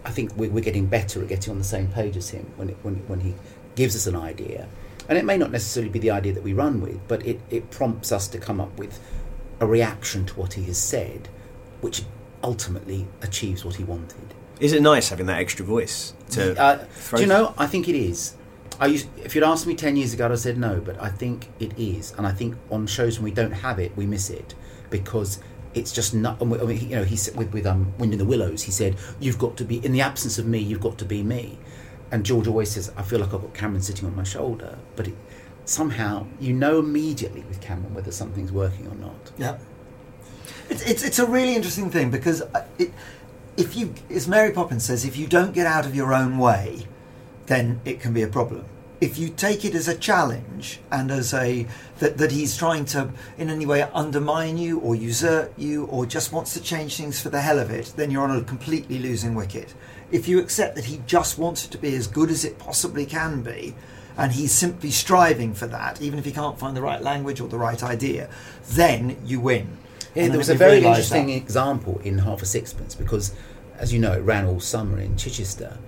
I 0.04 0.10
think 0.10 0.36
we're, 0.36 0.50
we're 0.50 0.64
getting 0.64 0.86
better 0.86 1.22
at 1.22 1.28
getting 1.28 1.50
on 1.52 1.58
the 1.58 1.64
same 1.64 1.88
page 1.88 2.16
as 2.16 2.30
him 2.30 2.52
when, 2.56 2.70
it, 2.70 2.76
when, 2.82 2.96
when 3.08 3.20
he 3.20 3.34
gives 3.74 3.96
us 3.96 4.06
an 4.06 4.16
idea. 4.16 4.68
And 5.08 5.18
it 5.18 5.24
may 5.24 5.36
not 5.36 5.50
necessarily 5.50 5.90
be 5.90 5.98
the 5.98 6.10
idea 6.10 6.32
that 6.32 6.42
we 6.42 6.52
run 6.52 6.80
with, 6.80 7.06
but 7.08 7.26
it, 7.26 7.40
it 7.50 7.70
prompts 7.70 8.12
us 8.12 8.28
to 8.28 8.38
come 8.38 8.60
up 8.60 8.78
with 8.78 9.00
a 9.60 9.66
reaction 9.66 10.26
to 10.26 10.34
what 10.34 10.54
he 10.54 10.64
has 10.64 10.78
said, 10.78 11.28
which 11.80 12.02
ultimately 12.42 13.06
achieves 13.22 13.64
what 13.64 13.76
he 13.76 13.84
wanted. 13.84 14.34
Is 14.60 14.72
it 14.72 14.82
nice 14.82 15.08
having 15.08 15.26
that 15.26 15.38
extra 15.38 15.64
voice 15.64 16.14
to 16.30 16.60
Uh, 16.60 16.84
do 17.14 17.22
you 17.22 17.26
know? 17.26 17.54
I 17.58 17.66
think 17.66 17.88
it 17.88 17.96
is. 17.96 18.34
I 18.80 18.86
used, 18.86 19.08
if 19.18 19.34
you'd 19.34 19.44
asked 19.44 19.66
me 19.66 19.74
ten 19.74 19.96
years 19.96 20.14
ago, 20.14 20.26
I'd 20.26 20.30
have 20.30 20.40
said 20.40 20.58
no, 20.58 20.80
but 20.80 21.00
I 21.00 21.08
think 21.08 21.48
it 21.60 21.78
is, 21.78 22.12
and 22.16 22.26
I 22.26 22.32
think 22.32 22.56
on 22.70 22.86
shows 22.86 23.18
when 23.18 23.24
we 23.24 23.30
don't 23.30 23.52
have 23.52 23.78
it, 23.78 23.96
we 23.96 24.06
miss 24.06 24.30
it 24.30 24.54
because 24.90 25.40
it's 25.74 25.92
just 25.92 26.14
not. 26.14 26.40
I 26.40 26.44
mean, 26.44 26.90
you 26.90 26.96
know, 26.96 27.04
he 27.04 27.16
said 27.16 27.36
with, 27.36 27.52
with 27.52 27.66
um, 27.66 27.92
Wind 27.98 28.12
in 28.12 28.18
the 28.18 28.24
Willows, 28.24 28.62
he 28.62 28.70
said, 28.70 28.96
"You've 29.20 29.38
got 29.38 29.56
to 29.58 29.64
be 29.64 29.84
in 29.84 29.92
the 29.92 30.00
absence 30.00 30.38
of 30.38 30.46
me. 30.46 30.58
You've 30.58 30.80
got 30.80 30.98
to 30.98 31.04
be 31.04 31.22
me." 31.22 31.58
And 32.10 32.24
George 32.24 32.46
always 32.46 32.70
says, 32.70 32.92
"I 32.96 33.02
feel 33.02 33.20
like 33.20 33.34
I've 33.34 33.40
got 33.40 33.54
Cameron 33.54 33.82
sitting 33.82 34.06
on 34.06 34.14
my 34.14 34.22
shoulder," 34.22 34.78
but 34.96 35.08
it, 35.08 35.14
somehow 35.64 36.26
you 36.40 36.52
know 36.52 36.78
immediately 36.78 37.42
with 37.48 37.60
Cameron 37.60 37.94
whether 37.94 38.12
something's 38.12 38.52
working 38.52 38.86
or 38.86 38.94
not. 38.94 39.32
Yeah. 39.38 39.58
It's, 40.68 40.82
it's, 40.82 41.02
it's 41.02 41.18
a 41.18 41.26
really 41.26 41.56
interesting 41.56 41.90
thing 41.90 42.10
because 42.10 42.42
uh, 42.42 42.66
it, 42.78 42.92
if 43.56 43.76
you, 43.76 43.94
as 44.10 44.26
Mary 44.26 44.52
Poppins 44.52 44.84
says, 44.84 45.04
if 45.04 45.16
you 45.16 45.26
don't 45.26 45.52
get 45.52 45.66
out 45.66 45.86
of 45.86 45.94
your 45.94 46.14
own 46.14 46.38
way, 46.38 46.86
then 47.46 47.80
it 47.84 48.00
can 48.00 48.12
be 48.12 48.22
a 48.22 48.28
problem. 48.28 48.64
If 49.00 49.18
you 49.18 49.28
take 49.28 49.64
it 49.64 49.74
as 49.74 49.88
a 49.88 49.96
challenge 49.96 50.80
and 50.90 51.10
as 51.10 51.34
a 51.34 51.66
that, 51.98 52.16
that 52.18 52.32
he's 52.32 52.56
trying 52.56 52.84
to 52.86 53.10
in 53.36 53.50
any 53.50 53.66
way 53.66 53.82
undermine 53.82 54.56
you 54.56 54.78
or 54.78 54.94
usurp 54.94 55.52
you 55.56 55.84
or 55.86 56.06
just 56.06 56.32
wants 56.32 56.54
to 56.54 56.62
change 56.62 56.96
things 56.96 57.20
for 57.20 57.28
the 57.28 57.40
hell 57.40 57.58
of 57.58 57.70
it, 57.70 57.92
then 57.96 58.10
you're 58.10 58.22
on 58.22 58.36
a 58.36 58.42
completely 58.42 58.98
losing 58.98 59.34
wicket. 59.34 59.74
If 60.10 60.28
you 60.28 60.38
accept 60.38 60.76
that 60.76 60.84
he 60.86 61.00
just 61.06 61.38
wants 61.38 61.64
it 61.64 61.70
to 61.72 61.78
be 61.78 61.94
as 61.96 62.06
good 62.06 62.30
as 62.30 62.44
it 62.44 62.58
possibly 62.58 63.04
can 63.04 63.42
be, 63.42 63.74
and 64.16 64.32
he's 64.32 64.52
simply 64.52 64.90
striving 64.90 65.54
for 65.54 65.66
that, 65.66 66.00
even 66.00 66.18
if 66.18 66.24
he 66.24 66.32
can't 66.32 66.58
find 66.58 66.76
the 66.76 66.82
right 66.82 67.02
language 67.02 67.40
or 67.40 67.48
the 67.48 67.58
right 67.58 67.82
idea, 67.82 68.28
then 68.70 69.16
you 69.24 69.40
win. 69.40 69.76
Yeah, 70.14 70.24
And 70.24 70.32
there 70.32 70.38
was 70.38 70.48
a 70.48 70.54
very 70.54 70.78
interesting 70.78 71.26
that. 71.26 71.36
example 71.36 72.00
in 72.04 72.18
Half 72.18 72.42
a 72.42 72.46
Sixpence 72.46 72.94
because, 72.94 73.34
as 73.76 73.92
you 73.92 73.98
know, 73.98 74.12
it 74.12 74.20
ran 74.20 74.44
all 74.44 74.60
summer 74.60 75.00
in 75.00 75.16
Chichester, 75.16 75.78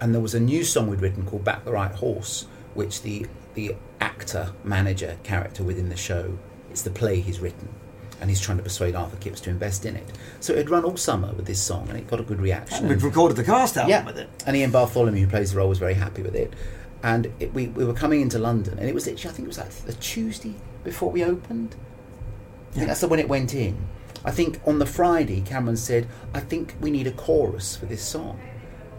and 0.00 0.14
there 0.14 0.20
was 0.20 0.34
a 0.34 0.40
new 0.40 0.64
song 0.64 0.88
we'd 0.88 1.00
written 1.00 1.24
called 1.24 1.44
"Back 1.44 1.64
the 1.64 1.72
Right 1.72 1.92
Horse," 1.92 2.46
which 2.74 3.02
the 3.02 3.26
the 3.54 3.76
actor 4.00 4.52
manager 4.62 5.16
character 5.22 5.64
within 5.64 5.88
the 5.88 5.96
show 5.96 6.38
it's 6.70 6.82
the 6.82 6.90
play 6.90 7.20
he's 7.20 7.40
written, 7.40 7.68
and 8.20 8.30
he's 8.30 8.40
trying 8.40 8.58
to 8.58 8.62
persuade 8.62 8.94
Arthur 8.94 9.16
Kipps 9.16 9.40
to 9.42 9.50
invest 9.50 9.84
in 9.86 9.96
it. 9.96 10.06
So 10.40 10.52
it 10.52 10.58
had 10.58 10.70
run 10.70 10.84
all 10.84 10.96
summer 10.96 11.32
with 11.32 11.46
this 11.46 11.60
song, 11.60 11.88
and 11.88 11.98
it 11.98 12.06
got 12.06 12.20
a 12.20 12.22
good 12.22 12.40
reaction. 12.40 12.78
And 12.78 12.88
we'd 12.88 13.02
recorded 13.02 13.36
the 13.36 13.44
cast 13.44 13.76
album 13.76 13.90
yeah, 13.90 14.04
with 14.04 14.18
it. 14.18 14.28
and 14.46 14.56
Ian 14.56 14.70
Bartholomew, 14.70 15.24
who 15.24 15.30
plays 15.30 15.52
the 15.52 15.58
role, 15.58 15.68
was 15.68 15.78
very 15.78 15.94
happy 15.94 16.22
with 16.22 16.34
it. 16.34 16.52
And 17.02 17.32
it, 17.38 17.54
we, 17.54 17.68
we 17.68 17.84
were 17.84 17.94
coming 17.94 18.20
into 18.20 18.38
London, 18.38 18.78
and 18.78 18.88
it 18.88 18.94
was 18.94 19.06
literally, 19.06 19.32
I 19.32 19.34
think 19.34 19.46
it 19.46 19.48
was 19.48 19.58
like 19.58 19.70
the 19.70 19.92
Tuesday 19.94 20.54
before 20.84 21.10
we 21.10 21.24
opened. 21.24 21.74
I 22.70 22.74
think 22.74 22.86
that's 22.86 23.02
when 23.02 23.18
it 23.18 23.28
went 23.28 23.54
in. 23.54 23.76
I 24.24 24.30
think 24.30 24.60
on 24.66 24.78
the 24.78 24.86
Friday, 24.86 25.40
Cameron 25.40 25.76
said, 25.76 26.06
I 26.34 26.40
think 26.40 26.74
we 26.80 26.90
need 26.90 27.06
a 27.06 27.12
chorus 27.12 27.76
for 27.76 27.86
this 27.86 28.02
song. 28.02 28.38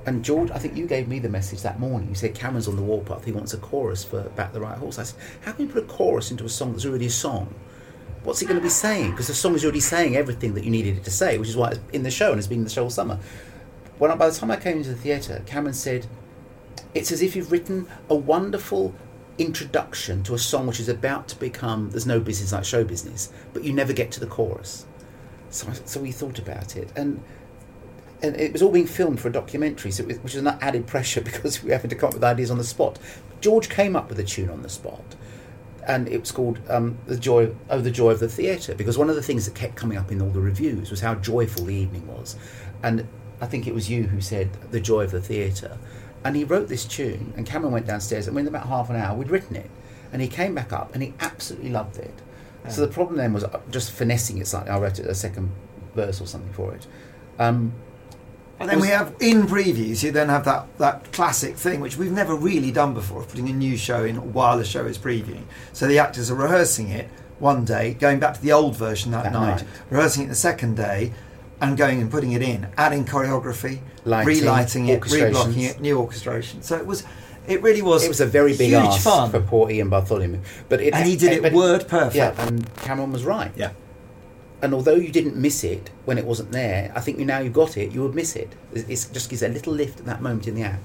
And 0.10 0.26
George, 0.26 0.50
I 0.50 0.58
think 0.58 0.76
you 0.76 0.88
gave 0.88 1.08
me 1.08 1.19
the 1.19 1.30
message 1.30 1.62
that 1.62 1.80
morning. 1.80 2.10
You 2.10 2.15
said 2.15 2.34
Cameron's 2.34 2.67
on 2.67 2.76
the 2.76 2.82
warpath, 2.82 3.26
he 3.26 3.32
wants 3.32 3.54
a 3.54 3.58
chorus 3.58 4.04
for 4.04 4.24
Back 4.30 4.54
the 4.54 4.60
Right 4.60 4.76
Horse. 4.76 4.98
I 4.98 5.04
said, 5.04 5.22
How 5.41 5.52
can 5.52 5.67
you 5.67 5.72
put 5.72 5.84
a 5.84 5.86
chorus 5.86 6.32
into 6.32 6.45
a 6.45 6.50
song 6.50 6.72
that's 6.72 6.84
already 6.84 7.06
a 7.06 7.12
song? 7.12 7.54
What's 8.24 8.41
it 8.41 8.45
going 8.45 8.60
to 8.60 8.63
be 8.63 8.69
saying? 8.69 9.12
Because 9.12 9.28
the 9.28 9.36
song 9.36 9.54
is 9.54 9.63
already 9.63 9.82
saying 9.82 10.15
everything 10.15 10.56
that 10.56 10.63
you 10.63 10.72
needed 10.72 10.98
it 10.98 11.04
to 11.04 11.12
say, 11.12 11.38
which 11.38 11.48
is 11.50 11.56
why 11.56 11.74
it's 11.74 11.80
in 11.93 12.02
the 12.02 12.10
show 12.10 12.30
and 12.30 12.38
has 12.38 12.48
been 12.48 12.58
in 12.58 12.63
the 12.63 12.72
show 12.72 12.86
all 12.86 12.89
summer. 12.89 13.19
When 14.00 14.10
I, 14.10 14.15
by 14.15 14.32
the 14.32 14.36
time 14.36 14.50
I 14.50 14.56
came 14.56 14.78
into 14.78 14.89
the 14.89 14.95
theatre, 14.95 15.43
Cameron 15.45 15.76
said, 15.76 16.08
It's 16.95 17.12
as 17.12 17.22
if 17.22 17.36
you've 17.36 17.52
written 17.52 17.86
a 18.10 18.15
wonderful 18.15 18.95
introduction 19.38 20.24
to 20.24 20.34
a 20.34 20.39
song 20.39 20.65
which 20.65 20.80
is 20.80 20.89
about 20.89 21.28
to 21.28 21.36
become 21.36 21.91
there's 21.91 22.08
no 22.08 22.19
business 22.19 22.52
like 22.52 22.65
show 22.65 22.84
business, 22.84 23.32
but 23.54 23.63
you 23.63 23.74
never 23.74 23.93
get 23.93 24.12
to 24.13 24.19
the 24.19 24.26
chorus. 24.26 24.88
So, 25.52 25.72
so 25.86 26.00
we 26.00 26.12
thought 26.12 26.39
about 26.39 26.76
it, 26.76 26.91
and 26.95 27.24
and 28.21 28.36
it 28.36 28.51
was 28.51 28.62
all 28.62 28.71
being 28.71 28.88
filmed 28.88 29.19
for 29.19 29.29
a 29.29 29.32
documentary, 29.32 29.91
so 29.91 30.03
it 30.03 30.08
was, 30.08 30.17
which 30.19 30.36
is 30.36 30.41
an 30.41 30.47
added 30.62 30.88
pressure 30.88 31.21
because 31.29 31.63
we 31.63 31.69
were 31.69 31.75
having 31.75 31.89
to 31.89 31.95
come 31.95 32.10
up 32.10 32.13
with 32.13 32.23
ideas 32.23 32.51
on 32.51 32.58
the 32.58 32.63
spot. 32.63 32.99
George 33.41 33.69
came 33.69 33.95
up 33.95 34.10
with 34.10 34.19
a 34.19 34.23
tune 34.23 34.49
on 34.49 34.62
the 34.62 34.69
spot, 34.69 35.15
and 35.88 36.08
it 36.08 36.19
was 36.19 36.32
called 36.32 36.60
um, 36.69 36.97
"The 37.08 37.17
Joy 37.17 37.55
of 37.69 37.84
the 37.84 37.91
Joy 37.91 38.12
of 38.12 38.19
the 38.19 38.29
Theatre" 38.29 38.75
because 38.75 38.97
one 38.97 39.10
of 39.10 39.15
the 39.15 39.23
things 39.23 39.45
that 39.45 39.55
kept 39.55 39.75
coming 39.75 39.97
up 39.97 40.12
in 40.12 40.21
all 40.21 40.29
the 40.29 40.41
reviews 40.41 40.91
was 40.91 40.99
how 40.99 41.15
joyful 41.15 41.65
the 41.65 41.75
evening 41.75 42.08
was, 42.08 42.36
and 42.84 43.08
I 43.41 43.45
think 43.45 43.67
it 43.67 43.73
was 43.73 43.89
you 43.89 44.03
who 44.03 44.21
said 44.21 44.49
"The 44.71 44.82
Joy 44.82 45.03
of 45.03 45.12
the 45.12 45.21
Theatre," 45.21 45.77
and 46.23 46.36
he 46.36 46.43
wrote 46.43 46.67
this 46.67 46.86
tune, 46.86 47.34
and 47.38 47.45
Cameron 47.45 47.73
went 47.73 47.88
downstairs, 47.88 48.27
and 48.27 48.36
within 48.36 48.53
about 48.53 48.67
half 48.67 48.89
an 48.89 48.97
hour 48.97 49.17
we'd 49.17 49.29
written 49.29 49.55
it, 49.55 49.69
and 50.12 50.21
he 50.21 50.27
came 50.27 50.53
back 50.53 50.73
up, 50.73 50.93
and 50.93 51.01
he 51.01 51.13
absolutely 51.19 51.69
loved 51.69 51.97
it. 51.97 52.13
So 52.67 52.82
the 52.82 52.91
problem 52.91 53.17
then 53.17 53.34
was 53.34 53.45
just 53.71 53.91
finessing 53.91 54.38
it 54.38 54.45
slightly. 54.45 54.69
I 54.69 54.77
wrote 54.77 54.99
a 54.99 55.15
second 55.15 55.49
verse 55.95 56.21
or 56.21 56.27
something 56.27 56.53
for 56.53 56.75
it. 56.75 56.86
Um, 57.39 57.73
And 58.60 58.69
then 58.69 58.80
we 58.82 58.89
have 58.89 59.15
in 59.22 59.43
previews, 59.43 60.04
you 60.04 60.12
then 60.12 60.28
have 60.30 60.43
that, 60.45 60.67
that 60.80 61.12
classic 61.13 61.56
thing, 61.56 61.80
which 61.80 61.95
we've 61.98 62.12
never 62.12 62.36
really 62.36 62.72
done 62.72 62.93
before, 62.93 63.22
of 63.22 63.30
putting 63.30 63.48
a 63.50 63.54
new 63.54 63.78
show 63.78 64.04
in 64.04 64.34
while 64.34 64.58
the 64.58 64.65
show 64.65 64.86
is 64.86 64.98
previewing. 64.98 65.43
So 65.72 65.88
the 65.88 66.00
actors 66.00 66.30
are 66.30 66.36
rehearsing 66.36 66.89
it 66.89 67.08
one 67.39 67.63
day, 67.63 67.93
going 67.93 68.19
back 68.19 68.34
to 68.34 68.41
the 68.41 68.52
old 68.52 68.76
version 68.76 69.12
that, 69.13 69.24
That 69.24 69.32
night, 69.34 69.62
night. 69.62 69.65
rehearsing 69.89 70.26
it 70.26 70.28
the 70.28 70.36
second 70.36 70.76
day, 70.76 71.13
and 71.62 71.78
going 71.78 72.02
and 72.02 72.12
putting 72.12 72.34
it 72.34 72.41
in, 72.41 72.67
adding 72.78 73.06
choreography, 73.06 73.80
Lighting, 74.06 74.28
relighting 74.28 74.88
it, 74.89 75.00
orchestrations. 75.02 75.32
reblocking 75.34 75.69
it, 75.69 75.80
new 75.80 75.98
orchestration. 75.98 76.62
So 76.62 76.76
it 76.78 76.86
was, 76.86 77.04
it 77.48 77.62
really 77.62 77.82
was. 77.82 78.04
it 78.04 78.10
was 78.10 78.19
a 78.22 78.26
very 78.26 78.52
big 78.58 78.69
huge 78.72 78.82
ask 78.82 79.04
fun. 79.04 79.32
for 79.32 79.39
poor 79.41 79.69
Ian 79.72 79.89
Bartholomew, 79.89 80.39
but 80.67 80.82
it 80.82 80.93
And 80.93 81.08
he 81.08 81.15
did 81.15 81.32
it 81.34 81.41
but 81.41 81.54
word 81.54 81.88
perfect. 81.88 82.15
Yeah, 82.15 82.45
and 82.45 82.74
Cameron 82.78 83.12
was 83.13 83.24
right. 83.24 83.52
Yeah. 83.56 83.72
And 84.62 84.74
although 84.74 84.95
you 84.95 85.12
didn't 85.12 85.36
miss 85.36 85.63
it 85.63 85.89
when 86.06 86.17
it 86.17 86.26
wasn't 86.26 86.52
there, 86.52 86.91
I 86.95 87.00
think 87.00 87.17
you 87.17 87.26
now 87.26 87.39
you've 87.39 87.54
got 87.54 87.78
it, 87.78 87.91
you 87.91 88.02
would 88.02 88.15
miss 88.15 88.36
it. 88.36 88.54
It 88.74 88.88
just 88.88 89.30
gives 89.30 89.41
a 89.41 89.48
little 89.48 89.74
lift 89.74 90.00
at 90.00 90.06
that 90.06 90.22
moment 90.22 90.48
in 90.48 90.56
the 90.56 90.63
act. 90.63 90.84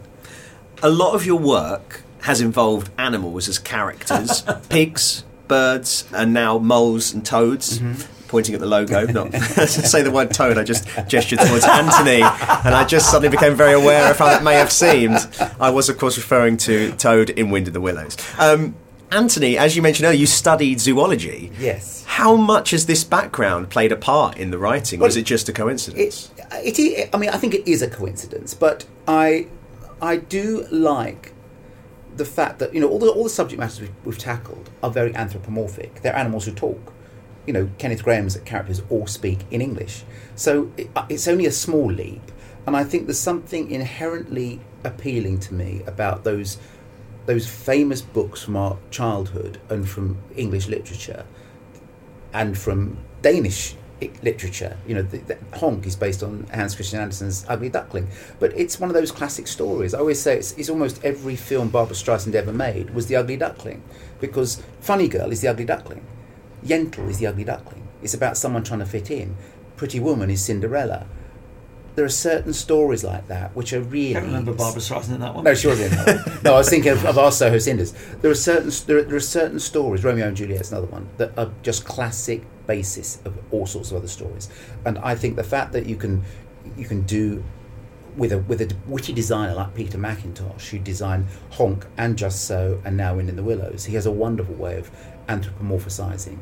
A 0.82 0.90
lot 0.90 1.14
of 1.14 1.26
your 1.26 1.38
work 1.38 2.02
has 2.22 2.40
involved 2.40 2.90
animals 2.98 3.48
as 3.48 3.58
characters 3.58 4.42
pigs, 4.68 5.24
birds, 5.48 6.08
and 6.12 6.32
now 6.32 6.58
moles 6.58 7.12
and 7.12 7.24
toads. 7.24 7.80
Pointing 8.28 8.54
at 8.54 8.60
the 8.60 8.66
logo, 8.66 9.06
not 9.06 9.30
to 9.30 9.40
say 9.68 10.02
the 10.02 10.10
word 10.10 10.32
toad, 10.32 10.58
I 10.58 10.64
just 10.64 10.88
gestured 11.06 11.38
towards 11.38 11.64
Anthony, 11.64 12.22
and 12.22 12.74
I 12.74 12.84
just 12.84 13.08
suddenly 13.08 13.28
became 13.28 13.54
very 13.54 13.74
aware 13.74 14.10
of 14.10 14.18
how 14.18 14.26
that 14.26 14.42
may 14.42 14.54
have 14.54 14.72
seemed. 14.72 15.18
I 15.60 15.70
was, 15.70 15.88
of 15.88 15.98
course, 15.98 16.16
referring 16.16 16.56
to 16.58 16.92
Toad 16.92 17.30
in 17.30 17.50
Wind 17.50 17.68
in 17.68 17.74
the 17.74 17.80
Willows. 17.80 18.16
Um, 18.38 18.74
Anthony, 19.10 19.56
as 19.56 19.76
you 19.76 19.82
mentioned 19.82 20.06
earlier, 20.06 20.18
you 20.18 20.26
studied 20.26 20.80
zoology. 20.80 21.52
Yes. 21.58 22.04
How 22.06 22.36
much 22.36 22.70
has 22.70 22.86
this 22.86 23.04
background 23.04 23.70
played 23.70 23.92
a 23.92 23.96
part 23.96 24.36
in 24.36 24.50
the 24.50 24.58
writing, 24.58 25.00
or 25.00 25.02
Well, 25.02 25.08
is 25.08 25.16
it 25.16 25.24
just 25.24 25.48
a 25.48 25.52
coincidence? 25.52 26.30
It, 26.52 26.78
it, 26.78 27.10
I 27.12 27.18
mean, 27.18 27.30
I 27.30 27.36
think 27.36 27.54
it 27.54 27.68
is 27.68 27.82
a 27.82 27.88
coincidence, 27.88 28.54
but 28.54 28.86
I, 29.06 29.46
I 30.00 30.16
do 30.16 30.66
like 30.70 31.34
the 32.16 32.24
fact 32.24 32.60
that 32.60 32.72
you 32.72 32.80
know 32.80 32.88
all 32.88 32.98
the 32.98 33.08
all 33.10 33.24
the 33.24 33.30
subject 33.30 33.58
matters 33.58 33.80
we've, 33.80 33.94
we've 34.04 34.18
tackled 34.18 34.70
are 34.82 34.90
very 34.90 35.14
anthropomorphic. 35.14 36.02
They're 36.02 36.16
animals 36.16 36.46
who 36.46 36.52
talk. 36.52 36.92
You 37.46 37.52
know, 37.52 37.70
Kenneth 37.76 38.02
Grahame's 38.02 38.36
characters 38.38 38.82
all 38.88 39.06
speak 39.06 39.40
in 39.50 39.60
English, 39.60 40.04
so 40.34 40.72
it, 40.76 40.90
uh, 40.96 41.06
it's 41.08 41.28
only 41.28 41.46
a 41.46 41.52
small 41.52 41.86
leap. 41.86 42.22
And 42.66 42.74
I 42.74 42.84
think 42.84 43.06
there's 43.06 43.18
something 43.18 43.70
inherently 43.70 44.60
appealing 44.84 45.40
to 45.40 45.54
me 45.54 45.82
about 45.86 46.24
those 46.24 46.58
those 47.26 47.46
famous 47.46 48.02
books 48.02 48.42
from 48.42 48.56
our 48.56 48.78
childhood 48.90 49.60
and 49.68 49.88
from 49.88 50.18
English 50.36 50.68
literature 50.68 51.24
and 52.32 52.58
from 52.58 52.98
Danish 53.22 53.76
literature. 54.22 54.76
You 54.86 54.96
know, 54.96 55.02
the, 55.02 55.18
the 55.18 55.38
Honk 55.56 55.86
is 55.86 55.96
based 55.96 56.22
on 56.22 56.46
Hans 56.52 56.74
Christian 56.74 57.00
Andersen's 57.00 57.46
Ugly 57.48 57.70
Duckling, 57.70 58.08
but 58.38 58.52
it's 58.56 58.78
one 58.78 58.90
of 58.90 58.94
those 58.94 59.12
classic 59.12 59.46
stories. 59.46 59.94
I 59.94 59.98
always 59.98 60.20
say 60.20 60.36
it's, 60.36 60.52
it's 60.52 60.68
almost 60.68 61.02
every 61.04 61.36
film 61.36 61.70
Barbra 61.70 61.94
Streisand 61.94 62.34
ever 62.34 62.52
made 62.52 62.90
was 62.90 63.06
The 63.06 63.16
Ugly 63.16 63.38
Duckling, 63.38 63.82
because 64.20 64.62
Funny 64.80 65.08
Girl 65.08 65.30
is 65.32 65.40
The 65.40 65.48
Ugly 65.48 65.64
Duckling, 65.64 66.04
Yentl 66.64 67.08
is 67.08 67.18
The 67.18 67.28
Ugly 67.28 67.44
Duckling. 67.44 67.86
It's 68.02 68.14
about 68.14 68.36
someone 68.36 68.64
trying 68.64 68.80
to 68.80 68.86
fit 68.86 69.10
in. 69.10 69.36
Pretty 69.76 69.98
Woman 70.00 70.28
is 70.28 70.44
Cinderella. 70.44 71.06
There 71.94 72.04
are 72.04 72.08
certain 72.08 72.52
stories 72.52 73.04
like 73.04 73.28
that 73.28 73.54
which 73.54 73.72
are 73.72 73.80
really. 73.80 74.16
I 74.16 74.20
don't 74.20 74.30
remember 74.30 74.52
Barbra 74.52 74.80
Streisand 74.80 75.14
in 75.14 75.20
that 75.20 75.34
one. 75.34 75.44
No, 75.44 75.54
she 75.54 75.68
wasn't. 75.68 75.92
no, 76.44 76.54
I 76.54 76.58
was 76.58 76.68
thinking 76.68 76.92
of, 76.92 77.04
of 77.04 77.18
our 77.18 77.30
Soho 77.30 77.58
Cinders. 77.58 77.92
There 78.20 78.30
are 78.30 78.34
certain 78.34 78.70
there 78.86 78.98
are, 78.98 79.02
there 79.02 79.16
are 79.16 79.20
certain 79.20 79.60
stories. 79.60 80.02
Romeo 80.02 80.26
and 80.26 80.36
Juliet's 80.36 80.72
another 80.72 80.88
one 80.88 81.08
that 81.18 81.36
are 81.38 81.52
just 81.62 81.84
classic 81.84 82.42
basis 82.66 83.20
of 83.24 83.38
all 83.52 83.66
sorts 83.66 83.90
of 83.90 83.98
other 83.98 84.08
stories. 84.08 84.48
And 84.84 84.98
I 84.98 85.14
think 85.14 85.36
the 85.36 85.44
fact 85.44 85.72
that 85.72 85.86
you 85.86 85.96
can 85.96 86.24
you 86.76 86.86
can 86.86 87.02
do 87.02 87.44
with 88.16 88.32
a 88.32 88.38
with 88.38 88.60
a 88.60 88.74
witty 88.86 89.12
designer 89.12 89.54
like 89.54 89.74
Peter 89.74 89.98
McKintosh, 89.98 90.68
who 90.68 90.78
designed 90.78 91.26
Honk 91.50 91.86
and 91.96 92.16
Just 92.16 92.44
So 92.44 92.80
and 92.84 92.96
now 92.96 93.16
Wind 93.16 93.28
in 93.28 93.36
the 93.36 93.42
Willows, 93.42 93.84
he 93.84 93.94
has 93.94 94.06
a 94.06 94.12
wonderful 94.12 94.54
way 94.54 94.78
of 94.78 94.90
anthropomorphizing, 95.28 96.38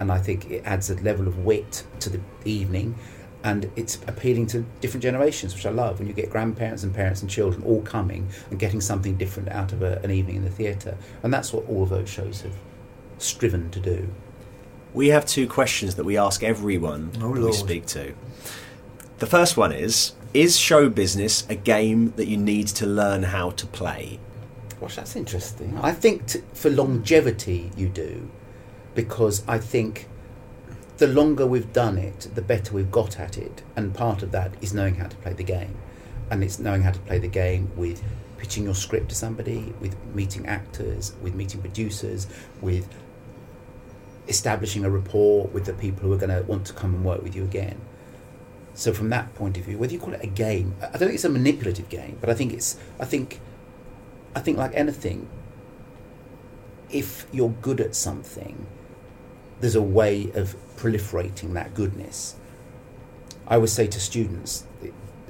and 0.00 0.10
I 0.10 0.18
think 0.18 0.50
it 0.50 0.62
adds 0.64 0.90
a 0.90 0.96
level 0.96 1.28
of 1.28 1.38
wit 1.38 1.84
to 2.00 2.10
the 2.10 2.20
evening. 2.44 2.96
And 3.44 3.70
it's 3.76 3.96
appealing 4.08 4.46
to 4.48 4.64
different 4.80 5.02
generations, 5.02 5.54
which 5.54 5.66
I 5.66 5.70
love. 5.70 5.98
When 5.98 6.08
you 6.08 6.14
get 6.14 6.30
grandparents 6.30 6.82
and 6.82 6.94
parents 6.94 7.20
and 7.22 7.30
children 7.30 7.62
all 7.64 7.82
coming 7.82 8.28
and 8.50 8.58
getting 8.58 8.80
something 8.80 9.16
different 9.16 9.50
out 9.50 9.72
of 9.72 9.82
a, 9.82 10.00
an 10.02 10.10
evening 10.10 10.36
in 10.36 10.44
the 10.44 10.50
theatre, 10.50 10.96
and 11.22 11.32
that's 11.32 11.52
what 11.52 11.68
all 11.68 11.82
of 11.82 11.90
those 11.90 12.08
shows 12.08 12.40
have 12.40 12.54
striven 13.18 13.70
to 13.70 13.80
do. 13.80 14.08
We 14.94 15.08
have 15.08 15.26
two 15.26 15.46
questions 15.46 15.96
that 15.96 16.04
we 16.04 16.16
ask 16.16 16.42
everyone 16.42 17.10
Oh, 17.20 17.34
that 17.34 17.42
we 17.44 17.52
speak 17.52 17.84
to. 17.86 18.14
The 19.18 19.26
first 19.26 19.56
one 19.56 19.72
is 19.72 20.14
Is 20.32 20.56
show 20.56 20.88
business 20.88 21.46
a 21.50 21.54
game 21.54 22.12
that 22.16 22.26
you 22.26 22.36
need 22.36 22.68
to 22.68 22.86
learn 22.86 23.24
how 23.24 23.50
to 23.50 23.66
play? 23.66 24.18
Gosh, 24.80 24.96
that's 24.96 25.16
interesting. 25.16 25.78
I 25.82 25.92
think 25.92 26.26
t- 26.26 26.40
for 26.54 26.70
longevity 26.70 27.70
you 27.76 27.88
do, 27.88 28.30
because 28.94 29.42
I 29.46 29.58
think 29.58 30.08
the 30.98 31.08
longer 31.08 31.46
we've 31.46 31.72
done 31.72 31.98
it, 31.98 32.28
the 32.34 32.42
better 32.42 32.72
we've 32.72 32.90
got 32.90 33.18
at 33.18 33.36
it, 33.36 33.62
and 33.76 33.94
part 33.94 34.22
of 34.22 34.30
that 34.32 34.52
is 34.60 34.72
knowing 34.72 34.94
how 34.96 35.08
to 35.08 35.16
play 35.16 35.32
the 35.32 35.44
game, 35.44 35.76
and 36.30 36.44
it's 36.44 36.58
knowing 36.58 36.82
how 36.82 36.92
to 36.92 37.00
play 37.00 37.18
the 37.18 37.28
game 37.28 37.70
with 37.76 38.02
pitching 38.38 38.64
your 38.64 38.74
script 38.74 39.08
to 39.08 39.14
somebody, 39.14 39.72
with 39.80 39.96
meeting 40.14 40.46
actors, 40.46 41.14
with 41.22 41.34
meeting 41.34 41.60
producers, 41.60 42.26
with 42.60 42.88
establishing 44.28 44.84
a 44.84 44.90
rapport 44.90 45.46
with 45.48 45.64
the 45.64 45.72
people 45.74 46.02
who 46.02 46.12
are 46.12 46.18
going 46.18 46.30
to 46.30 46.42
want 46.46 46.66
to 46.66 46.72
come 46.72 46.94
and 46.94 47.04
work 47.04 47.22
with 47.22 47.34
you 47.34 47.44
again. 47.44 47.80
So 48.74 48.92
from 48.92 49.10
that 49.10 49.34
point 49.34 49.56
of 49.56 49.64
view, 49.64 49.78
whether 49.78 49.92
you 49.92 49.98
call 49.98 50.14
it 50.14 50.22
a 50.22 50.28
game, 50.28 50.74
I 50.80 50.90
don't 50.92 51.00
think 51.00 51.14
it's 51.14 51.24
a 51.24 51.28
manipulative 51.28 51.88
game, 51.88 52.18
but 52.20 52.28
I 52.28 52.34
think 52.34 52.52
it's 52.52 52.76
I 52.98 53.04
think 53.04 53.40
I 54.34 54.40
think 54.40 54.58
like 54.58 54.72
anything, 54.74 55.28
if 56.90 57.26
you're 57.32 57.54
good 57.62 57.80
at 57.80 57.94
something, 57.94 58.66
there's 59.64 59.74
a 59.74 59.80
way 59.80 60.30
of 60.34 60.54
proliferating 60.76 61.54
that 61.54 61.72
goodness. 61.72 62.36
I 63.46 63.54
always 63.54 63.72
say 63.72 63.86
to 63.86 63.98
students 63.98 64.66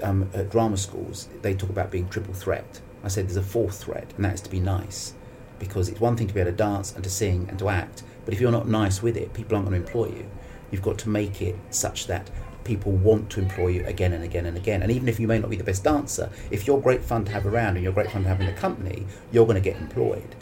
um, 0.02 0.28
at 0.34 0.50
drama 0.50 0.76
schools, 0.76 1.28
they 1.42 1.54
talk 1.54 1.70
about 1.70 1.92
being 1.92 2.08
triple 2.08 2.34
threat. 2.34 2.80
I 3.04 3.06
said 3.06 3.28
there's 3.28 3.36
a 3.36 3.44
fourth 3.44 3.84
threat, 3.84 4.12
and 4.16 4.24
that 4.24 4.34
is 4.34 4.40
to 4.40 4.50
be 4.50 4.58
nice. 4.58 5.14
Because 5.60 5.88
it's 5.88 6.00
one 6.00 6.16
thing 6.16 6.26
to 6.26 6.34
be 6.34 6.40
able 6.40 6.50
to 6.50 6.56
dance 6.56 6.92
and 6.96 7.04
to 7.04 7.10
sing 7.10 7.46
and 7.48 7.60
to 7.60 7.68
act, 7.68 8.02
but 8.24 8.34
if 8.34 8.40
you're 8.40 8.50
not 8.50 8.66
nice 8.66 9.00
with 9.00 9.16
it, 9.16 9.32
people 9.34 9.54
aren't 9.54 9.68
going 9.68 9.80
to 9.80 9.86
employ 9.86 10.06
you. 10.06 10.28
You've 10.72 10.82
got 10.82 10.98
to 10.98 11.08
make 11.08 11.40
it 11.40 11.54
such 11.70 12.08
that 12.08 12.28
people 12.64 12.90
want 12.90 13.30
to 13.30 13.40
employ 13.40 13.68
you 13.68 13.86
again 13.86 14.12
and 14.12 14.24
again 14.24 14.46
and 14.46 14.56
again. 14.56 14.82
And 14.82 14.90
even 14.90 15.08
if 15.08 15.20
you 15.20 15.28
may 15.28 15.38
not 15.38 15.48
be 15.48 15.56
the 15.56 15.62
best 15.62 15.84
dancer, 15.84 16.28
if 16.50 16.66
you're 16.66 16.80
great 16.80 17.04
fun 17.04 17.24
to 17.26 17.30
have 17.30 17.46
around 17.46 17.76
and 17.76 17.84
you're 17.84 17.92
great 17.92 18.10
fun 18.10 18.24
to 18.24 18.28
have 18.28 18.40
in 18.40 18.46
the 18.46 18.52
company, 18.52 19.06
you're 19.30 19.46
going 19.46 19.62
to 19.62 19.70
get 19.70 19.80
employed. 19.80 20.34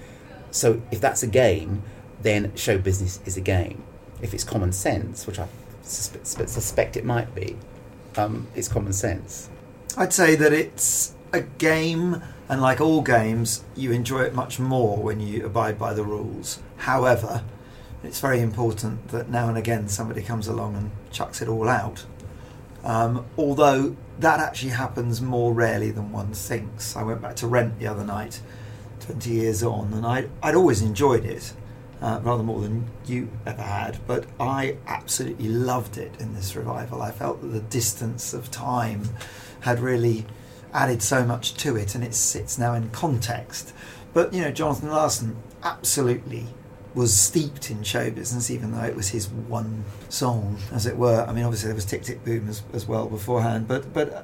So 0.50 0.81
if 0.90 0.98
that's 0.98 1.22
a 1.22 1.26
game, 1.26 1.83
then 2.23 2.55
show 2.57 2.79
business 2.79 3.21
is 3.27 3.37
a 3.37 3.41
game. 3.41 3.83
If 4.21 4.35
it's 4.35 4.45
common 4.45 4.73
sense, 4.73 5.27
which 5.27 5.39
I 5.39 5.49
suspe- 5.85 6.21
suspe- 6.21 6.49
suspect 6.49 6.97
it 6.97 7.05
might 7.05 7.35
be, 7.35 7.57
um, 8.17 8.47
it's 8.55 8.69
common 8.69 8.93
sense. 8.93 9.49
I'd 9.97 10.13
say 10.13 10.37
that 10.37 10.53
it's 10.53 11.14
a 11.33 11.41
game, 11.41 12.23
and 12.49 12.61
like 12.61 12.81
all 12.81 13.03
games, 13.03 13.64
you 13.77 13.93
enjoy 13.93 14.23
it 14.23 14.35
much 14.35 14.59
more 14.59 14.97
when 14.97 15.20
you 15.20 15.45
abide 15.45 15.79
by 15.79 15.93
the 15.95 16.05
rules. 16.05 16.61
However, 16.79 17.45
it's 18.05 18.20
very 18.20 18.41
important 18.41 19.09
that 19.09 19.29
now 19.29 19.49
and 19.49 19.57
again 19.57 19.89
somebody 19.89 20.23
comes 20.23 20.49
along 20.49 20.77
and 20.77 20.91
chucks 21.11 21.41
it 21.41 21.49
all 21.49 21.68
out. 21.68 22.05
Um, 22.85 23.27
although 23.39 23.97
that 24.18 24.41
actually 24.41 24.70
happens 24.70 25.20
more 25.20 25.53
rarely 25.53 25.91
than 25.91 26.12
one 26.12 26.33
thinks. 26.33 26.97
I 26.97 27.03
went 27.03 27.23
back 27.23 27.37
to 27.37 27.47
Rent 27.47 27.79
the 27.79 27.87
other 27.87 28.05
night, 28.05 28.41
20 29.01 29.31
years 29.31 29.62
on, 29.62 29.93
and 29.93 30.05
I'd, 30.05 30.31
I'd 30.43 30.55
always 30.55 30.83
enjoyed 30.83 31.25
it, 31.25 31.53
uh, 32.03 32.20
rather 32.22 32.42
more 32.42 32.61
than 32.61 32.90
you 33.07 33.30
ever 33.46 33.62
had, 33.62 33.98
but 34.07 34.26
I 34.40 34.76
absolutely 34.86 35.48
loved 35.48 35.96
it 35.96 36.12
in 36.20 36.34
this 36.34 36.57
revival. 36.57 37.00
I 37.00 37.12
felt 37.12 37.40
that 37.40 37.48
the 37.48 37.61
distance 37.61 38.34
of 38.34 38.50
time 38.50 39.09
had 39.61 39.78
really 39.78 40.26
added 40.74 41.00
so 41.00 41.24
much 41.24 41.55
to 41.55 41.76
it, 41.76 41.94
and 41.94 42.03
it 42.03 42.14
sits 42.14 42.59
now 42.59 42.74
in 42.74 42.90
context. 42.90 43.72
But, 44.12 44.34
you 44.34 44.42
know, 44.42 44.50
Jonathan 44.50 44.90
Larson 44.90 45.36
absolutely 45.62 46.48
was 46.94 47.16
steeped 47.16 47.70
in 47.70 47.84
show 47.84 48.11
business, 48.11 48.50
even 48.50 48.72
though 48.72 48.84
it 48.84 48.96
was 48.96 49.11
his 49.11 49.28
one 49.28 49.84
song, 50.09 50.59
as 50.72 50.86
it 50.86 50.96
were. 50.96 51.24
I 51.26 51.32
mean, 51.32 51.44
obviously 51.44 51.68
there 51.68 51.74
was 51.74 51.84
Tick 51.84 52.03
Tick 52.03 52.24
Boom 52.24 52.48
as, 52.48 52.62
as 52.72 52.86
well 52.86 53.07
beforehand, 53.07 53.66
but 53.68 53.94
but 53.94 54.12
uh, 54.12 54.22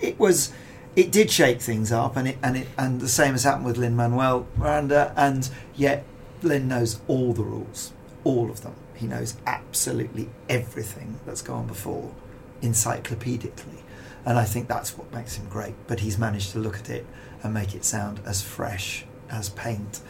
it 0.00 0.18
was 0.18 0.52
it 0.96 1.12
did 1.12 1.30
shake 1.30 1.60
things 1.60 1.92
up, 1.92 2.16
and 2.16 2.26
it 2.26 2.38
and 2.42 2.56
it 2.56 2.66
and 2.76 3.00
the 3.00 3.08
same 3.08 3.32
has 3.32 3.44
happened 3.44 3.66
with 3.66 3.76
Lin 3.76 3.94
Manuel 3.94 4.48
Miranda, 4.56 5.12
and 5.16 5.48
yet 5.76 6.04
Lin 6.42 6.68
knows 6.68 7.00
all 7.08 7.32
the 7.32 7.42
rules, 7.42 7.92
all 8.24 8.50
of 8.50 8.62
them. 8.62 8.74
He 8.94 9.06
knows 9.06 9.36
absolutely 9.46 10.28
everything 10.48 11.20
that's 11.24 11.42
gone 11.42 11.66
before, 11.66 12.12
encyclopedically, 12.62 13.82
and 14.24 14.38
I 14.38 14.44
think 14.44 14.68
that's 14.68 14.96
what 14.98 15.12
makes 15.12 15.36
him 15.36 15.48
great. 15.48 15.74
But 15.86 16.00
he's 16.00 16.18
managed 16.18 16.52
to 16.52 16.58
look 16.58 16.78
at 16.78 16.90
it 16.90 17.06
and 17.42 17.54
make 17.54 17.74
it 17.74 17.84
sound 17.84 18.20
as 18.26 18.42
fresh 18.42 19.04
as 19.30 19.48
paint. 19.50 20.00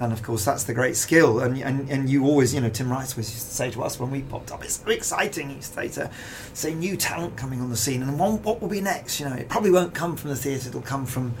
And 0.00 0.12
of 0.14 0.22
course, 0.22 0.46
that's 0.46 0.64
the 0.64 0.72
great 0.72 0.96
skill. 0.96 1.40
And, 1.40 1.58
and 1.58 1.88
and 1.90 2.08
you 2.08 2.24
always, 2.24 2.54
you 2.54 2.60
know, 2.60 2.70
Tim 2.70 2.90
Rice 2.90 3.16
was 3.16 3.30
used 3.30 3.48
to 3.48 3.54
say 3.54 3.70
to 3.70 3.82
us 3.82 4.00
when 4.00 4.10
we 4.10 4.22
popped 4.22 4.50
up, 4.50 4.64
"It's 4.64 4.80
so 4.80 4.90
exciting." 4.90 5.50
He 5.50 5.56
used 5.56 5.74
to 5.74 5.74
say 5.74 5.88
to 5.88 6.10
say 6.54 6.74
new 6.74 6.96
talent 6.96 7.36
coming 7.36 7.60
on 7.60 7.68
the 7.68 7.76
scene, 7.76 8.02
and 8.02 8.18
what 8.18 8.60
will 8.60 8.68
be 8.68 8.80
next? 8.80 9.20
You 9.20 9.28
know, 9.28 9.36
it 9.36 9.48
probably 9.48 9.70
won't 9.70 9.94
come 9.94 10.16
from 10.16 10.30
the 10.30 10.36
theatre; 10.36 10.70
it'll 10.70 10.80
come 10.80 11.04
from 11.04 11.34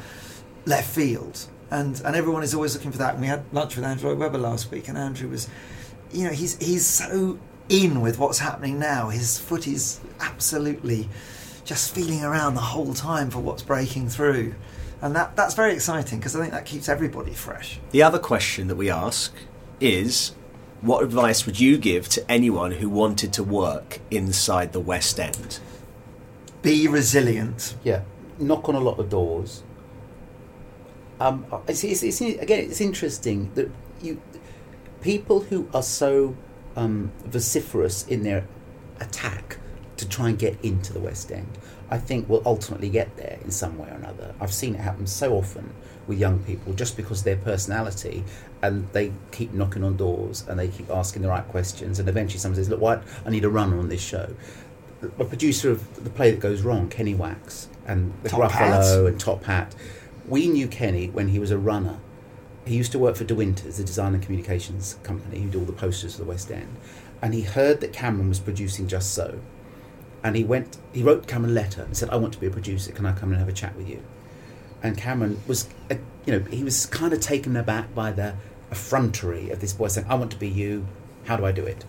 left 0.66 0.94
field. 0.94 1.46
And 1.70 2.00
and 2.04 2.16
everyone 2.16 2.42
is 2.42 2.54
always 2.54 2.74
looking 2.74 2.92
for 2.92 2.98
that. 2.98 3.14
And 3.14 3.20
we 3.20 3.28
had 3.28 3.44
lunch 3.52 3.76
with 3.76 3.84
Andrew 3.84 4.10
Lloyd 4.10 4.18
Webber 4.18 4.38
last 4.38 4.70
week, 4.70 4.88
and 4.88 4.98
Andrew 4.98 5.28
was, 5.28 5.48
you 6.12 6.24
know, 6.24 6.32
he's 6.32 6.56
he's 6.58 6.86
so 6.86 7.38
in 7.68 8.00
with 8.00 8.18
what's 8.18 8.38
happening 8.38 8.78
now. 8.78 9.08
His 9.10 9.38
foot 9.38 9.66
is 9.66 10.00
absolutely 10.18 11.08
just 11.64 11.94
feeling 11.94 12.24
around 12.24 12.54
the 12.54 12.60
whole 12.60 12.94
time 12.94 13.30
for 13.30 13.38
what's 13.38 13.62
breaking 13.62 14.08
through 14.08 14.54
and 15.02 15.16
that 15.16 15.36
that's 15.36 15.54
very 15.54 15.72
exciting 15.72 16.18
because 16.18 16.36
I 16.36 16.40
think 16.40 16.52
that 16.52 16.64
keeps 16.66 16.88
everybody 16.88 17.32
fresh. 17.32 17.78
The 17.90 18.02
other 18.02 18.18
question 18.18 18.68
that 18.68 18.76
we 18.76 18.90
ask 18.90 19.34
is 19.80 20.34
what 20.80 21.02
advice 21.02 21.46
would 21.46 21.60
you 21.60 21.78
give 21.78 22.08
to 22.10 22.30
anyone 22.30 22.72
who 22.72 22.88
wanted 22.88 23.32
to 23.34 23.44
work 23.44 24.00
inside 24.10 24.72
the 24.72 24.80
West 24.80 25.18
End? 25.18 25.60
Be 26.62 26.86
resilient. 26.86 27.76
Yeah, 27.82 28.02
knock 28.38 28.68
on 28.68 28.74
a 28.74 28.80
lot 28.80 28.98
of 28.98 29.08
doors. 29.08 29.62
Um, 31.20 31.46
it's, 31.68 31.84
it's, 31.84 32.02
it's, 32.02 32.20
again, 32.20 32.64
it's 32.70 32.80
interesting 32.80 33.52
that 33.54 33.70
you 34.02 34.20
people 35.00 35.40
who 35.40 35.68
are 35.72 35.82
so 35.82 36.36
um, 36.76 37.12
vociferous 37.24 38.06
in 38.06 38.22
their 38.22 38.46
attack 39.00 39.58
to 39.96 40.08
try 40.08 40.30
and 40.30 40.38
get 40.38 40.62
into 40.64 40.92
the 40.92 41.00
West 41.00 41.30
End 41.30 41.58
I 41.90 41.98
think 41.98 42.28
will 42.28 42.42
ultimately 42.46 42.88
get 42.88 43.16
there 43.16 43.38
in 43.42 43.50
some 43.50 43.76
way 43.76 43.88
or 43.88 43.94
another. 43.94 44.32
I've 44.40 44.54
seen 44.54 44.74
it 44.76 44.80
happen 44.80 45.06
so 45.06 45.34
often 45.34 45.74
with 46.06 46.18
young 46.18 46.38
people 46.40 46.72
just 46.72 46.96
because 46.96 47.24
their 47.24 47.36
personality 47.36 48.24
and 48.62 48.88
they 48.92 49.12
keep 49.32 49.52
knocking 49.52 49.82
on 49.82 49.96
doors 49.96 50.44
and 50.48 50.58
they 50.58 50.68
keep 50.68 50.88
asking 50.88 51.22
the 51.22 51.28
right 51.28 51.46
questions 51.48 51.98
and 51.98 52.08
eventually 52.08 52.38
someone 52.38 52.56
says, 52.56 52.68
Look, 52.68 52.80
what 52.80 53.02
I 53.26 53.30
need 53.30 53.44
a 53.44 53.50
runner 53.50 53.78
on 53.78 53.88
this 53.88 54.00
show. 54.00 54.32
A 55.18 55.24
producer 55.24 55.70
of 55.70 56.04
the 56.04 56.10
play 56.10 56.30
that 56.30 56.40
goes 56.40 56.62
wrong, 56.62 56.88
Kenny 56.88 57.14
Wax 57.14 57.68
and 57.86 58.12
the 58.22 58.28
Top 58.28 58.52
Gruffalo 58.52 58.52
Hat. 58.52 59.06
and 59.06 59.20
Top 59.20 59.44
Hat. 59.44 59.74
We 60.30 60.46
knew 60.46 60.68
Kenny 60.68 61.08
when 61.08 61.28
he 61.28 61.40
was 61.40 61.50
a 61.50 61.58
runner. 61.58 61.98
He 62.64 62.76
used 62.76 62.92
to 62.92 63.00
work 63.00 63.16
for 63.16 63.24
Dewynters, 63.24 63.78
the 63.78 63.84
design 63.84 64.14
and 64.14 64.22
communications 64.22 64.96
company. 65.02 65.40
Who 65.40 65.48
do 65.48 65.58
all 65.58 65.64
the 65.64 65.72
posters 65.72 66.14
for 66.14 66.22
the 66.22 66.28
West 66.28 66.52
End. 66.52 66.76
And 67.20 67.34
he 67.34 67.42
heard 67.42 67.80
that 67.80 67.92
Cameron 67.92 68.28
was 68.28 68.38
producing 68.38 68.86
Just 68.86 69.12
So. 69.12 69.40
And 70.22 70.36
he 70.36 70.44
went 70.44 70.78
he 70.92 71.02
wrote 71.02 71.26
Cameron 71.26 71.50
a 71.50 71.54
letter 71.54 71.82
and 71.82 71.96
said 71.96 72.10
I 72.10 72.16
want 72.16 72.32
to 72.34 72.38
be 72.38 72.46
a 72.46 72.50
producer. 72.50 72.92
Can 72.92 73.06
I 73.06 73.12
come 73.12 73.30
and 73.30 73.40
have 73.40 73.48
a 73.48 73.52
chat 73.52 73.74
with 73.74 73.88
you? 73.88 74.04
And 74.84 74.96
Cameron 74.96 75.42
was 75.48 75.68
uh, 75.90 75.96
you 76.26 76.38
know 76.38 76.44
he 76.48 76.62
was 76.62 76.86
kind 76.86 77.12
of 77.12 77.20
taken 77.20 77.56
aback 77.56 77.92
by 77.92 78.12
the 78.12 78.36
effrontery 78.70 79.50
of 79.50 79.60
this 79.60 79.72
boy 79.72 79.88
saying 79.88 80.06
I 80.08 80.14
want 80.14 80.30
to 80.30 80.38
be 80.38 80.48
you. 80.48 80.86
How 81.24 81.38
do 81.38 81.44
I 81.44 81.50
do 81.50 81.64
it? 81.64 81.84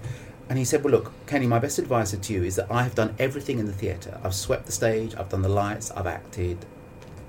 And 0.50 0.58
he 0.58 0.66
said 0.66 0.84
well 0.84 0.94
look 0.94 1.14
Kenny 1.28 1.46
my 1.46 1.60
best 1.60 1.78
advice 1.78 2.10
to 2.12 2.34
you 2.34 2.44
is 2.44 2.56
that 2.56 2.72
I 2.72 2.82
have 2.82 2.96
done 2.96 3.14
everything 3.20 3.60
in 3.60 3.68
the 3.68 3.74
theatre. 3.74 4.20
I've 4.24 4.34
swept 4.34 4.66
the 4.66 4.72
stage. 4.72 5.14
I've 5.16 5.30
done 5.30 5.44
the 5.44 5.50
lights. 5.50 5.92
I've 5.92 6.08
acted 6.08 6.66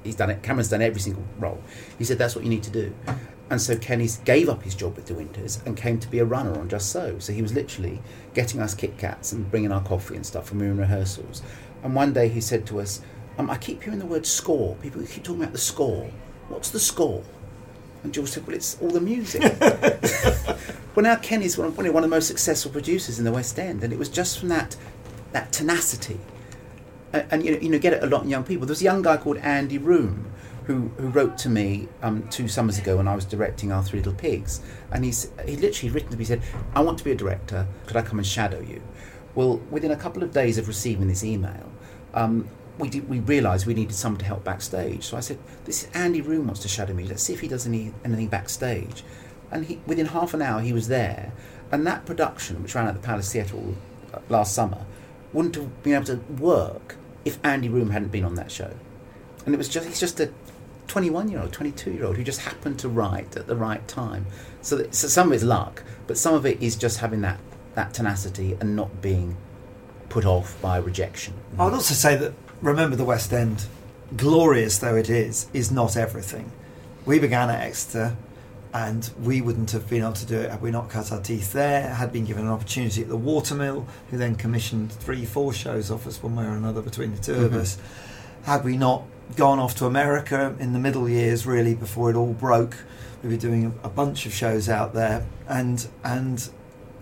he's 0.04 0.14
done 0.16 0.30
it 0.30 0.42
Cameron's 0.42 0.68
done 0.68 0.82
every 0.82 1.00
single 1.00 1.24
role 1.38 1.62
he 1.98 2.04
said 2.04 2.18
that's 2.18 2.34
what 2.34 2.44
you 2.44 2.50
need 2.50 2.62
to 2.62 2.70
do 2.70 2.94
and 3.52 3.60
so 3.60 3.76
Kenny 3.76 4.08
gave 4.24 4.48
up 4.48 4.62
his 4.62 4.74
job 4.74 4.96
with 4.96 5.06
Dewynters 5.06 5.64
and 5.66 5.76
came 5.76 6.00
to 6.00 6.08
be 6.08 6.20
a 6.20 6.24
runner 6.24 6.58
on 6.58 6.70
Just 6.70 6.90
So. 6.90 7.18
So 7.18 7.34
he 7.34 7.42
was 7.42 7.52
literally 7.52 8.00
getting 8.32 8.62
us 8.62 8.74
Kit 8.74 8.96
Kats 8.96 9.32
and 9.32 9.50
bringing 9.50 9.70
our 9.70 9.82
coffee 9.82 10.16
and 10.16 10.24
stuff 10.24 10.50
when 10.50 10.60
we 10.60 10.64
were 10.64 10.72
in 10.72 10.78
rehearsals. 10.78 11.42
And 11.82 11.94
one 11.94 12.14
day 12.14 12.30
he 12.30 12.40
said 12.40 12.66
to 12.68 12.80
us, 12.80 13.02
um, 13.36 13.50
I 13.50 13.58
keep 13.58 13.82
hearing 13.82 13.98
the 13.98 14.06
word 14.06 14.24
score. 14.24 14.76
People 14.76 15.02
keep 15.02 15.24
talking 15.24 15.42
about 15.42 15.52
the 15.52 15.58
score. 15.58 16.10
What's 16.48 16.70
the 16.70 16.80
score? 16.80 17.22
And 18.02 18.14
George 18.14 18.30
said, 18.30 18.46
Well, 18.46 18.56
it's 18.56 18.80
all 18.80 18.88
the 18.88 19.02
music. 19.02 19.42
well, 20.94 21.04
now 21.04 21.16
Kenny's 21.16 21.58
one 21.58 21.74
one 21.74 21.86
of 21.88 22.02
the 22.02 22.08
most 22.08 22.28
successful 22.28 22.70
producers 22.70 23.18
in 23.18 23.26
the 23.26 23.32
West 23.32 23.58
End. 23.58 23.84
And 23.84 23.92
it 23.92 23.98
was 23.98 24.08
just 24.08 24.38
from 24.38 24.48
that, 24.48 24.76
that 25.32 25.52
tenacity. 25.52 26.18
And, 27.12 27.26
and 27.30 27.44
you, 27.44 27.52
know, 27.52 27.58
you 27.58 27.68
know, 27.68 27.78
get 27.78 27.92
it 27.92 28.02
a 28.02 28.06
lot 28.06 28.24
in 28.24 28.30
young 28.30 28.44
people. 28.44 28.66
There 28.66 28.72
was 28.72 28.80
a 28.80 28.84
young 28.84 29.02
guy 29.02 29.16
called 29.16 29.38
Andy 29.38 29.78
Room 29.78 30.32
who, 30.64 30.88
who 30.96 31.08
wrote 31.08 31.36
to 31.38 31.48
me 31.48 31.88
um, 32.02 32.28
two 32.28 32.48
summers 32.48 32.78
ago 32.78 32.96
when 32.96 33.08
I 33.08 33.14
was 33.14 33.24
directing 33.24 33.72
Our 33.72 33.82
Three 33.82 33.98
Little 33.98 34.14
Pigs. 34.14 34.60
And 34.90 35.04
he's, 35.04 35.30
he 35.46 35.56
literally 35.56 35.92
written 35.92 36.10
to 36.10 36.16
me, 36.16 36.24
said, 36.24 36.42
I 36.74 36.80
want 36.80 36.98
to 36.98 37.04
be 37.04 37.10
a 37.10 37.16
director, 37.16 37.66
could 37.86 37.96
I 37.96 38.02
come 38.02 38.18
and 38.18 38.26
shadow 38.26 38.60
you? 38.60 38.82
Well, 39.34 39.58
within 39.70 39.90
a 39.90 39.96
couple 39.96 40.22
of 40.22 40.32
days 40.32 40.58
of 40.58 40.68
receiving 40.68 41.08
this 41.08 41.24
email, 41.24 41.72
um, 42.14 42.48
we, 42.78 42.88
did, 42.88 43.08
we 43.08 43.20
realised 43.20 43.66
we 43.66 43.74
needed 43.74 43.94
someone 43.94 44.18
to 44.20 44.24
help 44.24 44.44
backstage. 44.44 45.04
So 45.04 45.16
I 45.16 45.20
said, 45.20 45.38
this 45.64 45.84
is 45.84 45.90
Andy 45.94 46.20
Room 46.20 46.46
wants 46.46 46.60
to 46.62 46.68
shadow 46.68 46.94
me, 46.94 47.04
let's 47.04 47.22
see 47.22 47.32
if 47.32 47.40
he 47.40 47.48
does 47.48 47.66
any, 47.66 47.92
anything 48.04 48.28
backstage. 48.28 49.04
And 49.50 49.66
he, 49.66 49.80
within 49.86 50.06
half 50.06 50.32
an 50.32 50.42
hour 50.42 50.60
he 50.60 50.72
was 50.72 50.88
there, 50.88 51.32
and 51.70 51.86
that 51.86 52.06
production, 52.06 52.62
which 52.62 52.74
ran 52.74 52.86
at 52.86 52.94
the 52.94 53.00
Palace 53.00 53.32
Theatre 53.32 53.56
uh, 54.12 54.18
last 54.28 54.54
summer, 54.54 54.84
wouldn't 55.32 55.54
have 55.54 55.82
been 55.82 55.94
able 55.94 56.04
to 56.04 56.16
work 56.38 56.96
if 57.24 57.38
Andy 57.44 57.68
Room 57.68 57.90
hadn't 57.90 58.12
been 58.12 58.24
on 58.24 58.34
that 58.34 58.50
show. 58.50 58.74
And 59.44 59.54
it 59.54 59.58
was 59.58 59.68
just, 59.68 59.88
he's 59.88 60.00
just 60.00 60.20
a 60.20 60.30
21 60.88 61.30
year 61.30 61.40
old, 61.40 61.52
22 61.52 61.90
year 61.90 62.04
old 62.04 62.16
who 62.16 62.24
just 62.24 62.40
happened 62.40 62.78
to 62.80 62.88
write 62.88 63.36
at 63.36 63.46
the 63.46 63.56
right 63.56 63.86
time. 63.88 64.26
So, 64.60 64.76
that, 64.76 64.94
so 64.94 65.08
some 65.08 65.28
of 65.28 65.32
it's 65.32 65.42
luck, 65.42 65.82
but 66.06 66.18
some 66.18 66.34
of 66.34 66.46
it 66.46 66.62
is 66.62 66.76
just 66.76 66.98
having 66.98 67.22
that, 67.22 67.40
that 67.74 67.94
tenacity 67.94 68.56
and 68.60 68.76
not 68.76 69.00
being 69.00 69.36
put 70.08 70.24
off 70.24 70.60
by 70.60 70.76
rejection. 70.76 71.34
I 71.58 71.64
would 71.64 71.74
also 71.74 71.94
say 71.94 72.16
that 72.16 72.34
remember 72.60 72.96
the 72.96 73.04
West 73.04 73.32
End, 73.32 73.66
glorious 74.16 74.78
though 74.78 74.96
it 74.96 75.08
is, 75.08 75.48
is 75.52 75.70
not 75.70 75.96
everything. 75.96 76.52
We 77.04 77.18
began 77.18 77.50
at 77.50 77.62
Exeter, 77.62 78.16
and 78.74 79.10
we 79.22 79.40
wouldn't 79.40 79.70
have 79.72 79.88
been 79.88 80.02
able 80.02 80.12
to 80.14 80.26
do 80.26 80.38
it 80.40 80.50
had 80.50 80.62
we 80.62 80.70
not 80.70 80.88
cut 80.88 81.12
our 81.12 81.20
teeth 81.20 81.52
there. 81.52 81.88
Had 81.94 82.12
been 82.12 82.24
given 82.24 82.44
an 82.46 82.50
opportunity 82.52 83.02
at 83.02 83.08
the 83.08 83.16
Watermill, 83.16 83.86
who 84.10 84.16
then 84.16 84.34
commissioned 84.34 84.92
three, 84.92 85.24
four 85.24 85.52
shows 85.52 85.90
off 85.90 86.06
us 86.06 86.22
one 86.22 86.36
way 86.36 86.44
or 86.44 86.54
another 86.54 86.80
between 86.82 87.14
the 87.14 87.20
2 87.20 87.34
of 87.34 87.52
Mhm. 87.52 87.56
us. 87.60 87.78
Had 88.44 88.64
we 88.64 88.76
not 88.76 89.02
gone 89.36 89.58
off 89.58 89.74
to 89.76 89.86
America 89.86 90.54
in 90.58 90.72
the 90.72 90.78
middle 90.78 91.08
years, 91.08 91.46
really 91.46 91.74
before 91.74 92.10
it 92.10 92.16
all 92.16 92.32
broke, 92.32 92.76
we 93.22 93.28
were 93.30 93.36
doing 93.36 93.66
a, 93.84 93.86
a 93.86 93.90
bunch 93.90 94.26
of 94.26 94.32
shows 94.32 94.68
out 94.68 94.94
there, 94.94 95.24
and 95.48 95.86
and 96.04 96.48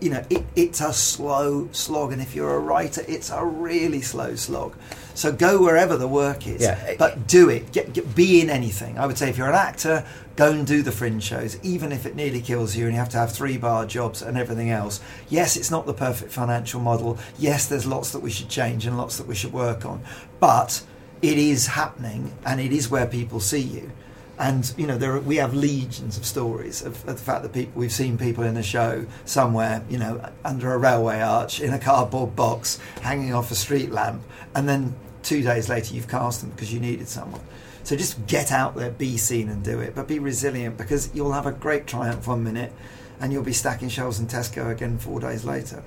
you 0.01 0.09
know, 0.11 0.25
it, 0.31 0.45
it's 0.57 0.81
a 0.81 0.93
slow 0.95 1.68
slog, 1.73 2.11
and 2.12 2.23
if 2.23 2.35
you're 2.35 2.55
a 2.55 2.59
writer, 2.59 3.03
it's 3.07 3.31
a 3.31 3.45
really 3.45 4.01
slow 4.01 4.35
slog. 4.35 4.75
So 5.14 5.32
go 5.32 5.61
wherever 5.62 5.96
the 5.96 6.08
work 6.08 6.46
is, 6.46 6.62
Yeah. 6.62 6.94
but 6.98 7.26
do 7.26 7.48
it. 7.48 7.72
Get, 7.72 7.92
get, 7.92 8.14
be 8.14 8.40
in 8.40 8.48
anything. 8.50 8.98
I 8.98 9.06
would 9.06 9.18
say 9.18 9.28
if 9.28 9.36
you're 9.36 9.48
an 9.48 9.54
actor, 9.54 10.04
go 10.36 10.50
and 10.52 10.66
do 10.66 10.82
the 10.82 10.92
fringe 10.92 11.22
shows, 11.22 11.58
even 11.62 11.92
if 11.92 12.06
it 12.06 12.16
nearly 12.16 12.40
kills 12.40 12.74
you 12.76 12.84
and 12.86 12.94
you 12.94 12.98
have 12.98 13.08
to 13.11 13.18
have 13.18 13.32
three 13.32 13.58
bar 13.58 13.84
jobs 13.86 14.22
and 14.22 14.38
everything 14.38 14.70
else. 14.70 15.00
Yes, 15.28 15.56
it's 15.56 15.70
not 15.70 15.86
the 15.86 15.92
perfect 15.94 16.32
financial 16.32 16.80
model. 16.80 17.18
Yes, 17.38 17.66
there's 17.66 17.86
lots 17.86 18.12
that 18.12 18.20
we 18.20 18.30
should 18.30 18.48
change 18.48 18.86
and 18.86 18.96
lots 18.96 19.16
that 19.18 19.26
we 19.26 19.34
should 19.34 19.52
work 19.52 19.84
on, 19.84 20.02
but 20.38 20.82
it 21.22 21.36
is 21.36 21.66
happening, 21.66 22.32
and 22.46 22.61
it 22.61 22.72
is 22.72 22.90
where 22.90 23.06
people 23.06 23.40
see 23.40 23.61
you 23.61 23.92
and 24.41 24.72
you 24.78 24.86
know 24.86 24.97
there 24.97 25.14
are, 25.14 25.20
we 25.20 25.36
have 25.36 25.55
legions 25.55 26.16
of 26.16 26.24
stories 26.24 26.82
of, 26.82 26.97
of 27.07 27.18
the 27.18 27.22
fact 27.22 27.43
that 27.43 27.53
people 27.53 27.72
we've 27.78 27.93
seen 27.93 28.18
people 28.18 28.43
in 28.43 28.57
a 28.57 28.62
show 28.62 29.07
somewhere 29.24 29.84
you 29.88 29.99
know 29.99 30.20
under 30.45 30.72
a 30.72 30.78
railway 30.78 31.20
arch 31.20 31.61
in 31.61 31.72
a 31.72 31.78
cardboard 31.78 32.34
box 32.34 32.80
hanging 33.03 33.34
off 33.34 33.51
a 33.51 33.55
street 33.55 33.93
lamp 33.93 34.22
and 34.55 34.68
then 34.68 34.97
two 35.22 35.43
days 35.43 35.68
later 35.68 35.95
you've 35.95 36.09
cast 36.09 36.41
them 36.41 36.51
because 36.51 36.72
you 36.72 36.80
needed 36.80 37.07
someone 37.07 37.43
so 37.84 37.95
just 37.95 38.26
get 38.26 38.51
out 38.51 38.74
there 38.74 38.91
be 38.91 39.16
seen 39.16 39.49
and 39.51 39.62
do 39.62 39.78
it 39.78 39.95
but 39.95 40.09
be 40.09 40.18
resilient 40.18 40.76
because 40.78 41.14
you'll 41.14 41.32
have 41.32 41.47
a 41.47 41.53
great 41.53 41.86
triumph 41.86 42.26
one 42.26 42.43
minute 42.43 42.72
and 43.20 43.32
you'll 43.34 43.45
be 43.45 43.53
stacking 43.53 43.91
shelves 43.91 44.18
in 44.18 44.26
Tesco 44.26 44.70
again 44.70 44.99
four 44.99 45.20
days 45.20 45.45
later 45.45 45.82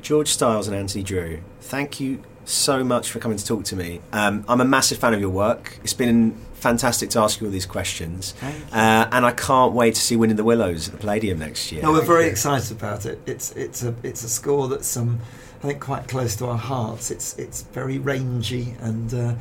George 0.00 0.28
Stiles 0.28 0.66
and 0.66 0.76
Anthony 0.76 1.04
Drew, 1.04 1.42
thank 1.60 2.00
you 2.00 2.24
so 2.44 2.82
much 2.82 3.08
for 3.08 3.20
coming 3.20 3.38
to 3.38 3.46
talk 3.46 3.62
to 3.66 3.76
me. 3.76 4.00
Um, 4.12 4.44
I'm 4.48 4.60
a 4.60 4.64
massive 4.64 4.98
fan 4.98 5.14
of 5.14 5.20
your 5.20 5.30
work. 5.30 5.78
It's 5.84 5.92
been 5.92 6.34
fantastic 6.62 7.10
to 7.10 7.18
ask 7.18 7.40
you 7.40 7.46
all 7.46 7.52
these 7.52 7.66
questions. 7.66 8.32
Thank 8.32 8.56
you. 8.56 8.64
Uh, 8.72 9.08
and 9.12 9.26
I 9.26 9.32
can't 9.32 9.72
wait 9.72 9.96
to 9.96 10.00
see 10.00 10.16
Wind 10.16 10.30
in 10.30 10.36
the 10.36 10.44
Willows 10.44 10.88
at 10.88 10.94
the 10.94 11.00
Palladium 11.00 11.38
next 11.38 11.70
year. 11.72 11.82
No, 11.82 11.92
we're 11.92 12.02
very 12.02 12.26
excited 12.26 12.70
about 12.70 13.04
it. 13.04 13.20
It's 13.26 13.52
it's 13.52 13.82
a 13.82 13.94
it's 14.02 14.24
a 14.24 14.28
score 14.28 14.68
that's 14.68 14.96
um, 14.96 15.18
I 15.62 15.66
think 15.66 15.80
quite 15.80 16.08
close 16.08 16.36
to 16.36 16.46
our 16.46 16.58
hearts. 16.58 17.10
It's 17.10 17.36
it's 17.38 17.62
very 17.62 17.98
rangy, 17.98 18.74
and 18.80 19.12
uh, 19.12 19.34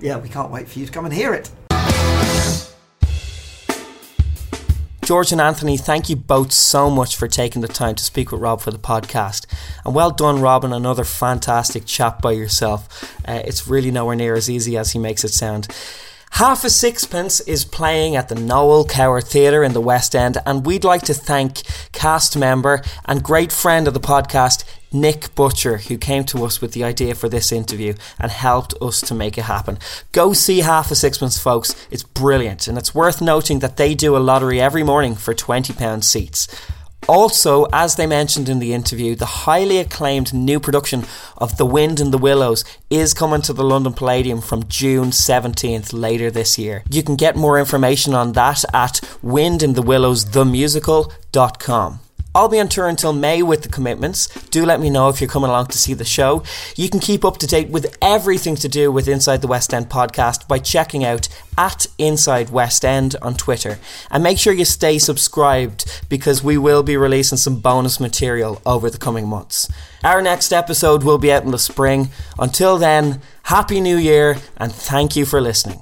yeah, 0.00 0.16
we 0.16 0.28
can't 0.28 0.50
wait 0.50 0.68
for 0.68 0.78
you 0.78 0.86
to 0.86 0.92
come 0.92 1.04
and 1.04 1.12
hear 1.12 1.34
it. 1.34 1.50
George 5.08 5.32
and 5.32 5.40
Anthony, 5.40 5.78
thank 5.78 6.10
you 6.10 6.16
both 6.16 6.52
so 6.52 6.90
much 6.90 7.16
for 7.16 7.26
taking 7.28 7.62
the 7.62 7.68
time 7.68 7.94
to 7.94 8.04
speak 8.04 8.30
with 8.30 8.42
Rob 8.42 8.60
for 8.60 8.70
the 8.70 8.78
podcast. 8.78 9.46
And 9.86 9.94
well 9.94 10.10
done, 10.10 10.38
Rob, 10.42 10.64
and 10.66 10.74
another 10.74 11.02
fantastic 11.02 11.86
chat 11.86 12.20
by 12.20 12.32
yourself. 12.32 13.10
Uh, 13.26 13.40
it's 13.42 13.66
really 13.66 13.90
nowhere 13.90 14.16
near 14.16 14.34
as 14.34 14.50
easy 14.50 14.76
as 14.76 14.92
he 14.92 14.98
makes 14.98 15.24
it 15.24 15.30
sound. 15.30 15.66
Half 16.32 16.62
a 16.62 16.70
Sixpence 16.70 17.40
is 17.40 17.64
playing 17.64 18.14
at 18.14 18.28
the 18.28 18.34
Noel 18.34 18.84
Coward 18.84 19.24
Theatre 19.24 19.64
in 19.64 19.72
the 19.72 19.80
West 19.80 20.14
End, 20.14 20.38
and 20.46 20.64
we'd 20.64 20.84
like 20.84 21.02
to 21.02 21.14
thank 21.14 21.62
cast 21.92 22.36
member 22.36 22.82
and 23.06 23.22
great 23.24 23.50
friend 23.50 23.88
of 23.88 23.94
the 23.94 24.00
podcast, 24.00 24.62
Nick 24.92 25.34
Butcher, 25.34 25.78
who 25.78 25.98
came 25.98 26.24
to 26.24 26.44
us 26.44 26.60
with 26.60 26.72
the 26.72 26.84
idea 26.84 27.14
for 27.14 27.28
this 27.28 27.50
interview 27.50 27.94
and 28.20 28.30
helped 28.30 28.74
us 28.80 29.00
to 29.00 29.14
make 29.14 29.36
it 29.36 29.42
happen. 29.42 29.78
Go 30.12 30.32
see 30.32 30.60
Half 30.60 30.90
a 30.90 30.94
Sixpence, 30.94 31.38
folks. 31.38 31.74
It's 31.90 32.04
brilliant, 32.04 32.68
and 32.68 32.78
it's 32.78 32.94
worth 32.94 33.20
noting 33.20 33.58
that 33.58 33.76
they 33.76 33.94
do 33.94 34.16
a 34.16 34.18
lottery 34.18 34.60
every 34.60 34.84
morning 34.84 35.16
for 35.16 35.34
£20 35.34 36.04
seats. 36.04 36.46
Also, 37.06 37.66
as 37.72 37.96
they 37.96 38.06
mentioned 38.06 38.48
in 38.48 38.58
the 38.58 38.72
interview, 38.74 39.14
the 39.14 39.26
highly 39.26 39.78
acclaimed 39.78 40.34
new 40.34 40.58
production 40.58 41.04
of 41.36 41.56
The 41.56 41.66
Wind 41.66 42.00
in 42.00 42.10
the 42.10 42.18
Willows 42.18 42.64
is 42.90 43.14
coming 43.14 43.42
to 43.42 43.52
the 43.52 43.62
London 43.64 43.92
Palladium 43.92 44.40
from 44.40 44.68
June 44.68 45.10
17th 45.10 45.92
later 45.92 46.30
this 46.30 46.58
year. 46.58 46.82
You 46.90 47.02
can 47.02 47.16
get 47.16 47.36
more 47.36 47.58
information 47.58 48.14
on 48.14 48.32
that 48.32 48.64
at 48.74 49.00
windinthewillowsthemusical.com. 49.24 52.00
I'll 52.38 52.48
be 52.48 52.60
on 52.60 52.68
tour 52.68 52.86
until 52.86 53.12
May 53.12 53.42
with 53.42 53.64
the 53.64 53.68
commitments. 53.68 54.28
Do 54.50 54.64
let 54.64 54.78
me 54.78 54.90
know 54.90 55.08
if 55.08 55.20
you're 55.20 55.28
coming 55.28 55.50
along 55.50 55.66
to 55.66 55.76
see 55.76 55.92
the 55.92 56.04
show. 56.04 56.44
You 56.76 56.88
can 56.88 57.00
keep 57.00 57.24
up 57.24 57.38
to 57.38 57.48
date 57.48 57.68
with 57.68 57.98
everything 58.00 58.54
to 58.54 58.68
do 58.68 58.92
with 58.92 59.08
Inside 59.08 59.40
the 59.42 59.48
West 59.48 59.74
End 59.74 59.88
podcast 59.88 60.46
by 60.46 60.60
checking 60.60 61.04
out 61.04 61.28
at 61.56 61.88
Inside 61.98 62.50
West 62.50 62.84
End 62.84 63.16
on 63.22 63.34
Twitter. 63.34 63.80
And 64.08 64.22
make 64.22 64.38
sure 64.38 64.52
you 64.52 64.64
stay 64.64 64.98
subscribed 64.98 66.04
because 66.08 66.40
we 66.40 66.56
will 66.56 66.84
be 66.84 66.96
releasing 66.96 67.38
some 67.38 67.58
bonus 67.58 67.98
material 67.98 68.62
over 68.64 68.88
the 68.88 68.98
coming 68.98 69.26
months. 69.26 69.68
Our 70.04 70.22
next 70.22 70.52
episode 70.52 71.02
will 71.02 71.18
be 71.18 71.32
out 71.32 71.42
in 71.42 71.50
the 71.50 71.58
spring. 71.58 72.10
Until 72.38 72.78
then, 72.78 73.20
Happy 73.42 73.80
New 73.80 73.96
Year 73.96 74.36
and 74.58 74.72
thank 74.72 75.16
you 75.16 75.24
for 75.24 75.40
listening. 75.40 75.80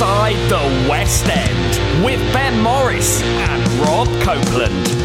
Inside 0.00 0.48
the 0.48 0.88
West 0.88 1.26
End 1.28 2.02
with 2.02 2.20
Ben 2.32 2.58
Morris 2.62 3.20
and 3.22 3.62
Rob 3.82 4.08
Copeland. 4.22 4.99